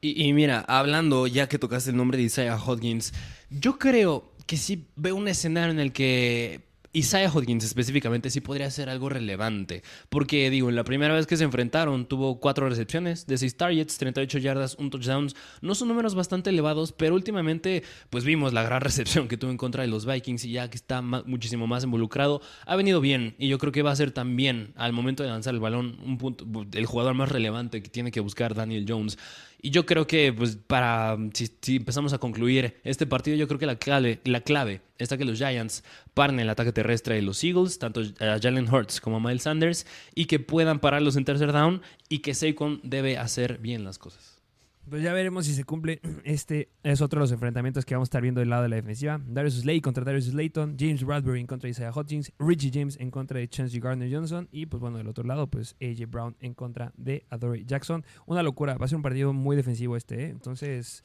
Y, 0.00 0.28
y 0.28 0.32
mira, 0.32 0.60
hablando 0.60 1.26
ya 1.26 1.48
que 1.48 1.58
tocaste 1.58 1.90
el 1.90 1.96
nombre 1.96 2.18
de 2.18 2.24
Isaiah 2.24 2.56
Hodgins, 2.56 3.12
yo 3.50 3.78
creo 3.80 4.32
que 4.46 4.56
sí 4.56 4.86
veo 4.94 5.16
un 5.16 5.26
escenario 5.26 5.72
en 5.72 5.80
el 5.80 5.92
que 5.92 6.71
Isaiah 6.94 7.30
Hodgins 7.32 7.64
específicamente 7.64 8.28
sí 8.28 8.40
podría 8.40 8.70
ser 8.70 8.90
algo 8.90 9.08
relevante. 9.08 9.82
Porque, 10.10 10.50
digo, 10.50 10.68
en 10.68 10.76
la 10.76 10.84
primera 10.84 11.14
vez 11.14 11.26
que 11.26 11.38
se 11.38 11.44
enfrentaron 11.44 12.06
tuvo 12.06 12.38
cuatro 12.38 12.68
recepciones 12.68 13.26
de 13.26 13.38
6 13.38 13.56
targets, 13.56 13.96
38 13.96 14.38
yardas, 14.38 14.76
un 14.78 14.90
touchdown. 14.90 15.28
No 15.62 15.74
son 15.74 15.88
números 15.88 16.14
bastante 16.14 16.50
elevados, 16.50 16.92
pero 16.92 17.14
últimamente 17.14 17.82
pues 18.10 18.24
vimos 18.24 18.52
la 18.52 18.62
gran 18.62 18.80
recepción 18.82 19.28
que 19.28 19.38
tuvo 19.38 19.50
en 19.50 19.56
contra 19.56 19.82
de 19.82 19.88
los 19.88 20.04
Vikings 20.04 20.44
y 20.44 20.52
ya 20.52 20.68
que 20.68 20.76
está 20.76 21.00
muchísimo 21.00 21.66
más 21.66 21.84
involucrado, 21.84 22.42
ha 22.66 22.76
venido 22.76 23.00
bien. 23.00 23.34
Y 23.38 23.48
yo 23.48 23.58
creo 23.58 23.72
que 23.72 23.82
va 23.82 23.90
a 23.90 23.96
ser 23.96 24.10
también 24.10 24.72
al 24.76 24.92
momento 24.92 25.22
de 25.22 25.30
lanzar 25.30 25.54
el 25.54 25.60
balón 25.60 25.98
un 26.04 26.18
punto, 26.18 26.46
el 26.72 26.86
jugador 26.86 27.14
más 27.14 27.30
relevante 27.30 27.82
que 27.82 27.88
tiene 27.88 28.10
que 28.10 28.20
buscar 28.20 28.54
Daniel 28.54 28.84
Jones. 28.86 29.18
Y 29.64 29.70
yo 29.70 29.86
creo 29.86 30.08
que, 30.08 30.32
pues, 30.32 30.56
para. 30.56 31.16
Si, 31.34 31.76
empezamos 31.76 32.12
a 32.12 32.18
concluir 32.18 32.80
este 32.82 33.06
partido, 33.06 33.36
yo 33.36 33.46
creo 33.46 33.60
que 33.60 33.66
la 33.66 33.76
clave, 33.76 34.20
la 34.24 34.40
clave 34.40 34.82
está 34.98 35.16
que 35.16 35.24
los 35.24 35.38
Giants 35.38 35.84
paren 36.14 36.40
el 36.40 36.50
ataque 36.50 36.72
terrestre 36.72 37.14
de 37.14 37.22
los 37.22 37.42
Eagles, 37.44 37.78
tanto 37.78 38.00
a 38.18 38.38
Jalen 38.42 38.68
Hurts 38.68 39.00
como 39.00 39.18
a 39.18 39.20
Miles 39.20 39.44
Sanders, 39.44 39.86
y 40.16 40.24
que 40.24 40.40
puedan 40.40 40.80
pararlos 40.80 41.14
en 41.14 41.24
tercer 41.24 41.52
down 41.52 41.80
y 42.08 42.18
que 42.18 42.34
Saquon 42.34 42.80
debe 42.82 43.18
hacer 43.18 43.58
bien 43.58 43.84
las 43.84 43.98
cosas. 43.98 44.41
Pues 44.88 45.02
ya 45.02 45.12
veremos 45.12 45.46
si 45.46 45.54
se 45.54 45.64
cumple. 45.64 46.00
Este 46.24 46.70
es 46.82 47.00
otro 47.00 47.18
de 47.18 47.24
los 47.24 47.32
enfrentamientos 47.32 47.84
que 47.84 47.94
vamos 47.94 48.06
a 48.06 48.10
estar 48.10 48.22
viendo 48.22 48.40
del 48.40 48.50
lado 48.50 48.64
de 48.64 48.68
la 48.68 48.76
defensiva. 48.76 49.20
Darius 49.26 49.60
Slay 49.60 49.80
contra 49.80 50.04
Darius 50.04 50.26
Slayton, 50.26 50.76
James 50.78 51.04
Bradbury 51.04 51.40
en 51.40 51.46
contra 51.46 51.66
de 51.66 51.72
Isaiah 51.72 51.92
Hodgins, 51.92 52.32
Richie 52.38 52.70
James 52.72 52.96
en 53.00 53.10
contra 53.10 53.38
de 53.38 53.48
Chancey 53.48 53.80
Gardner 53.80 54.12
Johnson 54.12 54.48
y 54.50 54.66
pues 54.66 54.80
bueno, 54.80 54.98
del 54.98 55.08
otro 55.08 55.24
lado 55.24 55.46
pues 55.46 55.76
AJ 55.80 56.10
Brown 56.10 56.36
en 56.40 56.54
contra 56.54 56.92
de 56.96 57.24
Adore 57.30 57.64
Jackson. 57.64 58.04
Una 58.26 58.42
locura, 58.42 58.76
va 58.76 58.86
a 58.86 58.88
ser 58.88 58.96
un 58.96 59.02
partido 59.02 59.32
muy 59.32 59.56
defensivo 59.56 59.96
este, 59.96 60.24
¿eh? 60.24 60.28
entonces 60.28 61.04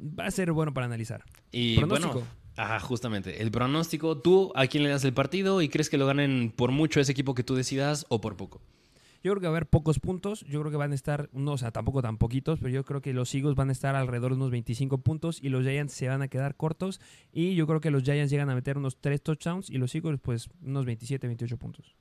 va 0.00 0.26
a 0.26 0.30
ser 0.30 0.52
bueno 0.52 0.72
para 0.72 0.86
analizar. 0.86 1.24
Y 1.50 1.76
¿Pronóstico? 1.76 2.22
Ajá, 2.56 2.80
justamente. 2.80 3.42
El 3.42 3.50
pronóstico, 3.50 4.18
¿tú 4.18 4.52
a 4.54 4.66
quién 4.66 4.82
le 4.82 4.90
das 4.90 5.04
el 5.04 5.14
partido 5.14 5.62
y 5.62 5.68
crees 5.68 5.88
que 5.88 5.96
lo 5.98 6.06
ganen 6.06 6.52
por 6.54 6.70
mucho 6.70 7.00
ese 7.00 7.12
equipo 7.12 7.34
que 7.34 7.42
tú 7.42 7.54
decidas 7.54 8.04
o 8.08 8.20
por 8.20 8.36
poco? 8.36 8.60
Yo 9.22 9.32
creo 9.32 9.40
que 9.40 9.46
va 9.46 9.52
a 9.52 9.56
haber 9.56 9.68
pocos 9.68 10.00
puntos. 10.00 10.44
Yo 10.48 10.60
creo 10.60 10.70
que 10.70 10.76
van 10.76 10.92
a 10.92 10.94
estar, 10.94 11.30
no, 11.32 11.52
o 11.52 11.58
sea, 11.58 11.70
tampoco 11.70 12.02
tan 12.02 12.18
poquitos, 12.18 12.58
pero 12.58 12.70
yo 12.70 12.84
creo 12.84 13.00
que 13.00 13.12
los 13.12 13.34
Eagles 13.34 13.54
van 13.54 13.68
a 13.68 13.72
estar 13.72 13.94
alrededor 13.94 14.32
de 14.32 14.36
unos 14.36 14.50
25 14.50 14.98
puntos 14.98 15.38
y 15.42 15.48
los 15.48 15.62
Giants 15.62 15.92
se 15.92 16.08
van 16.08 16.22
a 16.22 16.28
quedar 16.28 16.56
cortos. 16.56 17.00
Y 17.32 17.54
yo 17.54 17.66
creo 17.66 17.80
que 17.80 17.90
los 17.90 18.02
Giants 18.02 18.30
llegan 18.30 18.50
a 18.50 18.54
meter 18.54 18.78
unos 18.78 19.00
3 19.00 19.22
touchdowns 19.22 19.70
y 19.70 19.78
los 19.78 19.94
Eagles, 19.94 20.20
pues, 20.20 20.48
unos 20.62 20.84
27, 20.86 21.26
28 21.26 21.56
puntos. 21.56 21.94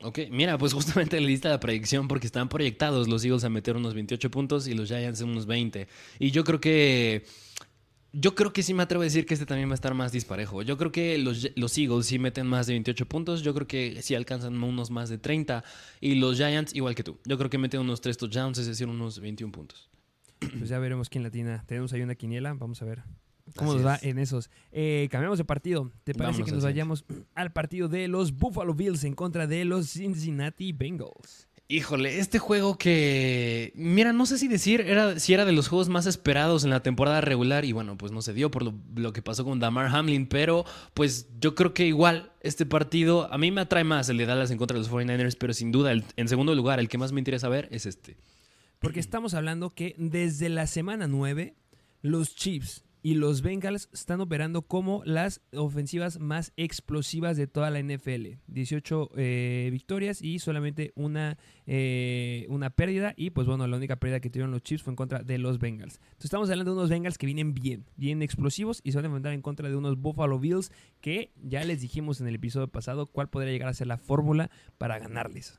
Ok, 0.00 0.20
mira, 0.30 0.56
pues 0.58 0.72
justamente 0.74 1.20
le 1.20 1.26
diste 1.26 1.48
la 1.48 1.58
predicción 1.58 2.06
porque 2.06 2.26
están 2.26 2.48
proyectados 2.48 3.08
los 3.08 3.24
Eagles 3.24 3.42
a 3.42 3.48
meter 3.48 3.76
unos 3.76 3.94
28 3.94 4.30
puntos 4.30 4.68
y 4.68 4.74
los 4.74 4.88
Giants 4.88 5.20
unos 5.22 5.46
20. 5.46 5.88
Y 6.20 6.30
yo 6.30 6.44
creo 6.44 6.60
que 6.60 7.24
yo 8.12 8.34
creo 8.34 8.52
que 8.52 8.62
sí 8.62 8.72
me 8.74 8.82
atrevo 8.82 9.02
a 9.02 9.04
decir 9.04 9.26
que 9.26 9.34
este 9.34 9.46
también 9.46 9.68
va 9.68 9.72
a 9.72 9.74
estar 9.74 9.94
más 9.94 10.12
disparejo. 10.12 10.62
Yo 10.62 10.78
creo 10.78 10.90
que 10.90 11.18
los, 11.18 11.50
los, 11.56 11.76
Eagles 11.76 12.06
sí 12.06 12.18
meten 12.18 12.46
más 12.46 12.66
de 12.66 12.72
28 12.74 13.06
puntos. 13.06 13.42
Yo 13.42 13.54
creo 13.54 13.66
que 13.66 14.00
sí 14.02 14.14
alcanzan 14.14 14.62
unos 14.62 14.90
más 14.90 15.08
de 15.08 15.18
30. 15.18 15.62
Y 16.00 16.14
los 16.14 16.36
Giants, 16.36 16.74
igual 16.74 16.94
que 16.94 17.04
tú. 17.04 17.18
Yo 17.24 17.36
creo 17.36 17.50
que 17.50 17.58
meten 17.58 17.80
unos 17.80 18.00
3 18.00 18.16
touchdowns, 18.16 18.58
es 18.58 18.66
decir, 18.66 18.88
unos 18.88 19.20
21 19.20 19.52
puntos. 19.52 19.90
Pues 20.38 20.68
ya 20.68 20.78
veremos 20.78 21.08
quién 21.08 21.22
latina. 21.22 21.64
Tenemos 21.66 21.92
ahí 21.92 22.00
una 22.00 22.14
quiniela. 22.14 22.54
Vamos 22.54 22.80
a 22.80 22.84
ver 22.84 23.02
cómo 23.56 23.74
nos 23.74 23.84
va 23.84 23.98
en 24.00 24.18
esos. 24.18 24.50
Eh, 24.72 25.08
cambiamos 25.10 25.38
de 25.38 25.44
partido. 25.44 25.92
¿Te 26.04 26.14
parece 26.14 26.44
que 26.44 26.52
nos 26.52 26.64
vayamos 26.64 27.04
al 27.34 27.52
partido 27.52 27.88
de 27.88 28.08
los 28.08 28.32
Buffalo 28.32 28.74
Bills 28.74 29.04
en 29.04 29.14
contra 29.14 29.46
de 29.46 29.64
los 29.64 29.90
Cincinnati 29.90 30.72
Bengals? 30.72 31.47
Híjole, 31.70 32.18
este 32.18 32.38
juego 32.38 32.78
que. 32.78 33.72
Mira, 33.74 34.14
no 34.14 34.24
sé 34.24 34.38
si 34.38 34.48
decir 34.48 34.80
era, 34.80 35.20
si 35.20 35.34
era 35.34 35.44
de 35.44 35.52
los 35.52 35.68
juegos 35.68 35.90
más 35.90 36.06
esperados 36.06 36.64
en 36.64 36.70
la 36.70 36.82
temporada 36.82 37.20
regular. 37.20 37.66
Y 37.66 37.72
bueno, 37.72 37.98
pues 37.98 38.10
no 38.10 38.22
se 38.22 38.32
dio 38.32 38.50
por 38.50 38.62
lo, 38.62 39.12
que 39.12 39.20
pasó 39.20 39.44
con 39.44 39.60
Damar 39.60 39.94
Hamlin. 39.94 40.26
Pero 40.26 40.64
pues 40.94 41.28
yo 41.38 41.54
creo 41.54 41.74
que 41.74 41.86
igual 41.86 42.32
este 42.40 42.64
partido. 42.64 43.30
A 43.30 43.36
mí 43.36 43.50
me 43.50 43.60
atrae 43.60 43.84
más 43.84 44.08
el 44.08 44.16
de 44.16 44.24
Dallas 44.24 44.50
en 44.50 44.56
contra 44.56 44.76
de 44.76 44.80
los 44.80 44.90
49ers. 44.90 45.36
Pero 45.38 45.52
sin 45.52 45.70
duda, 45.70 45.92
en 45.92 46.28
segundo 46.28 46.54
lugar, 46.54 46.80
el 46.80 46.88
que 46.88 46.96
más 46.96 47.12
me 47.12 47.20
interesa 47.20 47.50
ver 47.50 47.68
es 47.70 47.84
este. 47.84 48.16
Porque 48.78 49.00
estamos 49.00 49.34
hablando 49.34 49.68
que 49.68 49.94
desde 49.98 50.48
la 50.48 50.66
semana 50.66 51.06
9, 51.06 51.54
los 52.00 52.34
Chiefs 52.34 52.87
y 53.08 53.14
los 53.14 53.40
Bengals 53.40 53.88
están 53.90 54.20
operando 54.20 54.60
como 54.60 55.00
las 55.06 55.40
ofensivas 55.54 56.20
más 56.20 56.52
explosivas 56.58 57.38
de 57.38 57.46
toda 57.46 57.70
la 57.70 57.80
NFL. 57.80 58.36
18 58.48 59.12
eh, 59.16 59.68
victorias 59.72 60.20
y 60.20 60.40
solamente 60.40 60.92
una, 60.94 61.38
eh, 61.66 62.44
una 62.50 62.68
pérdida. 62.68 63.14
Y 63.16 63.30
pues 63.30 63.46
bueno, 63.46 63.66
la 63.66 63.78
única 63.78 63.96
pérdida 63.96 64.20
que 64.20 64.28
tuvieron 64.28 64.50
los 64.50 64.62
Chiefs 64.62 64.82
fue 64.82 64.90
en 64.90 64.96
contra 64.96 65.22
de 65.22 65.38
los 65.38 65.58
Bengals. 65.58 65.94
Entonces 65.94 66.26
estamos 66.26 66.50
hablando 66.50 66.72
de 66.72 66.76
unos 66.76 66.90
Bengals 66.90 67.16
que 67.16 67.24
vienen 67.24 67.54
bien, 67.54 67.86
bien 67.96 68.20
explosivos 68.20 68.82
y 68.84 68.92
se 68.92 68.98
van 68.98 69.06
a 69.06 69.08
enfrentar 69.08 69.32
en 69.32 69.40
contra 69.40 69.70
de 69.70 69.76
unos 69.76 69.98
Buffalo 69.98 70.38
Bills 70.38 70.70
que 71.00 71.32
ya 71.42 71.64
les 71.64 71.80
dijimos 71.80 72.20
en 72.20 72.28
el 72.28 72.34
episodio 72.34 72.68
pasado 72.68 73.06
cuál 73.06 73.30
podría 73.30 73.52
llegar 73.52 73.70
a 73.70 73.72
ser 73.72 73.86
la 73.86 73.96
fórmula 73.96 74.50
para 74.76 74.98
ganarles. 74.98 75.58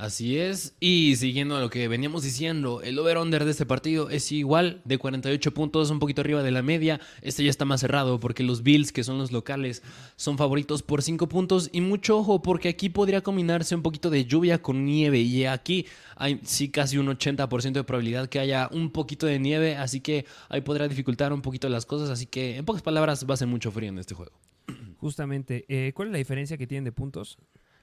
Así 0.00 0.38
es. 0.38 0.74
Y 0.80 1.16
siguiendo 1.16 1.60
lo 1.60 1.68
que 1.68 1.86
veníamos 1.86 2.22
diciendo, 2.22 2.80
el 2.80 2.98
over-under 2.98 3.44
de 3.44 3.50
este 3.50 3.66
partido 3.66 4.08
es 4.08 4.32
igual, 4.32 4.80
de 4.86 4.96
48 4.96 5.52
puntos, 5.52 5.90
un 5.90 5.98
poquito 5.98 6.22
arriba 6.22 6.42
de 6.42 6.50
la 6.50 6.62
media. 6.62 7.02
Este 7.20 7.44
ya 7.44 7.50
está 7.50 7.66
más 7.66 7.82
cerrado 7.82 8.18
porque 8.18 8.42
los 8.42 8.62
Bills, 8.62 8.92
que 8.92 9.04
son 9.04 9.18
los 9.18 9.30
locales, 9.30 9.82
son 10.16 10.38
favoritos 10.38 10.82
por 10.82 11.02
5 11.02 11.28
puntos. 11.28 11.68
Y 11.70 11.82
mucho 11.82 12.16
ojo, 12.16 12.40
porque 12.40 12.70
aquí 12.70 12.88
podría 12.88 13.20
combinarse 13.20 13.74
un 13.74 13.82
poquito 13.82 14.08
de 14.08 14.24
lluvia 14.24 14.62
con 14.62 14.86
nieve. 14.86 15.20
Y 15.20 15.44
aquí 15.44 15.84
hay 16.16 16.40
sí 16.44 16.70
casi 16.70 16.96
un 16.96 17.08
80% 17.08 17.72
de 17.72 17.84
probabilidad 17.84 18.26
que 18.30 18.38
haya 18.38 18.70
un 18.72 18.92
poquito 18.92 19.26
de 19.26 19.38
nieve. 19.38 19.76
Así 19.76 20.00
que 20.00 20.24
ahí 20.48 20.62
podrá 20.62 20.88
dificultar 20.88 21.30
un 21.30 21.42
poquito 21.42 21.68
las 21.68 21.84
cosas. 21.84 22.08
Así 22.08 22.24
que, 22.24 22.56
en 22.56 22.64
pocas 22.64 22.80
palabras, 22.80 23.26
va 23.28 23.34
a 23.34 23.36
ser 23.36 23.48
mucho 23.48 23.70
frío 23.70 23.90
en 23.90 23.98
este 23.98 24.14
juego. 24.14 24.32
Justamente, 24.96 25.66
eh, 25.68 25.92
¿cuál 25.94 26.08
es 26.08 26.12
la 26.12 26.18
diferencia 26.18 26.56
que 26.56 26.66
tienen 26.66 26.84
de 26.84 26.92
puntos? 26.92 27.36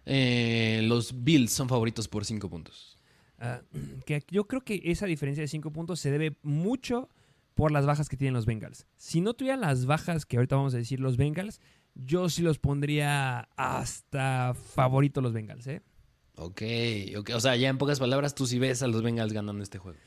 Eh, 0.10 0.82
los 0.86 1.24
Bills 1.24 1.52
son 1.52 1.68
favoritos 1.68 2.08
por 2.08 2.24
5 2.24 2.50
puntos. 2.50 2.98
Ah, 3.40 3.62
que 4.06 4.24
yo 4.30 4.48
creo 4.48 4.64
que 4.64 4.82
esa 4.86 5.06
diferencia 5.06 5.42
de 5.42 5.50
5 5.50 5.72
puntos 5.72 6.00
se 6.00 6.12
debe 6.12 6.38
mucho 6.42 7.10
por 7.56 7.72
las 7.72 7.86
bajas 7.86 8.08
que 8.08 8.16
tienen 8.16 8.34
los 8.34 8.46
Bengals. 8.46 8.88
Si 8.96 9.20
no 9.20 9.34
tuvieran 9.34 9.62
las 9.62 9.86
bajas 9.86 10.26
que 10.26 10.38
ahorita 10.38 10.56
vamos 10.56 10.74
a 10.76 10.78
decir 10.78 11.02
los 11.02 11.18
Bengals, 11.18 11.60
yo 11.96 12.30
sí 12.30 12.42
los 12.42 12.58
pondría 12.58 13.50
hasta 13.58 14.54
favorito 14.54 15.20
los 15.20 15.34
Bengals, 15.34 15.68
¿eh? 15.68 15.82
Ok, 16.36 16.62
ok. 17.18 17.32
O 17.34 17.40
sea, 17.40 17.56
ya 17.56 17.68
en 17.68 17.78
pocas 17.78 18.00
palabras, 18.00 18.36
tú 18.36 18.46
sí 18.46 18.60
ves 18.60 18.84
a 18.84 18.88
los 18.88 19.02
Bengals 19.02 19.34
ganando 19.34 19.62
este 19.62 19.80
juego. 19.80 19.98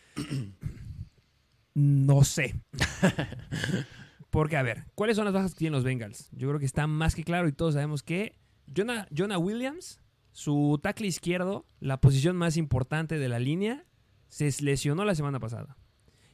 No 1.75 2.25
sé. 2.25 2.55
Porque, 4.31 4.57
a 4.57 4.63
ver, 4.63 4.87
¿cuáles 4.95 5.17
son 5.17 5.25
las 5.25 5.35
bajas 5.35 5.53
que 5.53 5.59
tienen 5.59 5.73
los 5.73 5.85
Bengals? 5.85 6.31
Yo 6.31 6.49
creo 6.49 6.61
que 6.61 6.67
está 6.67 6.87
más 6.87 7.17
que 7.17 7.25
claro 7.25 7.49
y 7.49 7.53
todos 7.53 7.75
sabemos 7.75 8.05
que 8.05 8.40
Jonah, 8.73 9.39
Williams, 9.39 10.01
su 10.33 10.79
tackle 10.83 11.07
izquierdo, 11.07 11.67
la 11.81 12.01
posición 12.01 12.37
más 12.37 12.57
importante 12.57 13.19
de 13.19 13.29
la 13.29 13.39
línea, 13.39 13.85
se 14.29 14.51
lesionó 14.63 15.05
la 15.05 15.15
semana 15.15 15.41
pasada. 15.41 15.77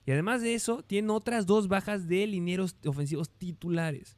Y 0.05 0.12
además 0.12 0.43
de 0.43 0.55
eso, 0.55 0.82
tiene 0.82 1.11
otras 1.11 1.47
dos 1.47 1.68
bajas 1.68 2.07
de 2.07 2.26
linieros 2.26 2.76
ofensivos 2.84 3.30
titulares. 3.30 4.16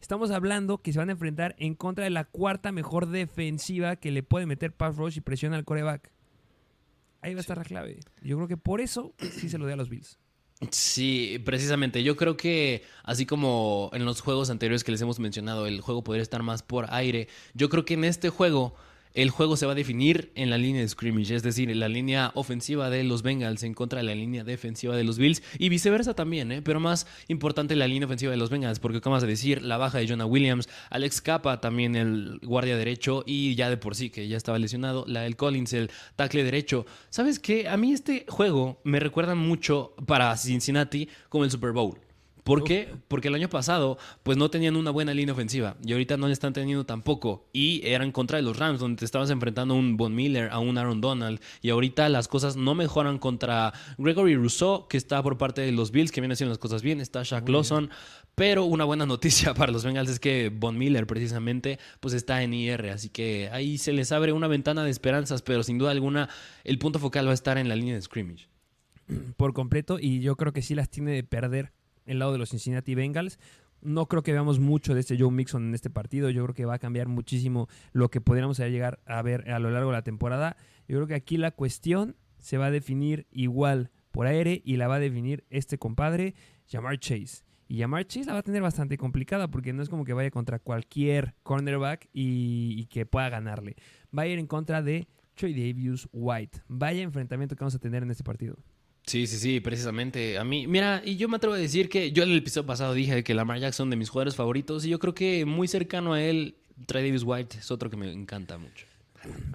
Estamos 0.00 0.32
hablando 0.32 0.78
que 0.78 0.92
se 0.92 0.98
van 0.98 1.10
a 1.10 1.12
enfrentar 1.12 1.54
en 1.58 1.74
contra 1.74 2.04
de 2.04 2.10
la 2.10 2.24
cuarta 2.24 2.72
mejor 2.72 3.06
defensiva 3.06 3.96
que 3.96 4.10
le 4.10 4.24
puede 4.24 4.46
meter 4.46 4.74
pass 4.74 4.96
rush 4.96 5.18
y 5.18 5.20
presiona 5.20 5.56
al 5.56 5.64
coreback. 5.64 6.12
Ahí 7.20 7.34
va 7.34 7.38
a 7.38 7.42
estar 7.42 7.56
la 7.56 7.64
clave. 7.64 8.00
Yo 8.20 8.36
creo 8.36 8.48
que 8.48 8.56
por 8.56 8.80
eso 8.80 9.14
sí 9.18 9.48
se 9.48 9.58
lo 9.58 9.66
dé 9.66 9.74
a 9.74 9.76
los 9.76 9.88
Bills. 9.88 10.18
Sí, 10.70 11.40
precisamente. 11.44 12.02
Yo 12.04 12.16
creo 12.16 12.36
que 12.36 12.84
así 13.02 13.26
como 13.26 13.90
en 13.92 14.04
los 14.04 14.20
juegos 14.20 14.48
anteriores 14.48 14.84
que 14.84 14.92
les 14.92 15.00
hemos 15.00 15.18
mencionado, 15.18 15.66
el 15.66 15.80
juego 15.80 16.04
podría 16.04 16.22
estar 16.22 16.42
más 16.42 16.62
por 16.62 16.86
aire. 16.90 17.28
Yo 17.54 17.68
creo 17.68 17.84
que 17.84 17.94
en 17.94 18.04
este 18.04 18.28
juego 18.28 18.74
el 19.14 19.30
juego 19.30 19.56
se 19.56 19.66
va 19.66 19.72
a 19.72 19.74
definir 19.74 20.32
en 20.34 20.50
la 20.50 20.58
línea 20.58 20.82
de 20.82 20.88
scrimmage, 20.88 21.34
es 21.34 21.42
decir, 21.42 21.70
en 21.70 21.80
la 21.80 21.88
línea 21.88 22.30
ofensiva 22.34 22.90
de 22.90 23.04
los 23.04 23.22
Bengals 23.22 23.62
en 23.62 23.74
contra 23.74 23.98
de 23.98 24.04
la 24.04 24.14
línea 24.14 24.44
defensiva 24.44 24.96
de 24.96 25.04
los 25.04 25.18
Bills 25.18 25.42
y 25.58 25.68
viceversa 25.68 26.14
también, 26.14 26.52
¿eh? 26.52 26.62
pero 26.62 26.80
más 26.80 27.06
importante 27.28 27.76
la 27.76 27.86
línea 27.86 28.06
ofensiva 28.06 28.30
de 28.30 28.38
los 28.38 28.50
Bengals, 28.50 28.78
porque 28.78 29.00
como 29.00 29.14
vas 29.14 29.24
a 29.24 29.26
decir, 29.26 29.62
la 29.62 29.76
baja 29.76 29.98
de 29.98 30.08
Jonah 30.08 30.26
Williams, 30.26 30.68
Alex 30.90 31.20
Capa 31.20 31.60
también 31.60 31.96
el 31.96 32.40
guardia 32.42 32.76
derecho 32.76 33.24
y 33.26 33.54
ya 33.54 33.70
de 33.70 33.76
por 33.76 33.94
sí 33.94 34.10
que 34.10 34.28
ya 34.28 34.36
estaba 34.36 34.58
lesionado, 34.58 35.04
la 35.06 35.22
del 35.22 35.36
Collins, 35.36 35.72
el 35.72 35.90
tackle 36.16 36.44
derecho. 36.44 36.86
¿Sabes 37.10 37.38
qué? 37.38 37.68
A 37.68 37.76
mí 37.76 37.92
este 37.92 38.24
juego 38.28 38.80
me 38.84 39.00
recuerda 39.00 39.34
mucho 39.34 39.94
para 40.06 40.36
Cincinnati 40.36 41.08
como 41.28 41.44
el 41.44 41.50
Super 41.50 41.72
Bowl. 41.72 41.98
¿Por 42.44 42.64
qué? 42.64 42.92
Porque 43.06 43.28
el 43.28 43.34
año 43.34 43.48
pasado 43.48 43.98
pues 44.24 44.36
no 44.36 44.50
tenían 44.50 44.74
una 44.74 44.90
buena 44.90 45.14
línea 45.14 45.32
ofensiva 45.32 45.76
y 45.84 45.92
ahorita 45.92 46.16
no 46.16 46.26
la 46.26 46.32
están 46.32 46.52
teniendo 46.52 46.84
tampoco. 46.84 47.48
Y 47.52 47.86
eran 47.86 48.10
contra 48.10 48.36
de 48.36 48.42
los 48.42 48.58
Rams 48.58 48.80
donde 48.80 48.98
te 48.98 49.04
estabas 49.04 49.30
enfrentando 49.30 49.74
a 49.74 49.76
un 49.76 49.96
Von 49.96 50.14
Miller, 50.14 50.50
a 50.50 50.58
un 50.58 50.76
Aaron 50.76 51.00
Donald. 51.00 51.40
Y 51.60 51.70
ahorita 51.70 52.08
las 52.08 52.26
cosas 52.26 52.56
no 52.56 52.74
mejoran 52.74 53.18
contra 53.18 53.72
Gregory 53.96 54.34
Rousseau 54.34 54.88
que 54.88 54.96
está 54.96 55.22
por 55.22 55.38
parte 55.38 55.60
de 55.60 55.70
los 55.70 55.92
Bills 55.92 56.10
que 56.10 56.20
viene 56.20 56.32
haciendo 56.32 56.50
las 56.50 56.58
cosas 56.58 56.82
bien, 56.82 57.00
está 57.00 57.22
Shaq 57.22 57.48
Lawson, 57.48 57.90
pero 58.34 58.64
una 58.64 58.84
buena 58.84 59.06
noticia 59.06 59.54
para 59.54 59.70
los 59.70 59.84
Bengals 59.84 60.10
es 60.10 60.18
que 60.20 60.48
Von 60.48 60.76
Miller 60.78 61.06
precisamente 61.06 61.78
pues 62.00 62.14
está 62.14 62.42
en 62.42 62.54
IR, 62.54 62.90
así 62.90 63.08
que 63.08 63.50
ahí 63.52 63.78
se 63.78 63.92
les 63.92 64.10
abre 64.10 64.32
una 64.32 64.48
ventana 64.48 64.82
de 64.82 64.90
esperanzas, 64.90 65.42
pero 65.42 65.62
sin 65.62 65.78
duda 65.78 65.92
alguna 65.92 66.28
el 66.64 66.78
punto 66.78 66.98
focal 66.98 67.26
va 67.26 67.30
a 67.30 67.34
estar 67.34 67.58
en 67.58 67.68
la 67.68 67.76
línea 67.76 67.94
de 67.94 68.02
scrimmage. 68.02 68.48
Por 69.36 69.52
completo 69.52 69.98
y 70.00 70.20
yo 70.20 70.36
creo 70.36 70.52
que 70.52 70.62
sí 70.62 70.74
las 70.74 70.88
tiene 70.88 71.12
de 71.12 71.22
perder 71.22 71.72
el 72.06 72.18
lado 72.18 72.32
de 72.32 72.38
los 72.38 72.50
Cincinnati 72.50 72.94
Bengals. 72.94 73.38
No 73.80 74.06
creo 74.06 74.22
que 74.22 74.32
veamos 74.32 74.60
mucho 74.60 74.94
de 74.94 75.00
este 75.00 75.18
Joe 75.18 75.32
Mixon 75.32 75.66
en 75.66 75.74
este 75.74 75.90
partido. 75.90 76.30
Yo 76.30 76.44
creo 76.44 76.54
que 76.54 76.64
va 76.64 76.74
a 76.74 76.78
cambiar 76.78 77.08
muchísimo 77.08 77.68
lo 77.92 78.10
que 78.10 78.20
podríamos 78.20 78.58
llegar 78.58 79.00
a 79.06 79.22
ver 79.22 79.50
a 79.50 79.58
lo 79.58 79.70
largo 79.70 79.90
de 79.90 79.96
la 79.96 80.02
temporada. 80.02 80.56
Yo 80.86 80.96
creo 80.96 81.06
que 81.08 81.14
aquí 81.14 81.36
la 81.36 81.50
cuestión 81.50 82.16
se 82.38 82.58
va 82.58 82.66
a 82.66 82.70
definir 82.70 83.26
igual 83.32 83.90
por 84.12 84.26
aire 84.26 84.62
y 84.64 84.76
la 84.76 84.88
va 84.88 84.96
a 84.96 85.00
definir 85.00 85.44
este 85.50 85.78
compadre, 85.78 86.34
Jamar 86.70 86.98
Chase. 86.98 87.44
Y 87.66 87.80
Jamar 87.80 88.06
Chase 88.06 88.26
la 88.26 88.34
va 88.34 88.40
a 88.40 88.42
tener 88.42 88.62
bastante 88.62 88.98
complicada 88.98 89.48
porque 89.48 89.72
no 89.72 89.82
es 89.82 89.88
como 89.88 90.04
que 90.04 90.12
vaya 90.12 90.30
contra 90.30 90.58
cualquier 90.58 91.34
cornerback 91.42 92.08
y, 92.12 92.84
que 92.86 93.06
pueda 93.06 93.30
ganarle. 93.30 93.76
Va 94.16 94.22
a 94.22 94.26
ir 94.26 94.38
en 94.38 94.46
contra 94.46 94.82
de 94.82 95.08
Troy 95.34 95.54
Davis 95.54 96.06
White. 96.12 96.60
Vaya 96.68 97.02
enfrentamiento 97.02 97.56
que 97.56 97.60
vamos 97.60 97.74
a 97.74 97.78
tener 97.78 98.02
en 98.02 98.10
este 98.10 98.22
partido. 98.22 98.56
Sí, 99.06 99.26
sí, 99.26 99.36
sí, 99.38 99.60
precisamente. 99.60 100.38
A 100.38 100.44
mí, 100.44 100.66
mira, 100.66 101.02
y 101.04 101.16
yo 101.16 101.28
me 101.28 101.36
atrevo 101.36 101.54
a 101.54 101.58
decir 101.58 101.88
que 101.88 102.12
yo 102.12 102.22
en 102.22 102.30
el 102.30 102.38
episodio 102.38 102.66
pasado 102.66 102.94
dije 102.94 103.24
que 103.24 103.34
Lamar 103.34 103.58
Jackson 103.58 103.90
de 103.90 103.96
mis 103.96 104.08
jugadores 104.08 104.36
favoritos 104.36 104.84
y 104.84 104.90
yo 104.90 104.98
creo 104.98 105.14
que 105.14 105.44
muy 105.44 105.68
cercano 105.68 106.12
a 106.12 106.22
él, 106.22 106.56
Trey 106.86 107.04
Davis 107.06 107.22
White 107.24 107.58
es 107.58 107.70
otro 107.70 107.90
que 107.90 107.96
me 107.96 108.10
encanta 108.12 108.58
mucho. 108.58 108.86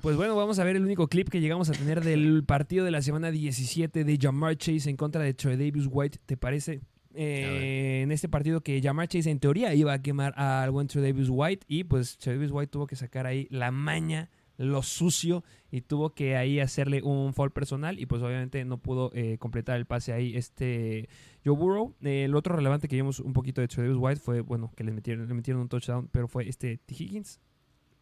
Pues 0.02 0.16
bueno, 0.16 0.36
vamos 0.36 0.60
a 0.60 0.64
ver 0.64 0.76
el 0.76 0.84
único 0.84 1.08
clip 1.08 1.30
que 1.30 1.41
llegamos 1.41 1.70
a 1.70 1.74
tener 1.74 2.04
del 2.04 2.43
partido 2.45 2.86
de 2.86 2.91
la 2.91 3.02
semana 3.02 3.32
17 3.32 4.04
de 4.04 4.18
Jamar 4.20 4.58
Chase 4.58 4.89
en 4.89 4.95
contra 4.95 5.22
de 5.22 5.34
Trey 5.34 5.58
Davis 5.58 5.88
White. 5.89 6.20
¿Te 6.26 6.38
parece? 6.38 6.82
Eh, 7.14 8.02
en 8.04 8.12
este 8.12 8.30
partido 8.30 8.62
que 8.62 8.80
Jamar 8.82 9.08
Chase 9.08 9.30
en 9.30 9.39
teoría 9.39 9.74
iba 9.74 9.91
a 9.91 10.02
quemar 10.02 10.38
al 10.39 10.72
buen 10.72 10.88
Trey 10.88 11.04
Davis 11.04 11.28
White 11.30 11.66
y 11.68 11.84
pues 11.84 12.18
Trey 12.18 12.36
Davis 12.36 12.52
White 12.52 12.72
tuvo 12.72 12.88
que 12.88 12.95
sacar 12.95 13.26
ahí 13.26 13.48
la 13.50 13.72
maña 13.72 14.30
lo 14.58 14.82
sucio 14.84 15.43
y 15.72 15.82
tuvo 15.82 16.14
que 16.16 16.36
ahí 16.36 16.60
hacerle 16.60 17.01
un 17.03 17.34
fall 17.34 17.51
personal 17.51 17.99
y 17.99 18.05
pues 18.05 18.22
obviamente 18.24 18.66
no 18.66 18.80
pudo 18.80 19.12
eh, 19.14 19.38
completar 19.38 19.78
el 19.78 19.86
pase 19.86 20.14
ahí 20.14 20.36
este 20.36 21.08
Joe 21.45 21.55
Burrow. 21.55 21.95
Eh, 22.01 22.24
el 22.26 22.36
otro 22.36 22.55
relevante 22.55 22.88
que 22.88 22.95
vimos 22.95 23.20
un 23.20 23.34
poquito 23.34 23.62
de 23.62 23.68
Travis 23.68 23.95
White 23.97 24.20
fue, 24.22 24.41
bueno, 24.41 24.72
que 24.76 24.84
le 24.84 24.91
metieron, 24.91 25.28
le 25.28 25.34
metieron 25.34 25.62
un 25.62 25.70
touchdown, 25.70 26.10
pero 26.12 26.28
fue 26.28 26.49
este 26.49 26.78
T. 26.78 26.95
Higgins, 26.97 27.39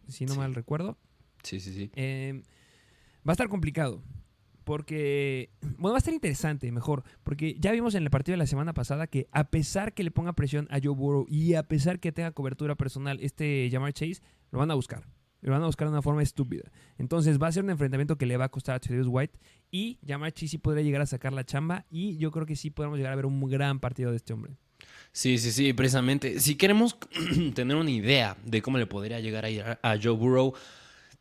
si 0.08 0.26
no 0.26 0.34
Sí. 0.34 0.40
mal 0.40 0.56
recuerdo. 0.56 0.98
Sí, 1.44 1.60
sí, 1.60 1.74
sí. 1.74 1.92
Eh, 1.96 2.42
va 3.28 3.32
a 3.32 3.34
estar 3.34 3.50
complicado. 3.50 4.02
Porque, 4.64 5.52
bueno, 5.78 5.92
va 5.92 5.98
a 5.98 6.00
estar 6.00 6.14
interesante, 6.14 6.72
mejor. 6.72 7.04
Porque 7.24 7.56
ya 7.60 7.72
vimos 7.72 7.94
en 7.94 8.02
el 8.02 8.10
partido 8.10 8.34
de 8.34 8.38
la 8.40 8.48
semana 8.48 8.74
pasada 8.74 9.06
que 9.06 9.28
a 9.32 9.44
pesar 9.52 9.94
que 9.94 10.04
le 10.04 10.10
ponga 10.10 10.34
presión 10.34 10.68
a 10.72 10.80
Joe 10.84 10.96
Burrow 10.96 11.28
y 11.30 11.54
a 11.54 11.64
pesar 11.68 12.00
que 12.00 12.12
tenga 12.12 12.32
cobertura 12.32 12.74
personal 12.74 13.20
este 13.22 13.70
Jamar 13.72 13.94
Chase, 13.94 14.22
lo 14.52 14.58
van 14.60 14.72
a 14.72 14.74
buscar. 14.74 15.04
Lo 15.46 15.52
van 15.52 15.62
a 15.62 15.68
buscar 15.68 15.88
una 15.88 16.02
forma 16.02 16.24
estúpida. 16.24 16.72
Entonces 16.98 17.40
va 17.40 17.48
a 17.48 17.52
ser 17.52 17.64
un 17.64 17.70
enfrentamiento 17.70 18.18
que 18.18 18.26
le 18.26 18.36
va 18.36 18.46
a 18.46 18.50
costar 18.50 18.76
a 18.76 18.80
Travis 18.80 19.06
White. 19.08 19.38
Y 19.70 20.00
Jamar 20.06 20.32
Chase 20.32 20.48
sí 20.48 20.58
podría 20.58 20.84
llegar 20.84 21.02
a 21.02 21.06
sacar 21.06 21.34
la 21.34 21.44
chamba. 21.44 21.86
Y 21.92 22.18
yo 22.18 22.32
creo 22.32 22.48
que 22.48 22.56
sí 22.56 22.72
podemos 22.72 22.98
llegar 22.98 23.14
a 23.14 23.16
ver 23.16 23.28
un 23.28 23.40
gran 23.48 23.80
partido 23.80 24.10
de 24.10 24.18
este 24.18 24.34
hombre. 24.34 24.58
Sí, 25.12 25.38
sí, 25.38 25.52
sí, 25.52 25.72
precisamente. 25.74 26.40
Si 26.40 26.56
queremos 26.56 26.98
tener 27.54 27.78
una 27.78 27.92
idea 27.92 28.38
de 28.44 28.64
cómo 28.64 28.80
le 28.80 28.88
podría 28.88 29.20
llegar 29.20 29.46
a 29.46 29.50
ir 29.52 29.64
a 29.64 30.00
Joe 30.02 30.14
Burrow, 30.14 30.56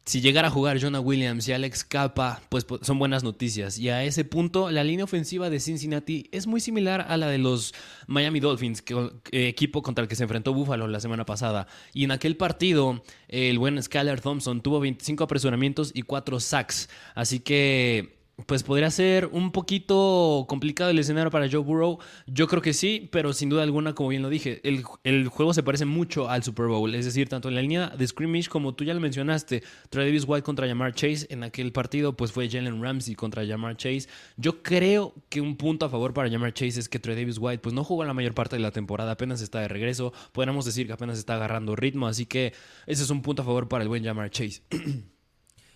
si 0.07 0.20
llegara 0.20 0.48
a 0.48 0.50
jugar 0.50 0.78
Jonah 0.78 1.00
Williams 1.00 1.48
y 1.48 1.52
Alex 1.52 1.82
Capa, 1.84 2.42
pues 2.50 2.64
po- 2.64 2.78
son 2.82 2.98
buenas 2.98 3.24
noticias. 3.24 3.78
Y 3.78 3.88
a 3.88 4.05
ese 4.05 4.24
punto, 4.24 4.70
la 4.70 4.84
línea 4.84 5.05
ofensiva 5.05 5.48
de 5.48 5.61
Cincinnati 5.61 6.28
es 6.30 6.46
muy 6.46 6.61
similar 6.61 7.07
a 7.09 7.16
la 7.16 7.28
de 7.28 7.38
los 7.38 7.72
Miami 8.07 8.38
Dolphins, 8.40 8.84
eh, 9.32 9.48
equipo 9.48 9.82
contra 9.82 10.02
el 10.02 10.09
que 10.09 10.16
se 10.16 10.24
enfrentó 10.24 10.52
Buffalo 10.52 10.88
la 10.88 11.00
semana 11.00 11.24
pasada. 11.24 11.66
Y 11.94 12.05
en 12.05 12.11
aquel 12.11 12.36
partido, 12.36 13.02
el 13.28 13.59
buen 13.59 13.82
Skylar 13.82 14.20
Thompson 14.20 14.61
tuvo 14.61 14.80
25 14.80 15.24
apresuramientos 15.24 15.90
y 15.94 16.02
4 16.02 16.38
sacks. 16.38 16.90
Así 17.14 17.40
que 17.40 18.14
pues 18.47 18.64
podría 18.64 18.91
ser 18.91 19.26
un 19.26 19.53
poquito 19.53 20.45
complicado 20.49 20.91
el 20.91 20.99
escenario 20.99 21.30
para 21.30 21.49
Joe 21.49 21.61
Burrow. 21.61 21.99
Yo 22.26 22.49
creo 22.49 22.62
que 22.62 22.72
sí, 22.72 23.09
pero 23.12 23.32
sin 23.32 23.49
duda 23.49 23.62
alguna, 23.62 23.95
como 23.95 24.09
bien 24.09 24.22
lo 24.22 24.28
dije, 24.28 24.61
el, 24.64 25.28
juego 25.28 25.55
se 25.55 25.62
parece 25.62 25.85
mucho 25.85 26.28
al 26.28 26.43
Super 26.43 26.66
Bowl. 26.66 26.95
Es 26.95 27.05
decir, 27.05 27.28
tanto 27.28 27.49
en 27.49 27.55
la 27.55 27.62
línea 27.62 27.89
de 27.91 28.07
scrimmage 28.07 28.49
como 28.49 28.74
tú 28.74 28.85
ya 28.85 28.93
lo 28.93 29.01
mencionaste, 29.01 29.62
Travis 29.89 30.24
White 30.26 30.43
contra 30.43 30.66
Jamar 30.66 30.95
Chase. 30.95 31.26
En 31.30 31.45
aquel 31.45 31.72
partido, 31.72 32.16
pues 32.16 32.32
fue 32.32 32.49
Jalen 32.51 32.82
Ramsey 32.82 33.14
contra 33.14 33.47
Jamar 33.47 33.76
Chase. 33.76 34.09
Yo 34.37 34.62
creo 34.62 35.14
que 35.28 35.41
un 35.41 35.57
punto 35.57 35.87
a 35.87 35.89
favor 35.89 36.12
para 36.12 36.28
Jamar 36.28 36.53
Chase 36.53 36.80
es 36.80 36.89
que 36.89 36.99
Davis 36.99 37.39
White, 37.39 37.61
pues 37.61 37.74
no 37.74 37.85
jugó 37.85 38.05
la 38.05 38.14
mayor 38.14 38.35
parte 38.35 38.57
de 38.57 38.62
la 38.62 38.70
temporada, 38.70 39.12
apenas 39.12 39.41
está 39.41 39.61
de 39.61 39.68
regreso. 39.68 40.12
Podríamos 40.32 40.64
decir 40.64 40.87
que 40.87 40.93
apenas 40.93 41.18
está 41.18 41.35
agarrando 41.35 41.76
ritmo, 41.76 42.07
así 42.07 42.26
que 42.26 42.53
ese 42.87 43.03
es 43.03 43.11
un 43.11 43.22
punto 43.22 43.43
a 43.43 43.45
favor 43.45 43.68
para 43.68 43.82
el 43.82 43.89
buen 43.89 44.05
Jamar 44.05 44.30
Chase. 44.30 44.62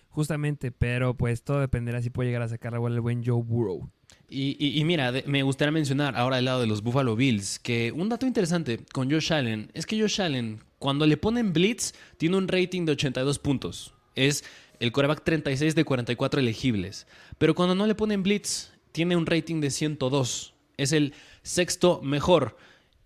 Justamente, 0.09 0.71
pero 0.71 1.15
pues 1.15 1.43
todo 1.43 1.59
dependerá 1.59 2.01
si 2.01 2.09
puede 2.09 2.29
llegar 2.29 2.41
a 2.41 2.49
sacar 2.49 2.73
la 2.73 2.79
bola 2.79 2.95
el 2.95 3.01
buen 3.01 3.23
Joe 3.23 3.41
Burrow. 3.43 3.89
Y, 4.27 4.57
y- 4.59 4.79
y 4.79 4.83
mira, 4.83 5.13
me 5.27 5.43
gustaría 5.43 5.71
mencionar 5.71 6.15
ahora 6.15 6.37
del 6.37 6.45
lado 6.45 6.61
de 6.61 6.67
los 6.67 6.81
Buffalo 6.81 7.15
Bills 7.15 7.59
que 7.59 7.91
un 7.91 8.09
dato 8.09 8.25
interesante 8.25 8.79
con 8.91 9.09
Josh 9.09 9.31
Allen 9.31 9.71
es 9.73 9.85
que 9.85 9.99
Josh 9.99 10.21
Allen, 10.21 10.59
cuando 10.79 11.05
le 11.05 11.17
ponen 11.17 11.53
blitz, 11.53 11.93
tiene 12.17 12.37
un 12.37 12.47
rating 12.47 12.85
de 12.85 12.93
82 12.93 13.37
puntos. 13.39 13.93
Es 14.15 14.43
el 14.79 14.91
coreback 14.91 15.23
36 15.23 15.75
de 15.75 15.83
44 15.85 16.39
elegibles. 16.39 17.05
Pero 17.37 17.53
cuando 17.53 17.75
no 17.75 17.85
le 17.85 17.95
ponen 17.95 18.23
blitz, 18.23 18.71
tiene 18.91 19.15
un 19.15 19.25
rating 19.27 19.61
de 19.61 19.69
102. 19.69 20.53
Es 20.77 20.91
el 20.91 21.13
sexto 21.43 22.01
mejor. 22.01 22.57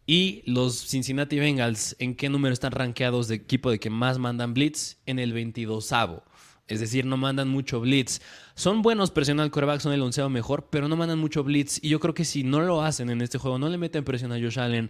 Y 0.05 0.43
los 0.45 0.75
Cincinnati 0.89 1.39
Bengals, 1.39 1.95
¿en 1.99 2.15
qué 2.15 2.27
número 2.29 2.53
están 2.53 2.73
rankeados 2.73 3.27
de 3.29 3.35
equipo 3.35 3.71
de 3.71 3.79
que 3.79 3.89
más 3.89 4.19
mandan 4.19 4.53
blitz? 4.53 4.97
En 5.05 5.17
el 5.17 5.33
22avo. 5.33 6.23
Es 6.67 6.79
decir, 6.79 7.05
no 7.05 7.17
mandan 7.17 7.49
mucho 7.49 7.81
blitz. 7.81 8.21
Son 8.55 8.81
buenos 8.81 9.11
presión 9.11 9.39
al 9.39 9.51
coreback, 9.51 9.81
son 9.81 9.93
el 9.93 10.01
onceavo 10.01 10.29
mejor, 10.29 10.67
pero 10.69 10.87
no 10.87 10.95
mandan 10.95 11.19
mucho 11.19 11.43
blitz. 11.43 11.79
Y 11.83 11.89
yo 11.89 11.99
creo 11.99 12.13
que 12.13 12.25
si 12.25 12.43
no 12.43 12.61
lo 12.61 12.81
hacen 12.81 13.09
en 13.09 13.21
este 13.21 13.37
juego, 13.37 13.59
no 13.59 13.69
le 13.69 13.77
meten 13.77 14.03
presión 14.03 14.31
a 14.31 14.39
Josh 14.39 14.59
Allen, 14.59 14.89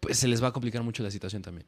pues 0.00 0.18
se 0.18 0.28
les 0.28 0.42
va 0.42 0.48
a 0.48 0.52
complicar 0.52 0.82
mucho 0.82 1.02
la 1.02 1.10
situación 1.10 1.42
también. 1.42 1.66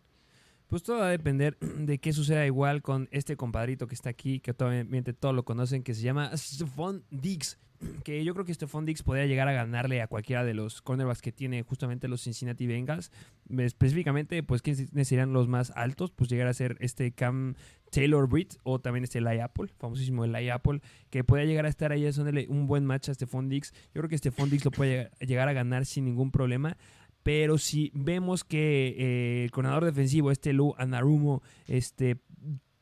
Pues 0.67 0.83
todo 0.83 0.99
va 0.99 1.07
a 1.07 1.11
depender 1.11 1.57
de 1.61 1.99
qué 1.99 2.13
suceda 2.13 2.45
igual 2.45 2.83
con 2.83 3.09
este 3.13 3.37
compadrito 3.37 3.87
que 3.87 3.95
está 3.95 4.11
aquí, 4.11 4.41
que 4.41 4.51
obviamente 4.51 5.13
todos 5.13 5.35
lo 5.35 5.45
conocen, 5.45 5.83
que 5.83 5.95
se 5.95 6.03
llama 6.03 6.37
Stephon 6.37 7.05
Diggs. 7.11 7.59
Que 8.05 8.25
yo 8.25 8.35
creo 8.35 8.45
que 8.45 8.55
Stephon 8.55 8.87
Diggs 8.87 9.03
podría 9.03 9.27
llegar 9.27 9.49
a 9.49 9.53
ganarle 9.53 10.03
a 10.03 10.07
cualquiera 10.07 10.45
de 10.45 10.55
los 10.55 10.83
cornerbacks 10.83 11.23
que 11.23 11.33
tiene 11.33 11.63
justamente 11.63 12.09
los 12.09 12.23
Cincinnati 12.23 12.67
Bengals. 12.67 13.11
Específicamente, 13.59 14.43
pues, 14.43 14.63
¿quiénes 14.63 15.09
serían 15.09 15.33
los 15.33 15.49
más 15.49 15.73
altos? 15.77 16.11
Pues 16.11 16.31
llegar 16.31 16.49
a 16.49 16.55
ser 16.55 16.77
este 16.81 17.13
Cam 17.13 17.55
Taylor 17.91 18.29
Britt 18.29 18.55
o 18.63 18.81
también 18.81 19.05
este 19.05 19.19
Eli 19.19 19.41
Apple, 19.41 19.69
famosísimo 19.79 20.25
Eli 20.25 20.51
Apple, 20.51 20.81
que 21.11 21.25
pueda 21.25 21.45
llegar 21.45 21.67
a 21.67 21.69
estar 21.69 21.93
ahí 21.93 22.07
haciéndole 22.07 22.47
un 22.49 22.67
buen 22.67 22.85
match 22.85 23.09
a 23.09 23.15
Stephon 23.15 23.49
Diggs. 23.49 23.73
Yo 23.95 24.01
creo 24.01 24.09
que 24.09 24.19
Stephon 24.19 24.51
Diggs 24.51 24.65
lo 24.65 24.71
puede 24.71 25.11
llegar 25.21 25.49
a 25.49 25.53
ganar 25.53 25.87
sin 25.87 26.05
ningún 26.05 26.31
problema. 26.31 26.77
Pero 27.27 27.59
si 27.59 27.91
vemos 27.93 28.45
que 28.45 28.95
eh, 28.97 29.45
el 29.45 29.51
coordinador 29.51 29.85
defensivo, 29.85 30.31
este 30.31 30.53
Lou 30.53 30.77
Anarumo, 30.79 31.43
este, 31.67 32.19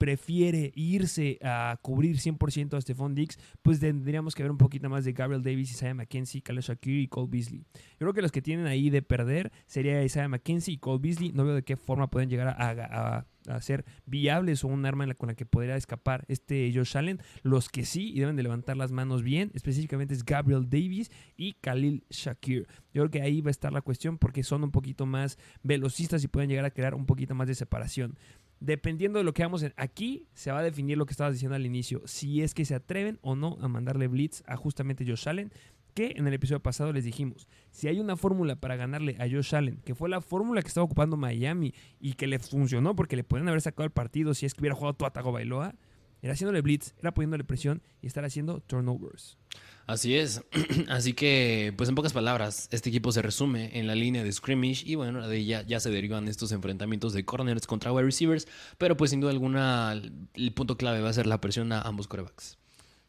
prefiere 0.04 0.70
irse 0.74 1.38
a 1.42 1.78
cubrir 1.80 2.18
100% 2.18 2.76
a 2.76 2.80
Stephon 2.82 3.14
Diggs, 3.14 3.38
pues 3.62 3.80
tendríamos 3.80 4.34
que 4.34 4.42
ver 4.42 4.52
un 4.52 4.58
poquito 4.58 4.90
más 4.90 5.06
de 5.06 5.14
Gabriel 5.14 5.42
Davis, 5.42 5.70
Isaiah 5.70 5.94
McKenzie, 5.94 6.42
Khalil 6.42 6.60
Shakir 6.60 7.00
y 7.00 7.08
Cole 7.08 7.28
Beasley. 7.30 7.64
Yo 7.92 8.00
creo 8.00 8.12
que 8.12 8.20
los 8.20 8.30
que 8.30 8.42
tienen 8.42 8.66
ahí 8.66 8.90
de 8.90 9.00
perder 9.00 9.50
sería 9.64 10.04
Isaiah 10.04 10.28
McKenzie 10.28 10.74
y 10.74 10.76
Cole 10.76 10.98
Beasley. 11.00 11.32
No 11.32 11.46
veo 11.46 11.54
de 11.54 11.62
qué 11.62 11.78
forma 11.78 12.10
pueden 12.10 12.28
llegar 12.28 12.48
a, 12.48 13.24
ser 13.60 13.84
viables 14.06 14.64
o 14.64 14.68
un 14.68 14.86
arma 14.86 15.12
con 15.14 15.28
la 15.28 15.34
que 15.34 15.44
podría 15.44 15.76
escapar 15.76 16.26
este 16.28 16.70
Josh 16.74 16.98
Allen. 16.98 17.20
Los 17.42 17.70
que 17.70 17.86
sí 17.86 18.12
y 18.14 18.20
deben 18.20 18.36
de 18.36 18.42
levantar 18.42 18.76
las 18.76 18.92
manos 18.92 19.22
bien, 19.22 19.52
específicamente 19.54 20.12
es 20.12 20.24
Gabriel 20.24 20.68
Davis 20.68 21.10
y 21.36 21.54
Khalil 21.54 22.04
Shakir. 22.10 22.66
Yo 22.92 23.02
creo 23.02 23.10
que 23.10 23.22
ahí 23.22 23.40
va 23.40 23.48
a 23.48 23.50
estar 23.50 23.72
la 23.72 23.80
cuestión 23.80 24.18
porque 24.18 24.42
son 24.42 24.64
un 24.64 24.70
poquito 24.70 25.06
más 25.06 25.38
velocistas 25.62 26.22
y 26.24 26.28
pueden 26.28 26.50
llegar 26.50 26.66
a 26.66 26.70
crear 26.70 26.94
un 26.94 27.06
poquito 27.06 27.34
más 27.34 27.48
de 27.48 27.54
separación. 27.54 28.18
Dependiendo 28.64 29.18
de 29.18 29.24
lo 29.24 29.32
que 29.32 29.42
hagamos 29.42 29.62
en- 29.62 29.74
aquí, 29.76 30.26
se 30.34 30.50
va 30.50 30.58
a 30.58 30.62
definir 30.62 30.96
lo 30.98 31.06
que 31.06 31.12
estabas 31.12 31.34
diciendo 31.34 31.54
al 31.54 31.66
inicio. 31.66 32.02
Si 32.06 32.42
es 32.42 32.54
que 32.54 32.64
se 32.64 32.74
atreven 32.74 33.18
o 33.22 33.36
no 33.36 33.58
a 33.60 33.68
mandarle 33.68 34.08
blitz 34.08 34.42
a 34.46 34.56
justamente 34.56 35.04
Josh 35.06 35.28
Allen. 35.28 35.52
Que 35.94 36.14
en 36.16 36.26
el 36.26 36.34
episodio 36.34 36.58
pasado 36.60 36.92
les 36.92 37.04
dijimos, 37.04 37.46
si 37.70 37.86
hay 37.86 38.00
una 38.00 38.16
fórmula 38.16 38.56
para 38.56 38.74
ganarle 38.74 39.14
a 39.20 39.30
Josh 39.30 39.54
Allen, 39.54 39.76
que 39.84 39.94
fue 39.94 40.08
la 40.08 40.20
fórmula 40.20 40.60
que 40.60 40.66
estaba 40.66 40.84
ocupando 40.84 41.16
Miami 41.16 41.72
y 42.00 42.14
que 42.14 42.26
le 42.26 42.40
funcionó 42.40 42.96
porque 42.96 43.14
le 43.14 43.22
podrían 43.22 43.46
haber 43.48 43.60
sacado 43.60 43.84
el 43.84 43.92
partido 43.92 44.34
si 44.34 44.44
es 44.44 44.54
que 44.54 44.60
hubiera 44.62 44.74
jugado 44.74 44.94
Tua 44.94 45.12
Tagovailoa, 45.12 45.76
era 46.20 46.32
haciéndole 46.32 46.62
blitz, 46.62 46.94
era 46.98 47.14
poniéndole 47.14 47.44
presión 47.44 47.80
y 48.02 48.08
estar 48.08 48.24
haciendo 48.24 48.58
turnovers. 48.58 49.38
Así 49.86 50.16
es. 50.16 50.42
Así 50.88 51.12
que, 51.12 51.74
pues 51.76 51.88
en 51.88 51.94
pocas 51.94 52.12
palabras, 52.12 52.68
este 52.70 52.88
equipo 52.88 53.12
se 53.12 53.22
resume 53.22 53.78
en 53.78 53.86
la 53.86 53.94
línea 53.94 54.24
de 54.24 54.32
scrimmage 54.32 54.82
y 54.86 54.94
bueno, 54.94 55.26
de 55.28 55.36
ella 55.36 55.62
ya 55.62 55.80
se 55.80 55.90
derivan 55.90 56.28
estos 56.28 56.52
enfrentamientos 56.52 57.12
de 57.12 57.24
corners 57.24 57.66
contra 57.66 57.92
wide 57.92 58.06
receivers, 58.06 58.48
pero 58.78 58.96
pues 58.96 59.10
sin 59.10 59.20
duda 59.20 59.30
alguna 59.30 59.92
el 59.92 60.52
punto 60.54 60.76
clave 60.76 61.00
va 61.00 61.10
a 61.10 61.12
ser 61.12 61.26
la 61.26 61.40
presión 61.40 61.72
a 61.72 61.82
ambos 61.82 62.08
corebacks. 62.08 62.56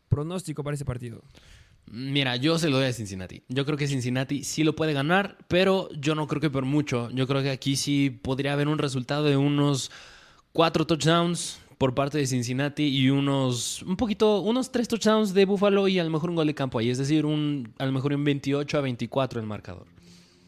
Pronóstico 0.10 0.64
para 0.64 0.76
ese 0.76 0.86
partido. 0.86 1.24
Mira, 1.88 2.36
yo 2.36 2.58
se 2.58 2.70
lo 2.70 2.78
doy 2.78 2.88
a 2.88 2.94
Cincinnati. 2.94 3.44
Yo 3.48 3.66
creo 3.66 3.78
que 3.78 3.88
Cincinnati 3.88 4.44
sí 4.44 4.64
lo 4.64 4.76
puede 4.76 4.94
ganar, 4.94 5.38
pero 5.48 5.90
yo 5.94 6.16
no 6.16 6.28
creo 6.28 6.42
que 6.42 6.50
por 6.50 6.66
mucho. 6.66 7.10
Yo 7.12 7.28
creo 7.28 7.44
que 7.44 7.52
aquí 7.52 7.76
sí 7.76 8.10
podría 8.10 8.54
haber 8.54 8.68
un 8.68 8.80
resultado 8.80 9.24
de 9.24 9.38
unos 9.38 9.92
cuatro 10.52 10.88
touchdowns 10.88 11.60
por 11.78 11.94
parte 11.94 12.18
de 12.18 12.28
Cincinnati 12.28 12.84
y 12.84 13.10
unos 13.10 13.82
un 13.84 13.98
poquito, 13.98 14.42
unos 14.42 14.72
tres 14.72 14.88
touchdowns 14.88 15.34
de 15.34 15.46
Buffalo 15.46 15.88
y 15.88 16.00
a 16.00 16.04
lo 16.04 16.10
mejor 16.10 16.30
un 16.30 16.36
gol 16.36 16.48
de 16.48 16.56
campo 16.56 16.80
ahí. 16.80 16.90
Es 16.90 16.98
decir, 16.98 17.26
un, 17.26 17.74
a 17.78 17.86
lo 17.86 17.92
mejor 17.92 18.14
un 18.14 18.24
28 18.24 18.78
a 18.78 18.82
24 18.82 19.40
el 19.40 19.46
marcador. 19.46 19.88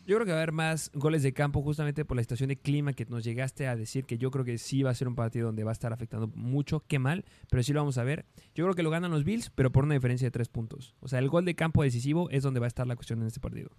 Yo 0.07 0.15
creo 0.15 0.25
que 0.25 0.31
va 0.31 0.37
a 0.37 0.41
haber 0.41 0.53
más 0.53 0.89
goles 0.93 1.21
de 1.21 1.33
campo 1.33 1.61
justamente 1.61 2.05
por 2.05 2.15
la 2.15 2.23
situación 2.23 2.47
de 2.47 2.55
clima 2.55 2.93
que 2.93 3.05
nos 3.07 3.25
llegaste 3.25 3.67
a 3.67 3.75
decir 3.75 4.05
que 4.05 4.17
yo 4.17 4.31
creo 4.31 4.45
que 4.45 4.57
sí 4.57 4.81
va 4.81 4.89
a 4.89 4.95
ser 4.95 5.09
un 5.09 5.15
partido 5.15 5.47
donde 5.47 5.65
va 5.65 5.71
a 5.71 5.73
estar 5.73 5.91
afectando 5.91 6.27
mucho, 6.33 6.81
qué 6.87 6.97
mal, 6.97 7.25
pero 7.49 7.61
sí 7.61 7.73
lo 7.73 7.81
vamos 7.81 7.97
a 7.97 8.05
ver. 8.05 8.25
Yo 8.55 8.63
creo 8.63 8.73
que 8.73 8.83
lo 8.83 8.89
ganan 8.89 9.11
los 9.11 9.25
Bills, 9.25 9.51
pero 9.53 9.69
por 9.69 9.83
una 9.83 9.95
diferencia 9.95 10.25
de 10.25 10.31
tres 10.31 10.47
puntos. 10.47 10.95
O 11.01 11.09
sea, 11.09 11.19
el 11.19 11.27
gol 11.27 11.43
de 11.43 11.55
campo 11.55 11.83
decisivo 11.83 12.29
es 12.29 12.41
donde 12.41 12.61
va 12.61 12.67
a 12.67 12.69
estar 12.69 12.87
la 12.87 12.95
cuestión 12.95 13.19
en 13.19 13.27
este 13.27 13.41
partido. 13.41 13.69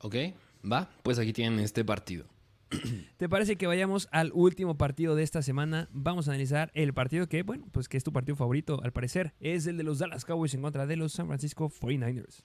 ¿Ok? 0.00 0.16
Va, 0.64 0.88
pues 1.02 1.18
aquí 1.18 1.34
tienen 1.34 1.60
este 1.60 1.84
partido. 1.84 2.24
¿Te 3.16 3.28
parece 3.28 3.56
que 3.56 3.66
vayamos 3.66 4.08
al 4.10 4.30
último 4.34 4.76
partido 4.76 5.14
de 5.14 5.22
esta 5.22 5.42
semana? 5.42 5.88
Vamos 5.92 6.28
a 6.28 6.32
analizar 6.32 6.70
el 6.74 6.92
partido 6.94 7.28
que, 7.28 7.42
bueno, 7.42 7.66
pues 7.72 7.88
que 7.88 7.96
es 7.96 8.04
tu 8.04 8.12
partido 8.12 8.36
favorito, 8.36 8.80
al 8.82 8.92
parecer. 8.92 9.34
Es 9.40 9.66
el 9.66 9.76
de 9.76 9.82
los 9.82 9.98
Dallas 9.98 10.24
Cowboys 10.24 10.54
en 10.54 10.62
contra 10.62 10.86
de 10.86 10.96
los 10.96 11.12
San 11.12 11.26
Francisco 11.26 11.70
49ers. 11.70 12.42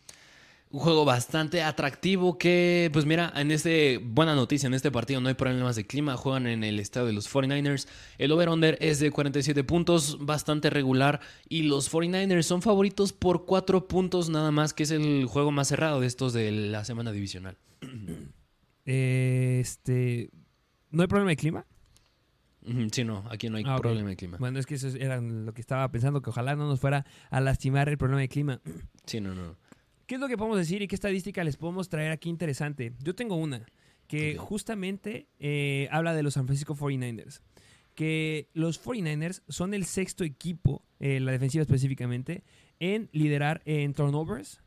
Un 0.72 0.82
juego 0.82 1.04
bastante 1.04 1.64
atractivo 1.64 2.38
que, 2.38 2.92
pues 2.94 3.08
mira, 3.08 3.34
en 3.36 3.50
este, 3.50 3.98
buena 3.98 4.36
noticia, 4.36 4.68
en 4.68 4.76
este 4.76 4.92
partido 4.92 5.20
no 5.20 5.28
hay 5.28 5.34
problemas 5.34 5.76
de 5.76 5.88
clima, 5.88 6.16
juegan 6.16 6.46
en 6.46 6.64
el 6.64 6.80
estadio 6.80 7.08
de 7.08 7.14
los 7.14 7.28
49ers. 7.28 7.88
El 8.20 8.32
over-under 8.32 8.78
es 8.80 9.00
de 9.00 9.10
47 9.10 9.64
puntos, 9.64 10.24
bastante 10.24 10.70
regular, 10.70 11.22
y 11.48 11.64
los 11.64 11.92
49ers 11.92 12.44
son 12.44 12.62
favoritos 12.62 13.14
por 13.14 13.46
4 13.46 13.88
puntos 13.88 14.30
nada 14.30 14.52
más, 14.52 14.76
que 14.76 14.84
es 14.84 14.92
el 14.92 15.26
juego 15.26 15.52
más 15.52 15.70
cerrado 15.70 16.02
de 16.02 16.08
estos 16.08 16.34
de 16.34 16.52
la 16.52 16.86
semana 16.86 17.12
divisional. 17.12 17.58
Eh, 18.86 19.60
este, 19.62 20.30
¿No 20.92 21.02
hay 21.04 21.08
problema 21.08 21.30
de 21.32 21.36
clima? 21.38 21.66
Sí, 22.92 23.04
no, 23.04 23.24
aquí 23.32 23.50
no 23.50 23.58
hay 23.58 23.64
Ah, 23.66 23.76
ok. 23.78 23.82
problema 23.82 24.10
de 24.10 24.16
clima. 24.16 24.38
Bueno, 24.38 24.60
es 24.60 24.66
que 24.66 24.76
eso 24.76 24.90
era 24.90 25.20
lo 25.22 25.54
que 25.54 25.62
estaba 25.62 25.90
pensando, 25.92 26.22
que 26.22 26.30
ojalá 26.30 26.56
no 26.56 26.68
nos 26.68 26.80
fuera 26.80 27.06
a 27.30 27.40
lastimar 27.42 27.90
el 27.90 27.98
problema 27.98 28.22
de 28.22 28.30
clima. 28.30 28.62
Sí, 29.06 29.20
no, 29.22 29.34
no. 29.34 29.56
¿Qué 30.06 30.16
es 30.16 30.22
lo 30.22 30.28
que 30.28 30.38
podemos 30.38 30.58
decir 30.58 30.82
y 30.84 30.88
qué 30.88 30.94
estadística 30.96 31.44
les 31.44 31.58
podemos 31.58 31.90
traer 31.90 32.12
aquí 32.12 32.30
interesante? 32.30 32.94
Yo 33.04 33.16
tengo 33.16 33.36
una 33.36 33.66
que 34.08 34.38
Ok. 34.38 34.46
justamente 34.48 35.28
eh, 35.40 35.88
habla 35.92 36.14
de 36.14 36.22
los 36.22 36.36
San 36.36 36.46
Francisco 36.46 36.76
49ers. 36.76 37.42
Que 37.96 38.50
los 38.54 38.84
49ers 38.84 39.42
son 39.48 39.74
el 39.74 39.86
sexto 39.86 40.24
equipo, 40.24 40.84
eh, 41.00 41.20
la 41.20 41.32
defensiva 41.32 41.62
específicamente, 41.64 42.44
en 42.80 43.10
liderar 43.14 43.62
en 43.66 43.94
turnovers, 43.94 44.62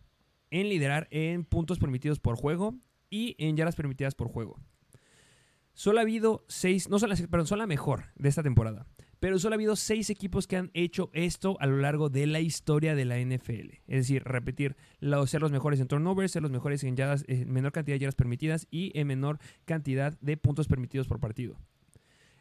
en 0.50 0.68
liderar 0.68 1.06
en 1.12 1.44
puntos 1.44 1.78
permitidos 1.78 2.18
por 2.18 2.36
juego 2.36 2.74
y 3.12 3.36
en 3.38 3.56
yardas 3.56 3.76
permitidas 3.76 4.14
por 4.16 4.28
juego. 4.28 4.58
Solo 5.74 5.98
ha 5.98 6.02
habido 6.02 6.44
seis, 6.48 6.88
no 6.88 6.98
son 6.98 7.10
las, 7.10 7.22
perdón, 7.22 7.46
son 7.46 7.58
la 7.58 7.66
mejor 7.66 8.06
de 8.16 8.28
esta 8.28 8.42
temporada. 8.42 8.86
Pero 9.20 9.38
solo 9.38 9.54
ha 9.54 9.56
habido 9.56 9.76
seis 9.76 10.10
equipos 10.10 10.48
que 10.48 10.56
han 10.56 10.70
hecho 10.74 11.10
esto 11.12 11.56
a 11.60 11.66
lo 11.66 11.76
largo 11.76 12.08
de 12.08 12.26
la 12.26 12.40
historia 12.40 12.96
de 12.96 13.04
la 13.04 13.20
NFL. 13.20 13.76
Es 13.86 14.00
decir, 14.00 14.24
repetir, 14.24 14.76
ser 15.26 15.40
los 15.40 15.52
mejores 15.52 15.78
en 15.78 15.86
turnovers, 15.86 16.32
ser 16.32 16.42
los 16.42 16.50
mejores 16.50 16.82
en 16.82 16.96
yardas, 16.96 17.24
en 17.28 17.52
menor 17.52 17.70
cantidad 17.70 17.94
de 17.94 18.00
yardas 18.00 18.16
permitidas 18.16 18.66
y 18.70 18.90
en 18.98 19.06
menor 19.06 19.38
cantidad 19.64 20.18
de 20.20 20.36
puntos 20.36 20.66
permitidos 20.66 21.06
por 21.06 21.20
partido. 21.20 21.56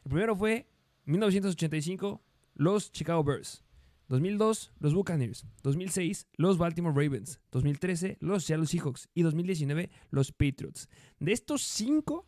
El 0.04 0.10
primero 0.10 0.36
fue 0.36 0.68
1985, 1.06 2.24
los 2.56 2.92
Chicago 2.92 3.24
Bears. 3.24 3.64
2002, 4.12 4.74
los 4.80 4.94
Buccaneers. 4.94 5.46
2006, 5.64 6.28
los 6.36 6.58
Baltimore 6.58 6.94
Ravens. 6.94 7.40
2013, 7.52 8.18
los 8.20 8.44
Seattle 8.44 8.68
Seahawks. 8.68 9.08
Y 9.14 9.22
2019, 9.22 9.90
los 10.10 10.34
Patriots. 10.34 10.90
De 11.20 11.32
estos 11.32 11.62
cinco, 11.62 12.28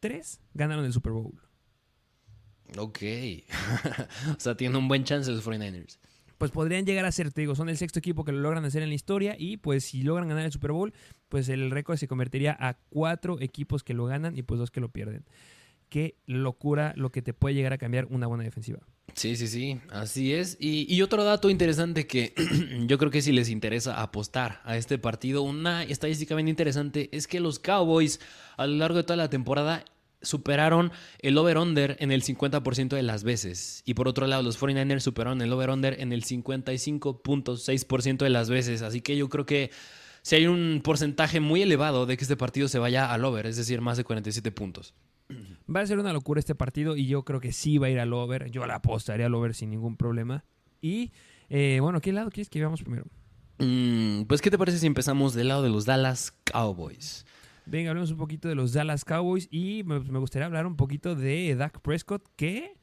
tres 0.00 0.40
ganaron 0.54 0.86
el 0.86 0.92
Super 0.94 1.12
Bowl. 1.12 1.38
Ok. 2.78 2.98
o 4.36 4.40
sea, 4.40 4.56
tienen 4.56 4.76
un 4.76 4.88
buen 4.88 5.04
chance 5.04 5.30
los 5.30 5.46
49ers. 5.46 5.98
pues 6.38 6.50
podrían 6.50 6.86
llegar 6.86 7.04
a 7.04 7.12
ser, 7.12 7.30
te 7.30 7.42
digo, 7.42 7.54
son 7.54 7.68
el 7.68 7.76
sexto 7.76 7.98
equipo 7.98 8.24
que 8.24 8.32
lo 8.32 8.40
logran 8.40 8.64
hacer 8.64 8.82
en 8.82 8.88
la 8.88 8.94
historia 8.94 9.36
y 9.38 9.58
pues 9.58 9.84
si 9.84 10.02
logran 10.02 10.28
ganar 10.30 10.46
el 10.46 10.52
Super 10.52 10.72
Bowl, 10.72 10.94
pues 11.28 11.50
el 11.50 11.70
récord 11.70 11.98
se 11.98 12.08
convertiría 12.08 12.56
a 12.58 12.78
cuatro 12.88 13.38
equipos 13.38 13.84
que 13.84 13.92
lo 13.92 14.06
ganan 14.06 14.34
y 14.34 14.42
pues 14.42 14.58
dos 14.58 14.70
que 14.70 14.80
lo 14.80 14.88
pierden. 14.88 15.26
Qué 15.92 16.16
locura 16.24 16.94
lo 16.96 17.12
que 17.12 17.20
te 17.20 17.34
puede 17.34 17.54
llegar 17.54 17.74
a 17.74 17.76
cambiar 17.76 18.06
una 18.06 18.26
buena 18.26 18.44
defensiva. 18.44 18.78
Sí, 19.12 19.36
sí, 19.36 19.46
sí, 19.46 19.78
así 19.90 20.32
es. 20.32 20.56
Y, 20.58 21.02
otro 21.02 21.22
dato 21.22 21.50
interesante 21.50 22.06
que 22.06 22.32
yo 22.86 22.96
creo 22.96 23.10
que 23.10 23.20
si 23.20 23.30
les 23.30 23.50
interesa 23.50 24.00
apostar 24.00 24.62
a 24.64 24.78
este 24.78 24.96
partido, 24.96 25.42
una 25.42 25.82
estadística 25.82 26.34
bien 26.34 26.48
interesante 26.48 27.10
es 27.12 27.26
que 27.26 27.40
los 27.40 27.58
Cowboys 27.58 28.20
a 28.56 28.66
lo 28.66 28.76
largo 28.76 28.96
de 28.96 29.02
toda 29.02 29.18
la 29.18 29.28
temporada 29.28 29.84
superaron 30.22 30.92
el 31.18 31.36
over-under 31.36 31.98
en 32.00 32.10
el 32.10 32.22
50% 32.22 32.96
de 32.96 33.02
las 33.02 33.22
veces. 33.22 33.82
Y 33.84 33.92
por 33.92 34.08
otro 34.08 34.26
lado, 34.26 34.42
los 34.42 34.58
49ers 34.58 35.00
superaron 35.00 35.42
el 35.42 35.52
over-under 35.52 36.00
en 36.00 36.14
el 36.14 36.24
55.6% 36.24 38.16
de 38.16 38.30
las 38.30 38.48
veces. 38.48 38.80
Así 38.80 39.02
que 39.02 39.18
yo 39.18 39.28
creo 39.28 39.44
que 39.44 39.70
si 40.22 40.36
hay 40.36 40.46
un 40.46 40.80
porcentaje 40.82 41.40
muy 41.40 41.60
elevado 41.60 42.06
de 42.06 42.16
que 42.16 42.24
este 42.24 42.38
partido 42.38 42.66
se 42.68 42.78
vaya 42.78 43.12
al 43.12 43.26
over, 43.26 43.44
es 43.44 43.58
decir, 43.58 43.82
más 43.82 43.98
de 43.98 44.04
47 44.04 44.52
puntos. 44.52 44.94
Va 45.74 45.80
a 45.80 45.86
ser 45.86 45.98
una 45.98 46.12
locura 46.12 46.38
este 46.38 46.54
partido 46.54 46.96
y 46.96 47.06
yo 47.06 47.24
creo 47.24 47.40
que 47.40 47.52
sí 47.52 47.78
va 47.78 47.86
a 47.86 47.90
ir 47.90 48.00
al 48.00 48.12
over. 48.12 48.50
Yo 48.50 48.66
la 48.66 48.76
apostaría 48.76 49.26
al 49.26 49.34
over 49.34 49.54
sin 49.54 49.70
ningún 49.70 49.96
problema. 49.96 50.44
Y 50.80 51.12
eh, 51.48 51.78
bueno, 51.80 52.00
¿qué 52.00 52.12
lado 52.12 52.30
quieres 52.30 52.50
que 52.50 52.58
veamos 52.58 52.82
primero? 52.82 53.06
Mm, 53.58 54.22
pues, 54.24 54.40
¿qué 54.40 54.50
te 54.50 54.58
parece 54.58 54.78
si 54.78 54.86
empezamos 54.86 55.34
del 55.34 55.48
lado 55.48 55.62
de 55.62 55.70
los 55.70 55.84
Dallas 55.84 56.32
Cowboys? 56.44 57.24
Venga, 57.64 57.90
hablemos 57.90 58.10
un 58.10 58.18
poquito 58.18 58.48
de 58.48 58.54
los 58.54 58.72
Dallas 58.72 59.04
Cowboys 59.04 59.48
y 59.50 59.82
me, 59.84 60.00
me 60.00 60.18
gustaría 60.18 60.46
hablar 60.46 60.66
un 60.66 60.76
poquito 60.76 61.14
de 61.14 61.54
Dak 61.54 61.80
Prescott, 61.80 62.26
que 62.36 62.74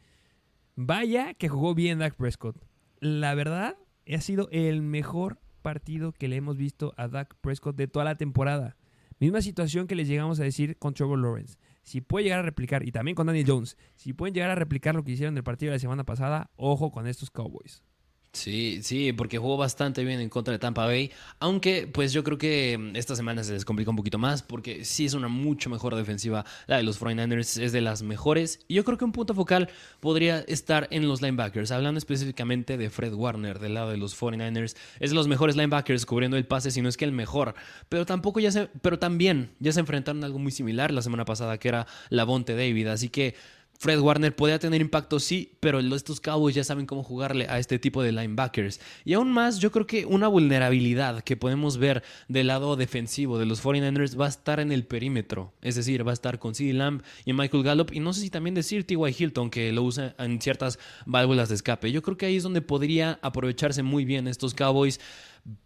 vaya 0.75 1.33
que 1.33 1.49
jugó 1.49 1.75
bien 1.75 1.99
Dak 1.99 2.15
Prescott. 2.15 2.55
La 3.01 3.35
verdad, 3.35 3.75
ha 4.07 4.21
sido 4.21 4.47
el 4.51 4.81
mejor 4.81 5.39
partido 5.61 6.13
que 6.13 6.27
le 6.27 6.37
hemos 6.37 6.57
visto 6.57 6.93
a 6.97 7.07
Dak 7.07 7.35
Prescott 7.41 7.75
de 7.75 7.87
toda 7.87 8.05
la 8.05 8.15
temporada. 8.15 8.77
Misma 9.19 9.41
situación 9.41 9.87
que 9.87 9.95
les 9.95 10.07
llegamos 10.07 10.39
a 10.39 10.43
decir 10.43 10.77
con 10.77 10.93
Trevor 10.93 11.19
Lawrence. 11.19 11.57
Si 11.89 12.01
puede 12.01 12.25
llegar 12.25 12.37
a 12.37 12.43
replicar, 12.43 12.87
y 12.87 12.91
también 12.91 13.15
con 13.15 13.25
Daniel 13.25 13.47
Jones, 13.47 13.75
si 13.95 14.13
pueden 14.13 14.35
llegar 14.35 14.51
a 14.51 14.55
replicar 14.55 14.93
lo 14.93 15.03
que 15.03 15.13
hicieron 15.13 15.33
del 15.33 15.43
partido 15.43 15.71
de 15.71 15.77
la 15.77 15.79
semana 15.79 16.03
pasada, 16.03 16.51
ojo 16.55 16.91
con 16.91 17.07
estos 17.07 17.31
Cowboys. 17.31 17.83
Sí, 18.31 18.81
sí, 18.83 19.11
porque 19.11 19.39
jugó 19.39 19.57
bastante 19.57 20.03
bien 20.03 20.19
en 20.19 20.29
contra 20.29 20.51
de 20.51 20.59
Tampa 20.59 20.85
Bay, 20.85 21.11
aunque 21.39 21.87
pues 21.91 22.13
yo 22.13 22.23
creo 22.23 22.37
que 22.37 22.77
mm, 22.77 22.95
esta 22.95 23.15
semana 23.15 23.43
se 23.43 23.53
les 23.53 23.65
complica 23.65 23.89
un 23.89 23.97
poquito 23.97 24.19
más 24.19 24.43
porque 24.43 24.85
sí 24.85 25.05
es 25.05 25.15
una 25.15 25.27
mucho 25.27 25.67
mejor 25.71 25.95
defensiva, 25.95 26.45
la 26.67 26.77
de 26.77 26.83
los 26.83 27.01
49ers 27.01 27.59
es 27.59 27.71
de 27.71 27.81
las 27.81 28.03
mejores 28.03 28.59
y 28.67 28.75
yo 28.75 28.85
creo 28.85 28.99
que 28.99 29.05
un 29.05 29.13
punto 29.13 29.33
focal 29.33 29.69
podría 29.99 30.41
estar 30.41 30.87
en 30.91 31.07
los 31.07 31.23
linebackers, 31.23 31.71
hablando 31.71 31.97
específicamente 31.97 32.77
de 32.77 32.91
Fred 32.91 33.13
Warner 33.15 33.57
del 33.57 33.73
lado 33.73 33.89
de 33.89 33.97
los 33.97 34.15
49ers, 34.15 34.75
es 34.99 35.09
de 35.09 35.15
los 35.15 35.27
mejores 35.27 35.55
linebackers 35.55 36.05
cubriendo 36.05 36.37
el 36.37 36.45
pase, 36.45 36.69
si 36.69 36.83
no 36.83 36.89
es 36.89 36.97
que 36.97 37.05
el 37.05 37.11
mejor, 37.11 37.55
pero 37.89 38.05
tampoco 38.05 38.39
ya 38.39 38.51
se, 38.51 38.67
pero 38.67 38.99
también 38.99 39.49
ya 39.59 39.71
se 39.71 39.79
enfrentaron 39.79 40.21
a 40.23 40.27
algo 40.27 40.37
muy 40.37 40.51
similar 40.51 40.91
la 40.91 41.01
semana 41.01 41.25
pasada 41.25 41.57
que 41.57 41.67
era 41.67 41.87
Lavonte 42.09 42.53
David, 42.55 42.87
así 42.89 43.09
que 43.09 43.33
Fred 43.81 44.01
Warner 44.01 44.35
podría 44.35 44.59
tener 44.59 44.81
impacto, 44.81 45.21
sí, 45.21 45.53
pero 45.61 45.79
estos 45.79 46.19
Cowboys 46.19 46.53
ya 46.53 46.65
saben 46.65 46.85
cómo 46.85 47.01
jugarle 47.01 47.47
a 47.47 47.59
este 47.59 47.79
tipo 47.79 48.03
de 48.03 48.11
linebackers. 48.11 48.81
Y 49.05 49.13
aún 49.13 49.31
más, 49.31 49.59
yo 49.59 49.71
creo 49.71 49.87
que 49.87 50.05
una 50.05 50.27
vulnerabilidad 50.27 51.23
que 51.23 51.37
podemos 51.37 51.77
ver 51.77 52.03
del 52.27 52.47
lado 52.47 52.75
defensivo 52.75 53.39
de 53.39 53.45
los 53.45 53.63
49ers 53.63 54.19
va 54.19 54.25
a 54.25 54.29
estar 54.29 54.59
en 54.59 54.73
el 54.73 54.85
perímetro. 54.85 55.53
Es 55.61 55.75
decir, 55.75 56.05
va 56.05 56.11
a 56.11 56.13
estar 56.13 56.39
con 56.39 56.55
CeeDee 56.55 56.73
Lamb 56.73 57.03
y 57.23 57.31
Michael 57.31 57.63
Gallup. 57.63 57.93
Y 57.93 58.01
no 58.01 58.11
sé 58.11 58.19
si 58.19 58.29
también 58.29 58.53
decir 58.53 58.85
T.Y. 58.85 59.15
Hilton, 59.17 59.49
que 59.49 59.71
lo 59.71 59.83
usa 59.83 60.13
en 60.19 60.41
ciertas 60.41 60.77
válvulas 61.05 61.47
de 61.47 61.55
escape. 61.55 61.89
Yo 61.93 62.01
creo 62.01 62.17
que 62.17 62.25
ahí 62.25 62.35
es 62.35 62.43
donde 62.43 62.61
podría 62.61 63.17
aprovecharse 63.21 63.81
muy 63.81 64.03
bien 64.03 64.27
estos 64.27 64.53
Cowboys 64.53 64.99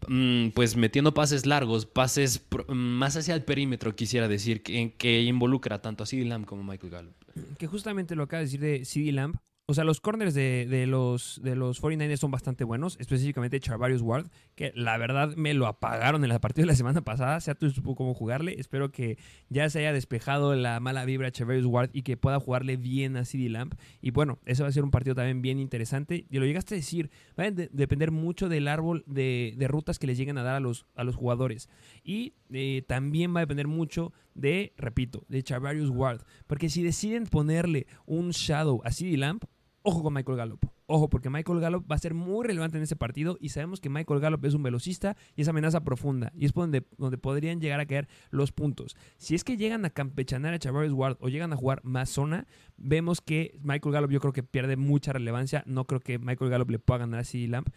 mm, 0.06 0.50
pues 0.50 0.76
metiendo 0.76 1.14
pases 1.14 1.46
largos, 1.46 1.84
pases 1.84 2.46
mm, 2.68 2.74
más 2.74 3.16
hacia 3.16 3.34
el 3.34 3.42
perímetro, 3.42 3.96
quisiera 3.96 4.28
decir, 4.28 4.62
que, 4.62 4.94
que 4.96 5.22
involucra 5.22 5.82
tanto 5.82 6.04
a 6.04 6.06
CeeDee 6.06 6.28
Lamb 6.28 6.46
como 6.46 6.62
a 6.62 6.64
Michael 6.64 6.92
Gallup. 6.92 7.23
Que 7.58 7.66
justamente 7.66 8.14
lo 8.16 8.24
acaba 8.24 8.40
de 8.40 8.44
decir 8.46 8.60
de 8.60 8.84
CD 8.84 9.12
Lamb, 9.12 9.36
O 9.66 9.72
sea, 9.72 9.84
los 9.84 10.02
corners 10.02 10.34
de, 10.34 10.66
de 10.68 10.86
los, 10.86 11.40
de 11.42 11.56
los 11.56 11.80
49ers 11.80 12.18
son 12.18 12.30
bastante 12.30 12.64
buenos, 12.64 12.98
específicamente 13.00 13.58
Charvarius 13.60 14.02
Ward, 14.02 14.26
que 14.56 14.72
la 14.76 14.98
verdad 14.98 15.34
me 15.36 15.54
lo 15.54 15.66
apagaron 15.66 16.22
en 16.22 16.28
la 16.28 16.38
partida 16.38 16.64
de 16.64 16.66
la 16.72 16.76
semana 16.76 17.00
pasada. 17.00 17.40
Seattle 17.40 17.70
supo 17.70 17.94
cómo 17.96 18.12
jugarle. 18.12 18.60
Espero 18.60 18.92
que 18.92 19.16
ya 19.48 19.70
se 19.70 19.78
haya 19.78 19.94
despejado 19.94 20.54
la 20.54 20.80
mala 20.80 21.06
vibra 21.06 21.28
a 21.28 21.30
Charvarius 21.32 21.64
Ward 21.64 21.88
y 21.94 22.02
que 22.02 22.18
pueda 22.18 22.38
jugarle 22.40 22.76
bien 22.76 23.16
a 23.16 23.24
CD 23.24 23.48
Lamp. 23.48 23.72
Y 24.02 24.10
bueno, 24.10 24.38
eso 24.44 24.64
va 24.64 24.68
a 24.68 24.72
ser 24.72 24.84
un 24.84 24.90
partido 24.90 25.14
también 25.14 25.40
bien 25.40 25.58
interesante. 25.58 26.26
Y 26.28 26.38
lo 26.38 26.44
llegaste 26.44 26.74
a 26.74 26.76
decir, 26.76 27.10
va 27.40 27.44
a 27.44 27.50
de- 27.50 27.70
depender 27.72 28.10
mucho 28.10 28.50
del 28.50 28.68
árbol 28.68 29.02
de, 29.06 29.54
de 29.56 29.66
rutas 29.66 29.98
que 29.98 30.06
les 30.06 30.18
lleguen 30.18 30.36
a 30.36 30.42
dar 30.42 30.56
a 30.56 30.60
los, 30.60 30.84
a 30.94 31.04
los 31.04 31.16
jugadores. 31.16 31.70
Y 32.04 32.34
eh, 32.52 32.82
también 32.86 33.34
va 33.34 33.38
a 33.40 33.44
depender 33.46 33.66
mucho 33.66 34.12
de, 34.34 34.74
repito, 34.76 35.24
de 35.28 35.42
Charvarius 35.42 35.90
Ward. 35.90 36.22
Porque 36.46 36.68
si 36.68 36.82
deciden 36.82 37.24
ponerle 37.24 37.86
un 38.06 38.30
shadow 38.30 38.80
a 38.84 38.90
CD 38.90 39.16
Lamp, 39.16 39.44
ojo 39.82 40.02
con 40.02 40.14
Michael 40.14 40.36
Gallup. 40.36 40.66
Ojo, 40.86 41.08
porque 41.08 41.30
Michael 41.30 41.60
Gallup 41.60 41.90
va 41.90 41.96
a 41.96 41.98
ser 41.98 42.12
muy 42.12 42.46
relevante 42.46 42.76
en 42.76 42.82
ese 42.82 42.96
partido 42.96 43.38
y 43.40 43.50
sabemos 43.50 43.80
que 43.80 43.88
Michael 43.88 44.20
Gallup 44.20 44.44
es 44.44 44.52
un 44.52 44.62
velocista 44.62 45.16
y 45.34 45.42
es 45.42 45.48
amenaza 45.48 45.82
profunda. 45.82 46.30
Y 46.36 46.44
es 46.44 46.52
donde, 46.52 46.86
donde 46.98 47.16
podrían 47.16 47.60
llegar 47.60 47.80
a 47.80 47.86
caer 47.86 48.06
los 48.30 48.52
puntos. 48.52 48.96
Si 49.16 49.34
es 49.34 49.44
que 49.44 49.56
llegan 49.56 49.86
a 49.86 49.90
campechanar 49.90 50.52
a 50.52 50.58
Charvarius 50.58 50.92
Ward 50.92 51.16
o 51.20 51.28
llegan 51.28 51.52
a 51.54 51.56
jugar 51.56 51.80
más 51.84 52.10
zona, 52.10 52.46
vemos 52.76 53.22
que 53.22 53.58
Michael 53.62 53.94
Gallup 53.94 54.10
yo 54.10 54.20
creo 54.20 54.32
que 54.34 54.42
pierde 54.42 54.76
mucha 54.76 55.12
relevancia. 55.14 55.62
No 55.66 55.86
creo 55.86 56.00
que 56.00 56.18
Michael 56.18 56.50
Gallup 56.50 56.70
le 56.70 56.78
pueda 56.78 56.98
ganar 56.98 57.20
a 57.20 57.24
CD 57.24 57.48
Lamp. 57.48 57.68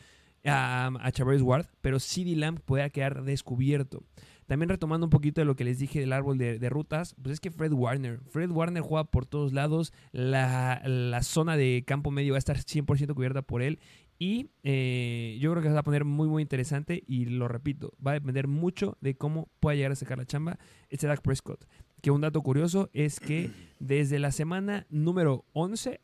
A, 0.45 0.87
a 0.87 1.23
Ward, 1.41 1.65
pero 1.81 1.99
CD 1.99 2.35
Lamp 2.35 2.59
puede 2.59 2.89
quedar 2.91 3.23
descubierto. 3.23 4.03
También 4.47 4.69
retomando 4.69 5.05
un 5.05 5.09
poquito 5.09 5.41
de 5.41 5.45
lo 5.45 5.55
que 5.55 5.65
les 5.65 5.77
dije 5.77 5.99
del 5.99 6.13
árbol 6.13 6.37
de, 6.37 6.57
de 6.57 6.69
rutas, 6.69 7.15
pues 7.21 7.33
es 7.33 7.39
que 7.39 7.51
Fred 7.51 7.73
Warner, 7.73 8.21
Fred 8.29 8.49
Warner 8.49 8.81
juega 8.81 9.03
por 9.03 9.25
todos 9.25 9.53
lados, 9.53 9.93
la, 10.11 10.81
la 10.85 11.21
zona 11.21 11.57
de 11.57 11.83
campo 11.85 12.11
medio 12.11 12.33
va 12.33 12.37
a 12.37 12.39
estar 12.39 12.57
100% 12.57 13.13
cubierta 13.13 13.41
por 13.41 13.61
él 13.61 13.79
y 14.19 14.49
eh, 14.63 15.37
yo 15.39 15.51
creo 15.51 15.61
que 15.61 15.69
se 15.69 15.73
va 15.73 15.81
a 15.81 15.83
poner 15.83 16.05
muy 16.05 16.27
muy 16.27 16.41
interesante 16.41 17.03
y 17.07 17.25
lo 17.25 17.47
repito, 17.47 17.93
va 18.05 18.11
a 18.11 18.13
depender 18.15 18.47
mucho 18.47 18.97
de 19.01 19.15
cómo 19.15 19.49
pueda 19.59 19.75
llegar 19.75 19.91
a 19.91 19.95
sacar 19.95 20.17
la 20.17 20.25
chamba 20.25 20.57
este 20.89 21.07
Dak 21.07 21.21
Prescott. 21.21 21.65
Que 22.01 22.11
un 22.11 22.21
dato 22.21 22.41
curioso 22.41 22.89
es 22.93 23.19
que 23.19 23.51
desde 23.79 24.17
la 24.19 24.31
semana 24.31 24.87
número 24.89 25.45
11 25.53 26.01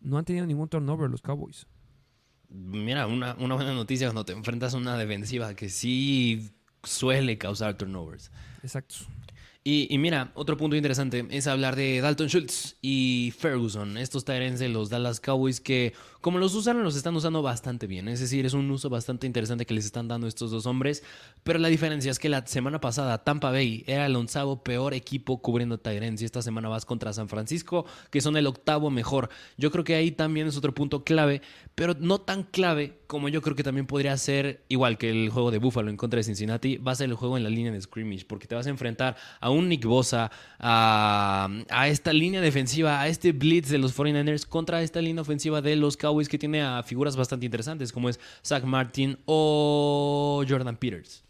no 0.00 0.16
han 0.18 0.24
tenido 0.24 0.46
ningún 0.46 0.68
turnover 0.68 1.10
los 1.10 1.22
Cowboys. 1.22 1.66
Mira, 2.48 3.06
una, 3.06 3.34
una 3.38 3.54
buena 3.54 3.72
noticia 3.72 4.08
cuando 4.08 4.24
te 4.24 4.32
enfrentas 4.32 4.74
a 4.74 4.78
una 4.78 4.96
defensiva 4.96 5.54
que 5.54 5.68
sí 5.70 6.52
suele 6.82 7.38
causar 7.38 7.76
turnovers. 7.76 8.30
Exacto. 8.62 8.96
Y, 9.64 9.86
y 9.94 9.98
mira, 9.98 10.32
otro 10.34 10.56
punto 10.56 10.74
interesante 10.74 11.24
es 11.30 11.46
hablar 11.46 11.76
de 11.76 12.00
Dalton 12.00 12.28
Schultz 12.28 12.76
y 12.82 13.32
Ferguson, 13.38 13.96
estos 13.96 14.24
Tyrants 14.24 14.58
de 14.58 14.68
los 14.68 14.90
Dallas 14.90 15.20
Cowboys 15.20 15.60
que 15.60 15.92
como 16.22 16.38
los 16.38 16.54
usaron 16.54 16.84
los 16.84 16.96
están 16.96 17.14
usando 17.16 17.42
bastante 17.42 17.86
bien, 17.86 18.08
es 18.08 18.20
decir, 18.20 18.46
es 18.46 18.54
un 18.54 18.70
uso 18.70 18.88
bastante 18.88 19.26
interesante 19.26 19.66
que 19.66 19.74
les 19.74 19.84
están 19.84 20.08
dando 20.08 20.26
estos 20.28 20.50
dos 20.50 20.66
hombres, 20.66 21.02
pero 21.42 21.58
la 21.58 21.68
diferencia 21.68 22.10
es 22.10 22.18
que 22.18 22.28
la 22.28 22.46
semana 22.46 22.80
pasada 22.80 23.24
Tampa 23.24 23.50
Bay 23.50 23.82
era 23.88 24.06
el 24.06 24.14
onceavo 24.14 24.62
peor 24.62 24.94
equipo 24.94 25.42
cubriendo 25.42 25.78
Tyrants 25.78 26.22
y 26.22 26.24
esta 26.24 26.40
semana 26.40 26.68
vas 26.68 26.86
contra 26.86 27.12
San 27.12 27.28
Francisco, 27.28 27.84
que 28.10 28.20
son 28.20 28.36
el 28.36 28.46
octavo 28.46 28.88
mejor. 28.88 29.30
Yo 29.58 29.72
creo 29.72 29.82
que 29.82 29.96
ahí 29.96 30.12
también 30.12 30.46
es 30.46 30.56
otro 30.56 30.72
punto 30.72 31.02
clave, 31.02 31.42
pero 31.74 31.94
no 31.98 32.20
tan 32.20 32.44
clave 32.44 33.00
como 33.08 33.28
yo 33.28 33.42
creo 33.42 33.54
que 33.54 33.62
también 33.62 33.86
podría 33.86 34.16
ser, 34.16 34.64
igual 34.68 34.96
que 34.96 35.10
el 35.10 35.28
juego 35.28 35.50
de 35.50 35.58
Buffalo 35.58 35.90
en 35.90 35.98
contra 35.98 36.16
de 36.16 36.24
Cincinnati, 36.24 36.78
va 36.78 36.92
a 36.92 36.94
ser 36.94 37.10
el 37.10 37.14
juego 37.14 37.36
en 37.36 37.42
la 37.42 37.50
línea 37.50 37.70
de 37.70 37.78
scrimmage, 37.78 38.24
porque 38.26 38.46
te 38.46 38.54
vas 38.54 38.66
a 38.66 38.70
enfrentar 38.70 39.16
a 39.38 39.50
un 39.50 39.68
Nick 39.68 39.84
Bosa, 39.84 40.30
a, 40.58 41.50
a 41.68 41.88
esta 41.88 42.14
línea 42.14 42.40
defensiva, 42.40 43.02
a 43.02 43.08
este 43.08 43.32
blitz 43.32 43.68
de 43.68 43.76
los 43.76 43.94
49ers 43.94 44.46
contra 44.46 44.80
esta 44.80 45.02
línea 45.02 45.20
ofensiva 45.20 45.60
de 45.60 45.76
los 45.76 45.98
Cowboys 45.98 46.11
que 46.28 46.38
tiene 46.38 46.62
a 46.62 46.82
figuras 46.82 47.16
bastante 47.16 47.46
interesantes 47.46 47.92
como 47.92 48.08
es 48.08 48.20
Zach 48.44 48.64
Martin 48.64 49.18
o 49.26 50.44
Jordan 50.48 50.76
Peters. 50.76 51.24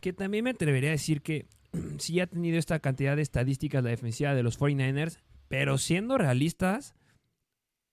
Que 0.00 0.12
también 0.12 0.44
me 0.44 0.50
atrevería 0.50 0.90
a 0.90 0.92
decir 0.92 1.22
que 1.22 1.46
sí 1.98 2.20
ha 2.20 2.26
tenido 2.26 2.58
esta 2.58 2.78
cantidad 2.78 3.16
de 3.16 3.22
estadísticas 3.22 3.82
la 3.82 3.90
defensiva 3.90 4.34
de 4.34 4.42
los 4.42 4.58
49ers, 4.58 5.18
pero 5.48 5.78
siendo 5.78 6.18
realistas, 6.18 6.94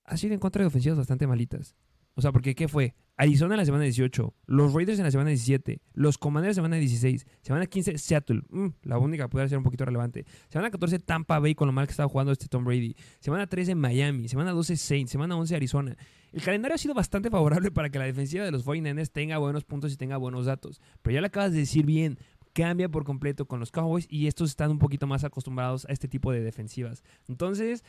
ha 0.03 0.17
sido 0.17 0.33
en 0.33 0.39
contra 0.39 0.61
de 0.61 0.67
ofensivas 0.67 0.97
bastante 0.97 1.27
malitas. 1.27 1.75
O 2.13 2.21
sea, 2.21 2.31
porque 2.31 2.55
¿qué 2.55 2.67
fue? 2.67 2.93
Arizona 3.15 3.53
en 3.53 3.59
la 3.59 3.65
semana 3.65 3.83
18, 3.83 4.33
los 4.47 4.73
Raiders 4.73 4.99
en 4.99 5.05
la 5.05 5.11
semana 5.11 5.29
17, 5.29 5.81
los 5.93 6.17
Commanders 6.17 6.55
semana 6.55 6.75
16, 6.77 7.25
semana 7.41 7.67
15 7.67 7.97
Seattle, 7.97 8.41
mm, 8.49 8.67
la 8.83 8.97
única 8.97 9.25
que 9.25 9.29
pudiera 9.29 9.47
ser 9.47 9.57
un 9.57 9.63
poquito 9.63 9.85
relevante, 9.85 10.25
semana 10.49 10.71
14 10.71 10.99
Tampa 10.99 11.39
Bay 11.39 11.53
con 11.53 11.67
lo 11.67 11.71
mal 11.71 11.85
que 11.85 11.91
estaba 11.91 12.09
jugando 12.09 12.31
este 12.31 12.47
Tom 12.47 12.65
Brady, 12.65 12.95
semana 13.19 13.47
13 13.47 13.75
Miami, 13.75 14.27
semana 14.27 14.51
12 14.51 14.75
Saints, 14.75 15.11
semana 15.11 15.37
11 15.37 15.55
Arizona. 15.55 15.97
El 16.32 16.41
calendario 16.41 16.75
ha 16.75 16.77
sido 16.77 16.93
bastante 16.93 17.29
favorable 17.29 17.71
para 17.71 17.89
que 17.89 17.99
la 17.99 18.05
defensiva 18.05 18.45
de 18.45 18.51
los 18.51 18.65
49ers 18.65 19.11
tenga 19.11 19.38
buenos 19.38 19.65
puntos 19.65 19.91
y 19.91 19.97
tenga 19.97 20.15
buenos 20.17 20.45
datos, 20.45 20.79
pero 21.01 21.15
ya 21.15 21.21
lo 21.21 21.27
acabas 21.27 21.51
de 21.51 21.59
decir 21.59 21.86
bien, 21.86 22.17
cambia 22.53 22.89
por 22.89 23.03
completo 23.03 23.45
con 23.45 23.59
los 23.59 23.71
Cowboys 23.71 24.07
y 24.09 24.27
estos 24.27 24.49
están 24.49 24.71
un 24.71 24.79
poquito 24.79 25.07
más 25.07 25.23
acostumbrados 25.23 25.86
a 25.86 25.91
este 25.91 26.07
tipo 26.07 26.32
de 26.32 26.41
defensivas. 26.41 27.03
Entonces, 27.27 27.84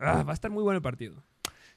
ah, 0.00 0.22
va 0.22 0.30
a 0.30 0.34
estar 0.34 0.50
muy 0.50 0.62
bueno 0.62 0.76
el 0.76 0.82
partido. 0.82 1.24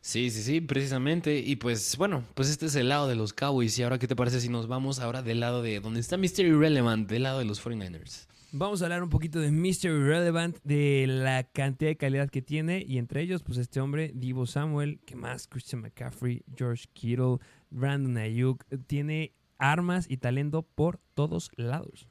Sí, 0.02 0.32
sí, 0.32 0.42
sí, 0.42 0.62
precisamente. 0.62 1.40
Y 1.40 1.58
pues 1.58 1.96
bueno, 1.98 2.24
pues 2.34 2.50
este 2.50 2.66
es 2.66 2.76
el 2.76 2.90
lado 2.90 3.08
de 3.08 3.16
los 3.16 3.34
Cowboys. 3.34 3.78
Y 3.78 3.84
ahora, 3.84 4.00
¿qué 4.00 4.08
te 4.08 4.16
parece 4.16 4.42
si 4.42 4.50
nos 4.50 4.68
vamos 4.68 5.00
ahora 5.00 5.22
del 5.22 5.40
lado 5.40 5.62
de 5.62 5.80
donde 5.80 6.00
está 6.00 6.18
Mr. 6.18 6.46
Irrelevant, 6.46 7.08
del 7.08 7.24
lado 7.24 7.40
de 7.40 7.46
los 7.46 7.64
49ers? 7.64 8.28
Vamos 8.54 8.82
a 8.82 8.86
hablar 8.86 9.02
un 9.02 9.10
poquito 9.10 9.40
de 9.40 9.50
Mr. 9.50 9.86
Irrelevant, 9.86 10.58
de 10.66 11.06
la 11.08 11.46
cantidad 11.46 11.90
de 11.90 11.96
calidad 11.96 12.30
que 12.30 12.42
tiene, 12.42 12.84
y 12.86 12.98
entre 12.98 13.22
ellos, 13.22 13.44
pues 13.44 13.58
este 13.58 13.80
hombre, 13.80 14.12
Divo 14.14 14.46
Samuel, 14.46 15.00
que 15.06 15.16
más, 15.16 15.48
Christian 15.48 15.82
McCaffrey, 15.82 16.44
George 16.54 16.88
Kittle, 16.92 17.38
Brandon 17.70 18.18
Ayuk, 18.18 18.66
tiene 18.88 19.32
armas 19.58 20.06
y 20.10 20.18
talento 20.18 20.64
por 20.64 21.00
todos 21.14 21.50
lados. 21.56 22.10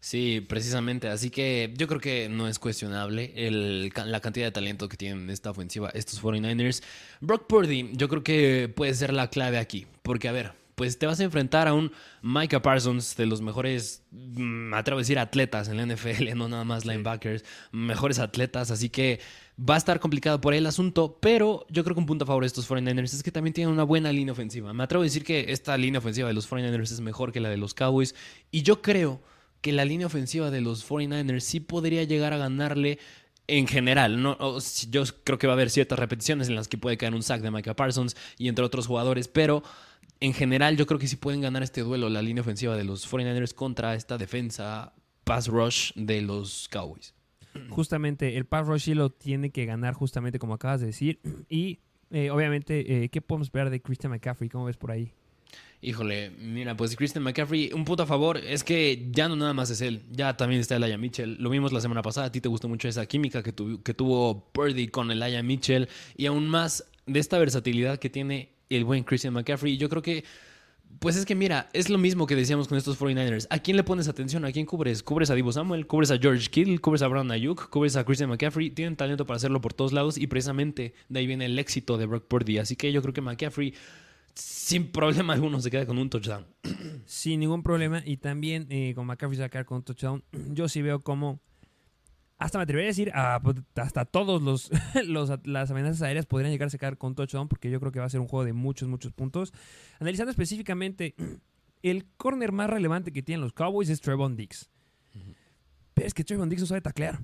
Sí, 0.00 0.44
precisamente. 0.46 1.08
Así 1.08 1.30
que 1.30 1.72
yo 1.76 1.88
creo 1.88 2.00
que 2.00 2.28
no 2.28 2.48
es 2.48 2.58
cuestionable 2.58 3.32
la 3.50 4.20
cantidad 4.20 4.44
de 4.46 4.52
talento 4.52 4.90
que 4.90 4.98
tienen 4.98 5.22
en 5.22 5.30
esta 5.30 5.50
ofensiva 5.50 5.88
estos 5.94 6.22
49ers. 6.22 6.82
Brock 7.22 7.46
Purdy, 7.46 7.92
yo 7.94 8.10
creo 8.10 8.22
que 8.22 8.68
puede 8.68 8.92
ser 8.92 9.14
la 9.14 9.30
clave 9.30 9.56
aquí. 9.58 9.86
Porque, 10.02 10.28
a 10.28 10.32
ver, 10.32 10.52
pues 10.78 10.96
te 10.96 11.06
vas 11.06 11.18
a 11.18 11.24
enfrentar 11.24 11.66
a 11.66 11.74
un 11.74 11.90
Micah 12.22 12.62
Parsons, 12.62 13.16
de 13.16 13.26
los 13.26 13.42
mejores, 13.42 14.04
me 14.12 14.76
atrevo 14.76 14.98
a 14.98 15.02
decir, 15.02 15.18
atletas 15.18 15.68
en 15.68 15.76
la 15.76 15.84
NFL, 15.84 16.28
no 16.36 16.48
nada 16.48 16.64
más 16.64 16.86
linebackers, 16.86 17.44
mejores 17.72 18.20
atletas. 18.20 18.70
Así 18.70 18.88
que 18.88 19.18
va 19.58 19.74
a 19.74 19.76
estar 19.76 19.98
complicado 19.98 20.40
por 20.40 20.52
ahí 20.52 20.60
el 20.60 20.66
asunto, 20.66 21.18
pero 21.20 21.66
yo 21.68 21.82
creo 21.82 21.96
que 21.96 22.00
un 22.00 22.06
punto 22.06 22.24
a 22.24 22.26
favor 22.28 22.44
de 22.44 22.46
estos 22.46 22.70
49ers 22.70 23.12
es 23.12 23.22
que 23.24 23.32
también 23.32 23.52
tienen 23.52 23.74
una 23.74 23.82
buena 23.82 24.12
línea 24.12 24.32
ofensiva. 24.32 24.72
Me 24.72 24.84
atrevo 24.84 25.02
a 25.02 25.04
decir 25.04 25.24
que 25.24 25.46
esta 25.48 25.76
línea 25.76 25.98
ofensiva 25.98 26.28
de 26.28 26.34
los 26.34 26.48
49ers 26.48 26.92
es 26.92 27.00
mejor 27.00 27.32
que 27.32 27.40
la 27.40 27.48
de 27.48 27.56
los 27.56 27.74
Cowboys. 27.74 28.14
Y 28.52 28.62
yo 28.62 28.80
creo 28.80 29.20
que 29.60 29.72
la 29.72 29.84
línea 29.84 30.06
ofensiva 30.06 30.52
de 30.52 30.60
los 30.60 30.88
49ers 30.88 31.40
sí 31.40 31.58
podría 31.58 32.04
llegar 32.04 32.32
a 32.32 32.38
ganarle 32.38 33.00
en 33.48 33.66
general. 33.66 34.22
No, 34.22 34.36
yo 34.90 35.02
creo 35.24 35.38
que 35.38 35.48
va 35.48 35.54
a 35.54 35.56
haber 35.56 35.70
ciertas 35.70 35.98
repeticiones 35.98 36.48
en 36.48 36.54
las 36.54 36.68
que 36.68 36.78
puede 36.78 36.96
caer 36.96 37.14
un 37.14 37.24
sack 37.24 37.40
de 37.40 37.50
Micah 37.50 37.74
Parsons 37.74 38.16
y 38.36 38.46
entre 38.46 38.64
otros 38.64 38.86
jugadores, 38.86 39.26
pero 39.26 39.64
en 40.20 40.32
general 40.32 40.76
yo 40.76 40.86
creo 40.86 40.98
que 40.98 41.06
sí 41.06 41.16
pueden 41.16 41.40
ganar 41.40 41.62
este 41.62 41.82
duelo 41.82 42.08
la 42.08 42.22
línea 42.22 42.42
ofensiva 42.42 42.76
de 42.76 42.84
los 42.84 43.10
49ers 43.10 43.54
contra 43.54 43.94
esta 43.94 44.18
defensa 44.18 44.94
pass 45.24 45.48
rush 45.48 45.92
de 45.94 46.22
los 46.22 46.68
Cowboys. 46.70 47.14
Justamente 47.70 48.36
el 48.36 48.44
pass 48.44 48.66
rush 48.66 48.82
sí 48.82 48.94
lo 48.94 49.10
tiene 49.10 49.50
que 49.50 49.64
ganar 49.66 49.94
justamente 49.94 50.38
como 50.38 50.54
acabas 50.54 50.80
de 50.80 50.86
decir 50.86 51.20
y 51.48 51.80
eh, 52.10 52.30
obviamente 52.30 53.04
eh, 53.04 53.08
¿qué 53.10 53.20
podemos 53.20 53.46
esperar 53.48 53.70
de 53.70 53.80
Christian 53.80 54.10
McCaffrey? 54.12 54.48
¿Cómo 54.48 54.64
ves 54.64 54.76
por 54.76 54.90
ahí? 54.90 55.12
Híjole, 55.80 56.30
mira, 56.30 56.76
pues 56.76 56.96
Christian 56.96 57.22
McCaffrey, 57.22 57.70
un 57.72 57.84
punto 57.84 58.02
a 58.02 58.06
favor 58.06 58.36
es 58.36 58.64
que 58.64 59.08
ya 59.12 59.28
no 59.28 59.36
nada 59.36 59.54
más 59.54 59.70
es 59.70 59.80
él, 59.80 60.02
ya 60.10 60.36
también 60.36 60.60
está 60.60 60.74
Elijah 60.74 60.98
Mitchell. 60.98 61.36
Lo 61.38 61.50
vimos 61.50 61.72
la 61.72 61.80
semana 61.80 62.02
pasada, 62.02 62.26
a 62.26 62.32
ti 62.32 62.40
te 62.40 62.48
gustó 62.48 62.68
mucho 62.68 62.88
esa 62.88 63.06
química 63.06 63.44
que, 63.44 63.52
tu, 63.52 63.80
que 63.84 63.94
tuvo 63.94 64.50
Purdy 64.50 64.88
con 64.88 65.12
Elijah 65.12 65.42
Mitchell 65.44 65.88
y 66.16 66.26
aún 66.26 66.48
más 66.48 66.84
de 67.06 67.20
esta 67.20 67.38
versatilidad 67.38 68.00
que 68.00 68.10
tiene 68.10 68.57
el 68.76 68.84
buen 68.84 69.04
Christian 69.04 69.34
McCaffrey. 69.34 69.76
Yo 69.76 69.88
creo 69.88 70.02
que, 70.02 70.24
pues 70.98 71.16
es 71.16 71.24
que 71.24 71.34
mira, 71.34 71.68
es 71.72 71.90
lo 71.90 71.98
mismo 71.98 72.26
que 72.26 72.36
decíamos 72.36 72.68
con 72.68 72.78
estos 72.78 72.98
49ers. 72.98 73.46
¿A 73.50 73.58
quién 73.58 73.76
le 73.76 73.84
pones 73.84 74.08
atención? 74.08 74.44
¿A 74.44 74.52
quién 74.52 74.66
cubres? 74.66 75.02
¿Cubres 75.02 75.30
a 75.30 75.34
Divo 75.34 75.52
Samuel? 75.52 75.86
¿Cubres 75.86 76.10
a 76.10 76.18
George 76.18 76.48
Kittle? 76.48 76.78
¿Cubres 76.78 77.02
a 77.02 77.08
Brandon 77.08 77.32
Ayuk? 77.32 77.68
¿Cubres 77.68 77.96
a 77.96 78.04
Christian 78.04 78.30
McCaffrey? 78.30 78.70
Tienen 78.70 78.96
talento 78.96 79.26
para 79.26 79.36
hacerlo 79.36 79.60
por 79.60 79.72
todos 79.72 79.92
lados 79.92 80.18
y 80.18 80.26
precisamente 80.26 80.94
de 81.08 81.20
ahí 81.20 81.26
viene 81.26 81.46
el 81.46 81.58
éxito 81.58 81.98
de 81.98 82.06
Brock 82.06 82.26
Purdy. 82.26 82.58
Así 82.58 82.76
que 82.76 82.92
yo 82.92 83.02
creo 83.02 83.14
que 83.14 83.20
McCaffrey 83.20 83.74
sin 84.38 84.86
problema 84.92 85.32
alguno 85.32 85.60
se 85.60 85.70
queda 85.70 85.84
con 85.84 85.98
un 85.98 86.08
touchdown. 86.08 86.46
Sin 87.06 87.40
ningún 87.40 87.62
problema. 87.62 88.02
Y 88.04 88.18
también 88.18 88.66
eh, 88.70 88.92
con 88.94 89.06
McCaffrey 89.06 89.38
sacar 89.38 89.64
con 89.64 89.78
un 89.78 89.82
touchdown, 89.82 90.22
yo 90.52 90.68
sí 90.68 90.82
veo 90.82 91.00
como. 91.00 91.40
Hasta 92.38 92.58
me 92.58 92.62
atrevería 92.62 92.88
a 92.88 92.92
decir, 92.92 93.10
a, 93.14 93.40
hasta 93.76 94.04
todos 94.04 94.40
los, 94.40 94.70
los, 95.06 95.30
las 95.44 95.70
amenazas 95.70 96.02
aéreas 96.02 96.26
podrían 96.26 96.52
llegar 96.52 96.68
a 96.68 96.70
sacar 96.70 96.96
con 96.96 97.14
touchdown, 97.14 97.48
porque 97.48 97.70
yo 97.70 97.80
creo 97.80 97.92
que 97.92 97.98
va 97.98 98.06
a 98.06 98.10
ser 98.10 98.20
un 98.20 98.28
juego 98.28 98.44
de 98.44 98.52
muchos, 98.52 98.88
muchos 98.88 99.12
puntos. 99.12 99.52
Analizando 99.98 100.30
específicamente, 100.30 101.14
el 101.82 102.06
corner 102.16 102.52
más 102.52 102.70
relevante 102.70 103.12
que 103.12 103.22
tienen 103.22 103.40
los 103.40 103.52
Cowboys 103.52 103.88
es 103.88 104.00
Trevon 104.00 104.36
Dix. 104.36 104.70
Pero 105.98 106.06
es 106.06 106.14
que 106.14 106.22
Trayvon 106.22 106.48
Dix 106.48 106.60
no 106.60 106.66
sabe 106.68 106.80
taclear. 106.80 107.18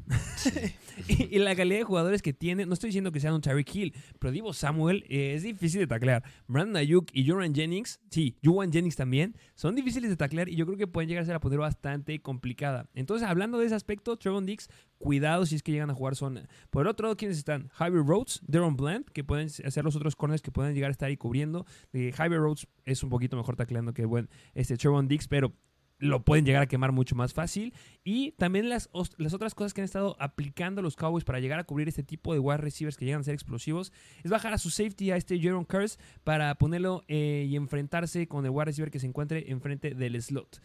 y, 1.08 1.36
y 1.36 1.38
la 1.38 1.54
calidad 1.54 1.78
de 1.78 1.84
jugadores 1.84 2.22
que 2.22 2.32
tiene, 2.32 2.66
no 2.66 2.74
estoy 2.74 2.88
diciendo 2.88 3.12
que 3.12 3.20
sean 3.20 3.32
un 3.32 3.40
Tyreek 3.40 3.72
Hill, 3.72 3.94
pero 4.18 4.32
Divo 4.32 4.52
Samuel 4.52 5.04
eh, 5.08 5.34
es 5.36 5.44
difícil 5.44 5.78
de 5.78 5.86
taclear. 5.86 6.24
Brandon 6.48 6.76
Ayuk 6.78 7.08
y 7.12 7.24
Joran 7.24 7.54
Jennings, 7.54 8.00
sí, 8.10 8.36
Juwan 8.42 8.72
Jennings 8.72 8.96
también, 8.96 9.36
son 9.54 9.76
difíciles 9.76 10.10
de 10.10 10.16
taclear 10.16 10.48
y 10.48 10.56
yo 10.56 10.66
creo 10.66 10.76
que 10.76 10.88
pueden 10.88 11.08
llegar 11.08 11.22
a 11.22 11.26
ser 11.26 11.36
a 11.36 11.40
poder 11.40 11.60
bastante 11.60 12.20
complicada. 12.20 12.90
Entonces, 12.94 13.28
hablando 13.28 13.58
de 13.58 13.66
ese 13.66 13.76
aspecto, 13.76 14.16
Trayvon 14.16 14.44
Dix, 14.44 14.68
cuidado 14.98 15.46
si 15.46 15.54
es 15.54 15.62
que 15.62 15.70
llegan 15.70 15.90
a 15.90 15.94
jugar 15.94 16.16
zona. 16.16 16.48
Por 16.70 16.82
el 16.82 16.88
otro 16.88 17.06
lado, 17.06 17.16
¿quiénes 17.16 17.38
están? 17.38 17.68
Javier 17.68 18.04
Rhodes, 18.04 18.40
Deron 18.44 18.76
Bland, 18.76 19.04
que 19.04 19.22
pueden 19.22 19.46
hacer 19.46 19.84
los 19.84 19.94
otros 19.94 20.16
corners 20.16 20.42
que 20.42 20.50
pueden 20.50 20.74
llegar 20.74 20.88
a 20.88 20.92
estar 20.92 21.08
ahí 21.08 21.16
cubriendo. 21.16 21.64
Eh, 21.92 22.10
Javier 22.12 22.40
Rhodes 22.40 22.66
es 22.84 23.04
un 23.04 23.10
poquito 23.10 23.36
mejor 23.36 23.54
tacleando 23.54 23.94
que 23.94 24.04
buen 24.04 24.28
este 24.54 24.76
Trayvon 24.76 25.06
Dix, 25.06 25.28
pero 25.28 25.52
lo 25.98 26.24
pueden 26.24 26.44
llegar 26.44 26.62
a 26.62 26.66
quemar 26.66 26.92
mucho 26.92 27.14
más 27.14 27.32
fácil. 27.32 27.72
Y 28.04 28.32
también 28.32 28.68
las, 28.68 28.90
las 29.16 29.32
otras 29.32 29.54
cosas 29.54 29.72
que 29.72 29.80
han 29.80 29.84
estado 29.86 30.16
aplicando 30.18 30.82
los 30.82 30.96
Cowboys 30.96 31.24
para 31.24 31.40
llegar 31.40 31.58
a 31.58 31.64
cubrir 31.64 31.88
este 31.88 32.02
tipo 32.02 32.32
de 32.34 32.40
wide 32.40 32.58
receivers 32.58 32.96
que 32.96 33.04
llegan 33.04 33.20
a 33.20 33.24
ser 33.24 33.34
explosivos 33.34 33.92
es 34.22 34.30
bajar 34.30 34.52
a 34.52 34.58
su 34.58 34.70
safety 34.70 35.10
a 35.12 35.16
este 35.16 35.40
Jaron 35.40 35.64
Curse 35.64 35.98
para 36.24 36.54
ponerlo 36.56 37.04
eh, 37.08 37.46
y 37.48 37.56
enfrentarse 37.56 38.26
con 38.28 38.44
el 38.44 38.50
wide 38.50 38.66
receiver 38.66 38.90
que 38.90 38.98
se 39.00 39.06
encuentre 39.06 39.50
enfrente 39.50 39.94
del 39.94 40.20
slot. 40.20 40.60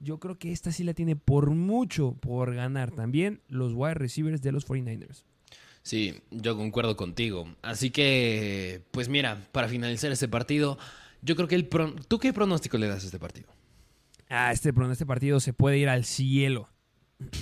Yo 0.00 0.18
creo 0.18 0.38
que 0.38 0.50
esta 0.52 0.72
sí 0.72 0.82
la 0.84 0.94
tiene 0.94 1.14
por 1.16 1.50
mucho 1.50 2.14
por 2.14 2.54
ganar 2.54 2.90
también 2.90 3.40
los 3.48 3.72
wide 3.74 3.94
receivers 3.94 4.42
de 4.42 4.50
los 4.52 4.66
49ers. 4.66 5.22
Sí, 5.82 6.14
yo 6.30 6.56
concuerdo 6.56 6.96
contigo. 6.96 7.46
Así 7.62 7.90
que, 7.90 8.82
pues 8.92 9.08
mira, 9.08 9.46
para 9.52 9.68
finalizar 9.68 10.10
este 10.12 10.28
partido, 10.28 10.78
yo 11.22 11.34
creo 11.36 11.46
que 11.48 11.56
el... 11.56 11.66
pro- 11.66 11.94
¿Tú 12.08 12.18
qué 12.18 12.32
pronóstico 12.32 12.78
le 12.78 12.86
das 12.88 13.02
a 13.02 13.06
este 13.06 13.18
partido? 13.18 13.48
Ah, 14.34 14.50
este, 14.50 14.72
este 14.90 15.04
partido 15.04 15.40
se 15.40 15.52
puede 15.52 15.76
ir 15.76 15.90
al 15.90 16.04
cielo. 16.06 16.70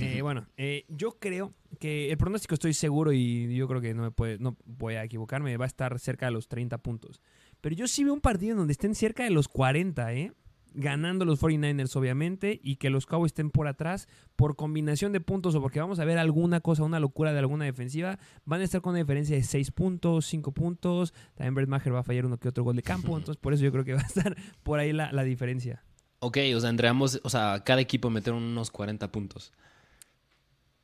Eh, 0.01 0.23
bueno, 0.23 0.49
eh, 0.57 0.87
yo 0.89 1.19
creo 1.21 1.55
que 1.79 2.11
el 2.11 2.19
pronóstico 2.19 2.55
estoy 2.55 2.75
seguro 2.75 3.13
y 3.13 3.55
yo 3.55 3.69
creo 3.69 3.81
que 3.81 3.95
no, 3.95 4.03
me 4.03 4.11
puede, 4.11 4.39
no 4.41 4.57
voy 4.65 4.95
a 4.95 5.05
equivocarme, 5.05 5.57
va 5.57 5.67
a 5.67 5.69
estar 5.69 5.97
cerca 6.01 6.27
de 6.27 6.33
los 6.33 6.49
30 6.49 6.79
puntos. 6.79 7.23
Pero 7.61 7.77
yo 7.77 7.87
sí 7.87 8.03
veo 8.03 8.13
un 8.13 8.21
partido 8.21 8.53
en 8.53 8.59
donde 8.59 8.73
estén 8.73 8.97
cerca 8.97 9.23
de 9.23 9.31
los 9.31 9.47
40, 9.47 10.13
¿eh? 10.15 10.33
Ganando 10.75 11.25
los 11.25 11.41
49ers, 11.41 11.95
obviamente, 11.95 12.59
y 12.61 12.77
que 12.77 12.91
los 12.91 13.07
Cowboys 13.07 13.31
estén 13.31 13.51
por 13.51 13.69
atrás 13.69 14.09
por 14.35 14.57
combinación 14.57 15.13
de 15.13 15.21
puntos 15.21 15.55
o 15.55 15.63
porque 15.63 15.79
vamos 15.79 16.01
a 16.01 16.05
ver 16.05 16.19
alguna 16.19 16.61
cosa, 16.61 16.83
una 16.83 16.99
locura 16.99 17.33
de 17.33 17.39
alguna 17.39 17.67
defensiva. 17.67 18.19
Van 18.45 18.63
a 18.63 18.65
estar 18.65 18.81
con 18.81 18.91
una 18.91 18.99
diferencia 18.99 19.37
de 19.37 19.45
6 19.45 19.71
puntos, 19.71 20.27
5 20.27 20.51
puntos. 20.51 21.15
También 21.37 21.55
Brett 21.55 21.69
Maher 21.69 21.95
va 21.95 22.01
a 22.01 22.05
fallar 22.05 22.27
uno 22.27 22.39
que 22.39 22.49
otro 22.49 22.65
gol 22.65 22.75
de 22.75 22.83
campo. 22.83 23.17
Entonces, 23.17 23.41
por 23.41 23.55
eso 23.55 23.63
yo 23.63 23.71
creo 23.71 23.85
que 23.85 23.95
va 23.95 24.01
a 24.01 24.07
estar 24.07 24.37
por 24.65 24.81
ahí 24.81 24.93
la, 24.93 25.13
la 25.13 25.23
diferencia. 25.23 25.85
Ok, 26.21 26.39
o 26.55 26.61
sea, 26.61 26.71
entre 26.71 26.87
ambos, 26.89 27.21
o 27.23 27.31
sea, 27.31 27.63
cada 27.65 27.81
equipo 27.81 28.11
meter 28.11 28.33
unos 28.35 28.71
40 28.71 29.11
puntos. 29.11 29.53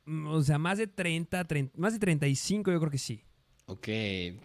Mm, 0.05 0.27
O 0.27 0.41
sea, 0.41 0.57
más 0.57 0.77
de 0.77 0.87
30, 0.87 1.45
30, 1.45 1.73
más 1.77 1.93
de 1.93 1.99
35 1.99 2.71
yo 2.71 2.79
creo 2.79 2.91
que 2.91 2.97
sí. 2.97 3.21
Ok, 3.69 3.87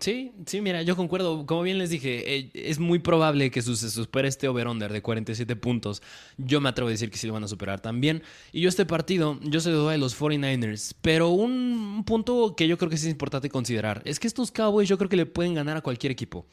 sí, 0.01 0.33
sí, 0.47 0.61
mira, 0.61 0.83
yo 0.83 0.97
concuerdo. 0.97 1.47
Como 1.47 1.63
bien 1.63 1.79
les 1.79 1.91
dije, 1.91 2.37
eh, 2.37 2.51
es 2.55 2.81
muy 2.81 2.99
probable 2.99 3.53
que 3.53 3.63
su- 3.63 3.77
se 3.77 3.89
supere 3.89 4.27
este 4.27 4.49
over-under 4.49 4.93
de 4.93 5.01
47 5.01 5.55
puntos. 5.55 6.03
Yo 6.39 6.61
me 6.61 6.69
atrevo 6.69 6.89
a 6.89 6.91
decir 6.91 7.09
que 7.09 7.17
sí 7.17 7.29
lo 7.29 7.33
van 7.33 7.45
a 7.45 7.49
superar 7.49 7.81
también. 7.81 8.25
Y 8.51 8.63
yo 8.63 8.69
este 8.69 8.85
partido, 8.85 9.39
yo 9.43 9.61
se 9.61 9.71
lo 9.71 9.79
doy 9.79 9.95
a 9.95 9.99
los 9.99 10.15
49ers. 10.21 10.97
Pero 11.03 11.29
un, 11.29 11.53
un 11.53 12.05
punto 12.05 12.57
que 12.57 12.67
yo 12.67 12.77
creo 12.79 12.89
que 12.91 12.97
es 12.97 13.07
importante 13.07 13.49
considerar 13.49 14.03
es 14.05 14.19
que 14.19 14.27
estos 14.27 14.51
Cowboys 14.51 14.89
yo 14.89 14.99
creo 14.99 15.09
que 15.09 15.17
le 15.17 15.27
pueden 15.27 15.55
ganar 15.55 15.77
a 15.77 15.83
cualquier 15.83 16.11
equipo. 16.11 16.45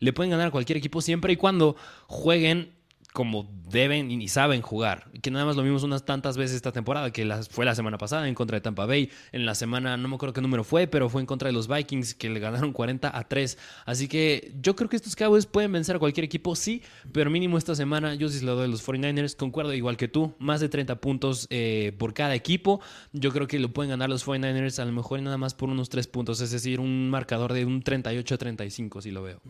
Le 0.00 0.14
pueden 0.14 0.30
ganar 0.30 0.46
a 0.48 0.50
cualquier 0.50 0.78
equipo 0.78 1.02
siempre 1.02 1.34
y 1.34 1.36
cuando 1.36 1.76
jueguen 2.06 2.72
como 3.14 3.48
deben 3.70 4.10
y 4.10 4.26
saben 4.26 4.60
jugar. 4.60 5.08
Que 5.22 5.30
nada 5.30 5.44
más 5.46 5.54
lo 5.54 5.62
vimos 5.62 5.84
unas 5.84 6.04
tantas 6.04 6.36
veces 6.36 6.56
esta 6.56 6.72
temporada, 6.72 7.12
que 7.12 7.24
fue 7.48 7.64
la 7.64 7.76
semana 7.76 7.96
pasada 7.96 8.26
en 8.26 8.34
contra 8.34 8.56
de 8.56 8.60
Tampa 8.60 8.86
Bay. 8.86 9.08
En 9.30 9.46
la 9.46 9.54
semana, 9.54 9.96
no 9.96 10.08
me 10.08 10.16
acuerdo 10.16 10.32
qué 10.32 10.40
número 10.40 10.64
fue, 10.64 10.88
pero 10.88 11.08
fue 11.08 11.20
en 11.20 11.26
contra 11.26 11.46
de 11.46 11.52
los 11.52 11.68
Vikings, 11.68 12.16
que 12.16 12.28
le 12.28 12.40
ganaron 12.40 12.72
40 12.74 13.16
a 13.16 13.28
3. 13.28 13.56
Así 13.86 14.08
que 14.08 14.52
yo 14.60 14.74
creo 14.74 14.90
que 14.90 14.96
estos 14.96 15.14
Cowboys 15.14 15.46
pueden 15.46 15.70
vencer 15.70 15.94
a 15.94 16.00
cualquier 16.00 16.24
equipo, 16.24 16.56
sí, 16.56 16.82
pero 17.12 17.30
mínimo 17.30 17.56
esta 17.56 17.76
semana 17.76 18.16
yo 18.16 18.28
sí 18.28 18.40
se 18.40 18.44
lo 18.44 18.56
doy 18.56 18.64
a 18.64 18.68
los 18.68 18.84
49ers. 18.84 19.36
Concuerdo 19.36 19.72
igual 19.74 19.96
que 19.96 20.08
tú, 20.08 20.34
más 20.40 20.60
de 20.60 20.68
30 20.68 21.00
puntos 21.00 21.46
eh, 21.50 21.94
por 21.96 22.14
cada 22.14 22.34
equipo. 22.34 22.80
Yo 23.12 23.30
creo 23.30 23.46
que 23.46 23.60
lo 23.60 23.72
pueden 23.72 23.90
ganar 23.90 24.10
los 24.10 24.26
49ers 24.26 24.80
a 24.80 24.84
lo 24.84 24.92
mejor 24.92 25.22
nada 25.22 25.38
más 25.38 25.54
por 25.54 25.68
unos 25.68 25.88
3 25.88 26.08
puntos, 26.08 26.40
es 26.40 26.50
decir, 26.50 26.80
un 26.80 27.10
marcador 27.10 27.52
de 27.52 27.64
un 27.64 27.84
38-35, 27.84 29.02
si 29.02 29.12
lo 29.12 29.22
veo. 29.22 29.40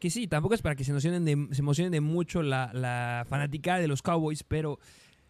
Que 0.00 0.10
sí, 0.10 0.26
tampoco 0.26 0.54
es 0.54 0.62
para 0.62 0.74
que 0.74 0.82
se 0.82 0.90
emocionen 0.90 1.24
de, 1.24 1.54
se 1.54 1.60
emocionen 1.60 1.92
de 1.92 2.00
mucho 2.00 2.42
la, 2.42 2.72
la 2.72 3.26
fanaticada 3.28 3.78
de 3.78 3.86
los 3.86 4.02
Cowboys, 4.02 4.42
pero 4.42 4.80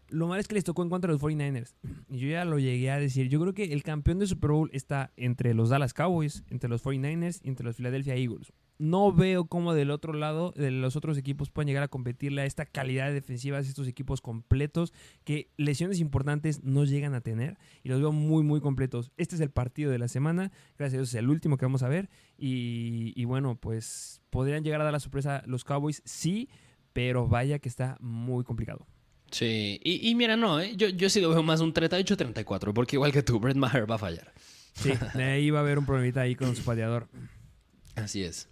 lo 0.08 0.26
malo 0.26 0.40
es 0.40 0.48
que 0.48 0.54
les 0.54 0.64
tocó 0.64 0.82
en 0.82 0.90
contra 0.90 1.08
de 1.08 1.14
los 1.14 1.22
49ers. 1.22 1.74
Y 2.08 2.18
yo 2.18 2.28
ya 2.28 2.44
lo 2.44 2.58
llegué 2.58 2.90
a 2.90 2.98
decir. 2.98 3.28
Yo 3.28 3.40
creo 3.40 3.52
que 3.52 3.72
el 3.72 3.82
campeón 3.82 4.18
de 4.18 4.26
Super 4.26 4.50
Bowl 4.50 4.70
está 4.72 5.12
entre 5.16 5.54
los 5.54 5.70
Dallas 5.70 5.92
Cowboys, 5.92 6.44
entre 6.50 6.70
los 6.70 6.84
49ers 6.84 7.40
y 7.42 7.48
entre 7.48 7.66
los 7.66 7.76
Philadelphia 7.76 8.14
Eagles. 8.14 8.52
No 8.80 9.12
veo 9.12 9.44
cómo 9.44 9.74
del 9.74 9.90
otro 9.90 10.14
lado, 10.14 10.54
de 10.56 10.70
los 10.70 10.96
otros 10.96 11.18
equipos, 11.18 11.50
pueden 11.50 11.68
llegar 11.68 11.82
a 11.82 11.88
competirle 11.88 12.40
a 12.40 12.46
esta 12.46 12.64
calidad 12.64 13.08
de 13.08 13.12
defensivas, 13.14 13.68
estos 13.68 13.86
equipos 13.86 14.22
completos, 14.22 14.94
que 15.24 15.50
lesiones 15.58 16.00
importantes 16.00 16.64
no 16.64 16.84
llegan 16.84 17.14
a 17.14 17.20
tener. 17.20 17.58
Y 17.82 17.90
los 17.90 18.00
veo 18.00 18.10
muy, 18.10 18.42
muy 18.42 18.60
completos. 18.60 19.12
Este 19.18 19.34
es 19.34 19.42
el 19.42 19.50
partido 19.50 19.90
de 19.90 19.98
la 19.98 20.08
semana. 20.08 20.50
Gracias 20.78 20.94
a 20.94 20.96
Dios 20.96 21.08
es 21.10 21.14
el 21.16 21.28
último 21.28 21.58
que 21.58 21.66
vamos 21.66 21.82
a 21.82 21.88
ver. 21.88 22.08
Y, 22.38 23.12
y 23.14 23.24
bueno, 23.26 23.56
pues 23.56 24.22
podrían 24.30 24.64
llegar 24.64 24.80
a 24.80 24.84
dar 24.84 24.94
la 24.94 25.00
sorpresa 25.00 25.42
los 25.44 25.64
Cowboys, 25.64 26.02
sí, 26.06 26.48
pero 26.94 27.28
vaya 27.28 27.58
que 27.58 27.68
está 27.68 27.98
muy 28.00 28.44
complicado. 28.44 28.86
Sí, 29.30 29.78
y, 29.84 30.08
y 30.08 30.14
mira, 30.14 30.36
no, 30.36 30.60
¿eh? 30.60 30.74
yo, 30.76 30.88
yo 30.88 31.08
sí 31.08 31.20
lo 31.20 31.30
veo 31.30 31.42
más 31.42 31.60
un 31.60 31.72
38-34, 31.72 32.72
porque 32.72 32.96
igual 32.96 33.12
que 33.12 33.22
tú, 33.22 33.38
Brett 33.38 33.56
Maher 33.56 33.88
va 33.88 33.94
a 33.96 33.98
fallar. 33.98 34.32
Sí, 34.74 34.92
ahí 35.14 35.50
va 35.50 35.58
a 35.58 35.62
haber 35.62 35.78
un 35.78 35.86
problemita 35.86 36.22
ahí 36.22 36.34
con 36.34 36.56
su 36.56 36.64
pateador. 36.64 37.08
Así 37.94 38.24
es. 38.24 38.48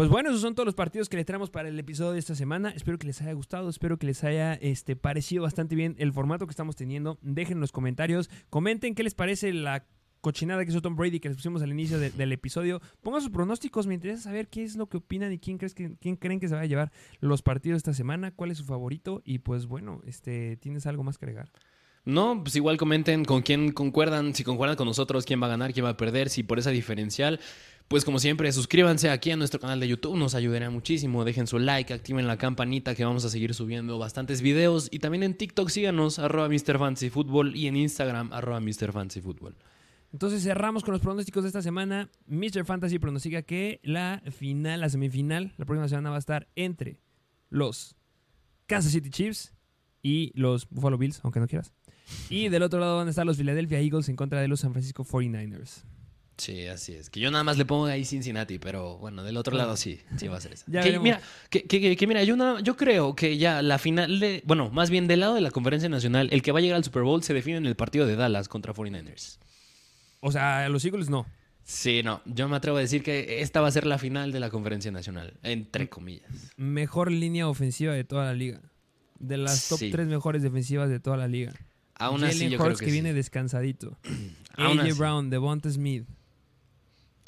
Pues 0.00 0.08
bueno, 0.08 0.30
esos 0.30 0.40
son 0.40 0.54
todos 0.54 0.64
los 0.64 0.74
partidos 0.74 1.10
que 1.10 1.18
les 1.18 1.26
traemos 1.26 1.50
para 1.50 1.68
el 1.68 1.78
episodio 1.78 2.12
de 2.12 2.18
esta 2.20 2.34
semana. 2.34 2.70
Espero 2.70 2.98
que 2.98 3.06
les 3.06 3.20
haya 3.20 3.34
gustado, 3.34 3.68
espero 3.68 3.98
que 3.98 4.06
les 4.06 4.24
haya 4.24 4.54
este, 4.54 4.96
parecido 4.96 5.42
bastante 5.42 5.74
bien 5.74 5.94
el 5.98 6.10
formato 6.14 6.46
que 6.46 6.52
estamos 6.52 6.74
teniendo. 6.74 7.18
Dejen 7.20 7.58
en 7.58 7.60
los 7.60 7.70
comentarios, 7.70 8.30
comenten 8.48 8.94
qué 8.94 9.02
les 9.02 9.12
parece 9.12 9.52
la 9.52 9.84
cochinada 10.22 10.64
que 10.64 10.70
hizo 10.70 10.80
Tom 10.80 10.96
Brady 10.96 11.20
que 11.20 11.28
les 11.28 11.36
pusimos 11.36 11.60
al 11.60 11.70
inicio 11.70 11.98
de- 11.98 12.08
del 12.12 12.32
episodio. 12.32 12.80
Pongan 13.02 13.20
sus 13.20 13.28
pronósticos, 13.30 13.86
me 13.86 13.92
interesa 13.92 14.22
saber 14.22 14.48
qué 14.48 14.62
es 14.62 14.74
lo 14.74 14.88
que 14.88 14.96
opinan 14.96 15.34
y 15.34 15.38
quién, 15.38 15.58
crees 15.58 15.74
que, 15.74 15.94
quién 16.00 16.16
creen 16.16 16.40
que 16.40 16.48
se 16.48 16.54
va 16.54 16.62
a 16.62 16.66
llevar 16.66 16.92
los 17.20 17.42
partidos 17.42 17.76
esta 17.76 17.92
semana, 17.92 18.30
cuál 18.30 18.52
es 18.52 18.56
su 18.56 18.64
favorito 18.64 19.20
y 19.26 19.40
pues 19.40 19.66
bueno, 19.66 20.00
este, 20.06 20.56
¿tienes 20.56 20.86
algo 20.86 21.04
más 21.04 21.18
que 21.18 21.26
agregar? 21.26 21.52
No, 22.06 22.42
pues 22.42 22.56
igual 22.56 22.78
comenten 22.78 23.26
con 23.26 23.42
quién 23.42 23.72
concuerdan, 23.72 24.34
si 24.34 24.44
concuerdan 24.44 24.78
con 24.78 24.86
nosotros, 24.86 25.26
quién 25.26 25.42
va 25.42 25.46
a 25.48 25.50
ganar, 25.50 25.74
quién 25.74 25.84
va 25.84 25.90
a 25.90 25.96
perder, 25.98 26.30
si 26.30 26.42
por 26.42 26.58
esa 26.58 26.70
diferencial. 26.70 27.38
Pues 27.90 28.04
como 28.04 28.20
siempre, 28.20 28.52
suscríbanse 28.52 29.10
aquí 29.10 29.32
a 29.32 29.36
nuestro 29.36 29.58
canal 29.58 29.80
de 29.80 29.88
YouTube, 29.88 30.16
nos 30.16 30.36
ayudaría 30.36 30.70
muchísimo. 30.70 31.24
Dejen 31.24 31.48
su 31.48 31.58
like, 31.58 31.92
activen 31.92 32.28
la 32.28 32.38
campanita 32.38 32.94
que 32.94 33.04
vamos 33.04 33.24
a 33.24 33.28
seguir 33.30 33.52
subiendo 33.52 33.98
bastantes 33.98 34.42
videos. 34.42 34.86
Y 34.92 35.00
también 35.00 35.24
en 35.24 35.34
TikTok 35.36 35.68
síganos, 35.68 36.20
arroba 36.20 36.48
Mr. 36.48 36.78
Fancy 36.78 37.10
Football 37.10 37.56
y 37.56 37.66
en 37.66 37.74
Instagram, 37.74 38.32
arroba 38.32 38.60
Mr. 38.60 38.92
Fancy 38.92 39.20
Football. 39.20 39.56
Entonces 40.12 40.40
cerramos 40.44 40.84
con 40.84 40.92
los 40.92 41.00
pronósticos 41.00 41.42
de 41.42 41.48
esta 41.48 41.62
semana. 41.62 42.08
Mr. 42.28 42.64
Fantasy 42.64 43.00
pronostica 43.00 43.42
que 43.42 43.80
la 43.82 44.22
final, 44.30 44.82
la 44.82 44.88
semifinal, 44.88 45.52
la 45.56 45.64
próxima 45.64 45.88
semana 45.88 46.10
va 46.10 46.16
a 46.16 46.20
estar 46.20 46.46
entre 46.54 47.00
los 47.48 47.96
Kansas 48.68 48.92
City 48.92 49.10
Chiefs 49.10 49.52
y 50.00 50.30
los 50.36 50.70
Buffalo 50.70 50.96
Bills, 50.96 51.18
aunque 51.24 51.40
no 51.40 51.48
quieras. 51.48 51.72
Y 52.28 52.50
del 52.50 52.62
otro 52.62 52.78
lado 52.78 52.98
van 52.98 53.08
a 53.08 53.10
estar 53.10 53.26
los 53.26 53.36
Philadelphia 53.36 53.80
Eagles 53.80 54.08
en 54.08 54.14
contra 54.14 54.40
de 54.40 54.46
los 54.46 54.60
San 54.60 54.70
Francisco 54.70 55.04
49ers. 55.04 55.82
Sí, 56.40 56.66
así 56.66 56.94
es. 56.94 57.10
Que 57.10 57.20
yo 57.20 57.30
nada 57.30 57.44
más 57.44 57.58
le 57.58 57.66
pongo 57.66 57.84
ahí 57.84 58.04
Cincinnati, 58.04 58.58
pero 58.58 58.96
bueno, 58.96 59.22
del 59.22 59.36
otro 59.36 59.54
lado 59.56 59.76
sí, 59.76 60.00
sí 60.16 60.26
va 60.26 60.38
a 60.38 60.40
ser 60.40 60.54
esa. 60.54 60.64
Ya 60.68 60.80
que, 60.82 60.98
mira, 60.98 61.20
que, 61.50 61.64
que- 61.64 61.80
que- 61.80 61.96
que 61.96 62.06
mira, 62.06 62.24
yo, 62.24 62.34
nada- 62.36 62.60
yo 62.60 62.76
creo 62.76 63.14
que 63.14 63.36
ya 63.36 63.60
la 63.60 63.78
final 63.78 64.18
de, 64.20 64.42
bueno, 64.46 64.70
más 64.70 64.88
bien 64.88 65.06
del 65.06 65.20
lado 65.20 65.34
de 65.34 65.42
la 65.42 65.50
conferencia 65.50 65.88
nacional, 65.90 66.28
el 66.32 66.40
que 66.42 66.50
va 66.52 66.60
a 66.60 66.62
llegar 66.62 66.76
al 66.76 66.84
Super 66.84 67.02
Bowl 67.02 67.22
se 67.22 67.34
define 67.34 67.58
en 67.58 67.66
el 67.66 67.76
partido 67.76 68.06
de 68.06 68.16
Dallas 68.16 68.48
contra 68.48 68.72
49ers. 68.72 69.38
O 70.20 70.32
sea, 70.32 70.68
los 70.70 70.84
Eagles 70.84 71.10
no. 71.10 71.26
Sí, 71.62 72.02
no, 72.02 72.22
yo 72.24 72.48
me 72.48 72.56
atrevo 72.56 72.78
a 72.78 72.80
decir 72.80 73.02
que 73.02 73.42
esta 73.42 73.60
va 73.60 73.68
a 73.68 73.70
ser 73.70 73.86
la 73.86 73.98
final 73.98 74.32
de 74.32 74.40
la 74.40 74.48
conferencia 74.50 74.90
nacional, 74.90 75.34
entre 75.42 75.88
comillas. 75.90 76.30
Mejor 76.56 77.12
línea 77.12 77.48
ofensiva 77.48 77.92
de 77.92 78.02
toda 78.04 78.24
la 78.24 78.32
liga. 78.34 78.60
De 79.18 79.36
las 79.36 79.68
top 79.68 79.78
Sí. 79.78 79.90
tres 79.90 80.06
mejores 80.06 80.42
defensivas 80.42 80.88
de 80.88 80.98
toda 81.00 81.16
la 81.18 81.28
liga. 81.28 81.52
Aún 81.96 82.24
así, 82.24 82.48
yo 82.48 82.58
creo 82.58 82.70
que, 82.72 82.78
que, 82.78 82.84
sí. 82.86 82.92
viene 82.92 83.12
descansadito. 83.12 83.98
AJ. 84.56 84.96
Brown, 84.96 85.28
Devonta 85.30 85.70
Smith, 85.70 86.06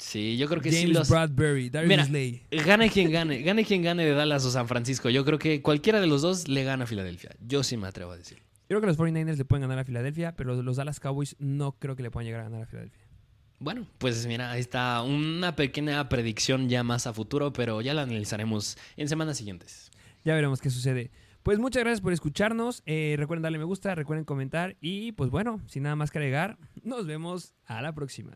Sí, 0.03 0.37
yo 0.37 0.47
creo 0.47 0.61
que 0.61 0.69
sí 0.69 0.81
James 0.81 0.97
los... 0.97 1.09
Bradbury, 1.09 1.69
Darius 1.69 2.07
Slay. 2.07 2.43
Gane 2.51 2.89
quien 2.89 3.09
gane, 3.09 3.41
gane 3.41 3.63
quien 3.63 3.81
gane 3.81 4.05
de 4.05 4.11
Dallas 4.13 4.45
o 4.45 4.51
San 4.51 4.67
Francisco. 4.67 5.09
Yo 5.09 5.23
creo 5.23 5.39
que 5.39 5.61
cualquiera 5.61 6.01
de 6.01 6.07
los 6.07 6.21
dos 6.21 6.49
le 6.49 6.63
gana 6.65 6.83
a 6.83 6.87
Filadelfia. 6.87 7.31
Yo 7.39 7.63
sí 7.63 7.77
me 7.77 7.87
atrevo 7.87 8.11
a 8.11 8.17
decir. 8.17 8.39
Yo 8.63 8.67
creo 8.67 8.81
que 8.81 8.87
los 8.87 8.97
49ers 8.97 9.37
le 9.37 9.45
pueden 9.45 9.61
ganar 9.61 9.79
a 9.79 9.85
Filadelfia, 9.85 10.35
pero 10.35 10.61
los 10.61 10.75
Dallas 10.75 10.99
Cowboys 10.99 11.37
no 11.39 11.71
creo 11.79 11.95
que 11.95 12.03
le 12.03 12.11
puedan 12.11 12.25
llegar 12.25 12.41
a 12.41 12.43
ganar 12.43 12.63
a 12.63 12.65
Filadelfia. 12.65 13.01
Bueno, 13.59 13.87
pues 13.97 14.27
mira, 14.27 14.51
ahí 14.51 14.59
está 14.59 15.01
una 15.01 15.55
pequeña 15.55 16.09
predicción 16.09 16.67
ya 16.67 16.83
más 16.83 17.07
a 17.07 17.13
futuro, 17.13 17.53
pero 17.53 17.81
ya 17.81 17.93
la 17.93 18.01
analizaremos 18.03 18.77
en 18.97 19.07
semanas 19.07 19.37
siguientes. 19.37 19.89
Ya 20.25 20.35
veremos 20.35 20.59
qué 20.59 20.69
sucede. 20.69 21.11
Pues 21.43 21.59
muchas 21.59 21.81
gracias 21.81 22.01
por 22.01 22.11
escucharnos. 22.11 22.83
Eh, 22.85 23.15
recuerden 23.17 23.43
darle 23.43 23.57
me 23.57 23.63
gusta, 23.63 23.95
recuerden 23.95 24.25
comentar 24.25 24.75
y 24.81 25.13
pues 25.13 25.29
bueno, 25.29 25.61
sin 25.67 25.83
nada 25.83 25.95
más 25.95 26.11
que 26.11 26.17
agregar, 26.17 26.57
nos 26.83 27.07
vemos 27.07 27.53
a 27.65 27.81
la 27.81 27.93
próxima. 27.93 28.33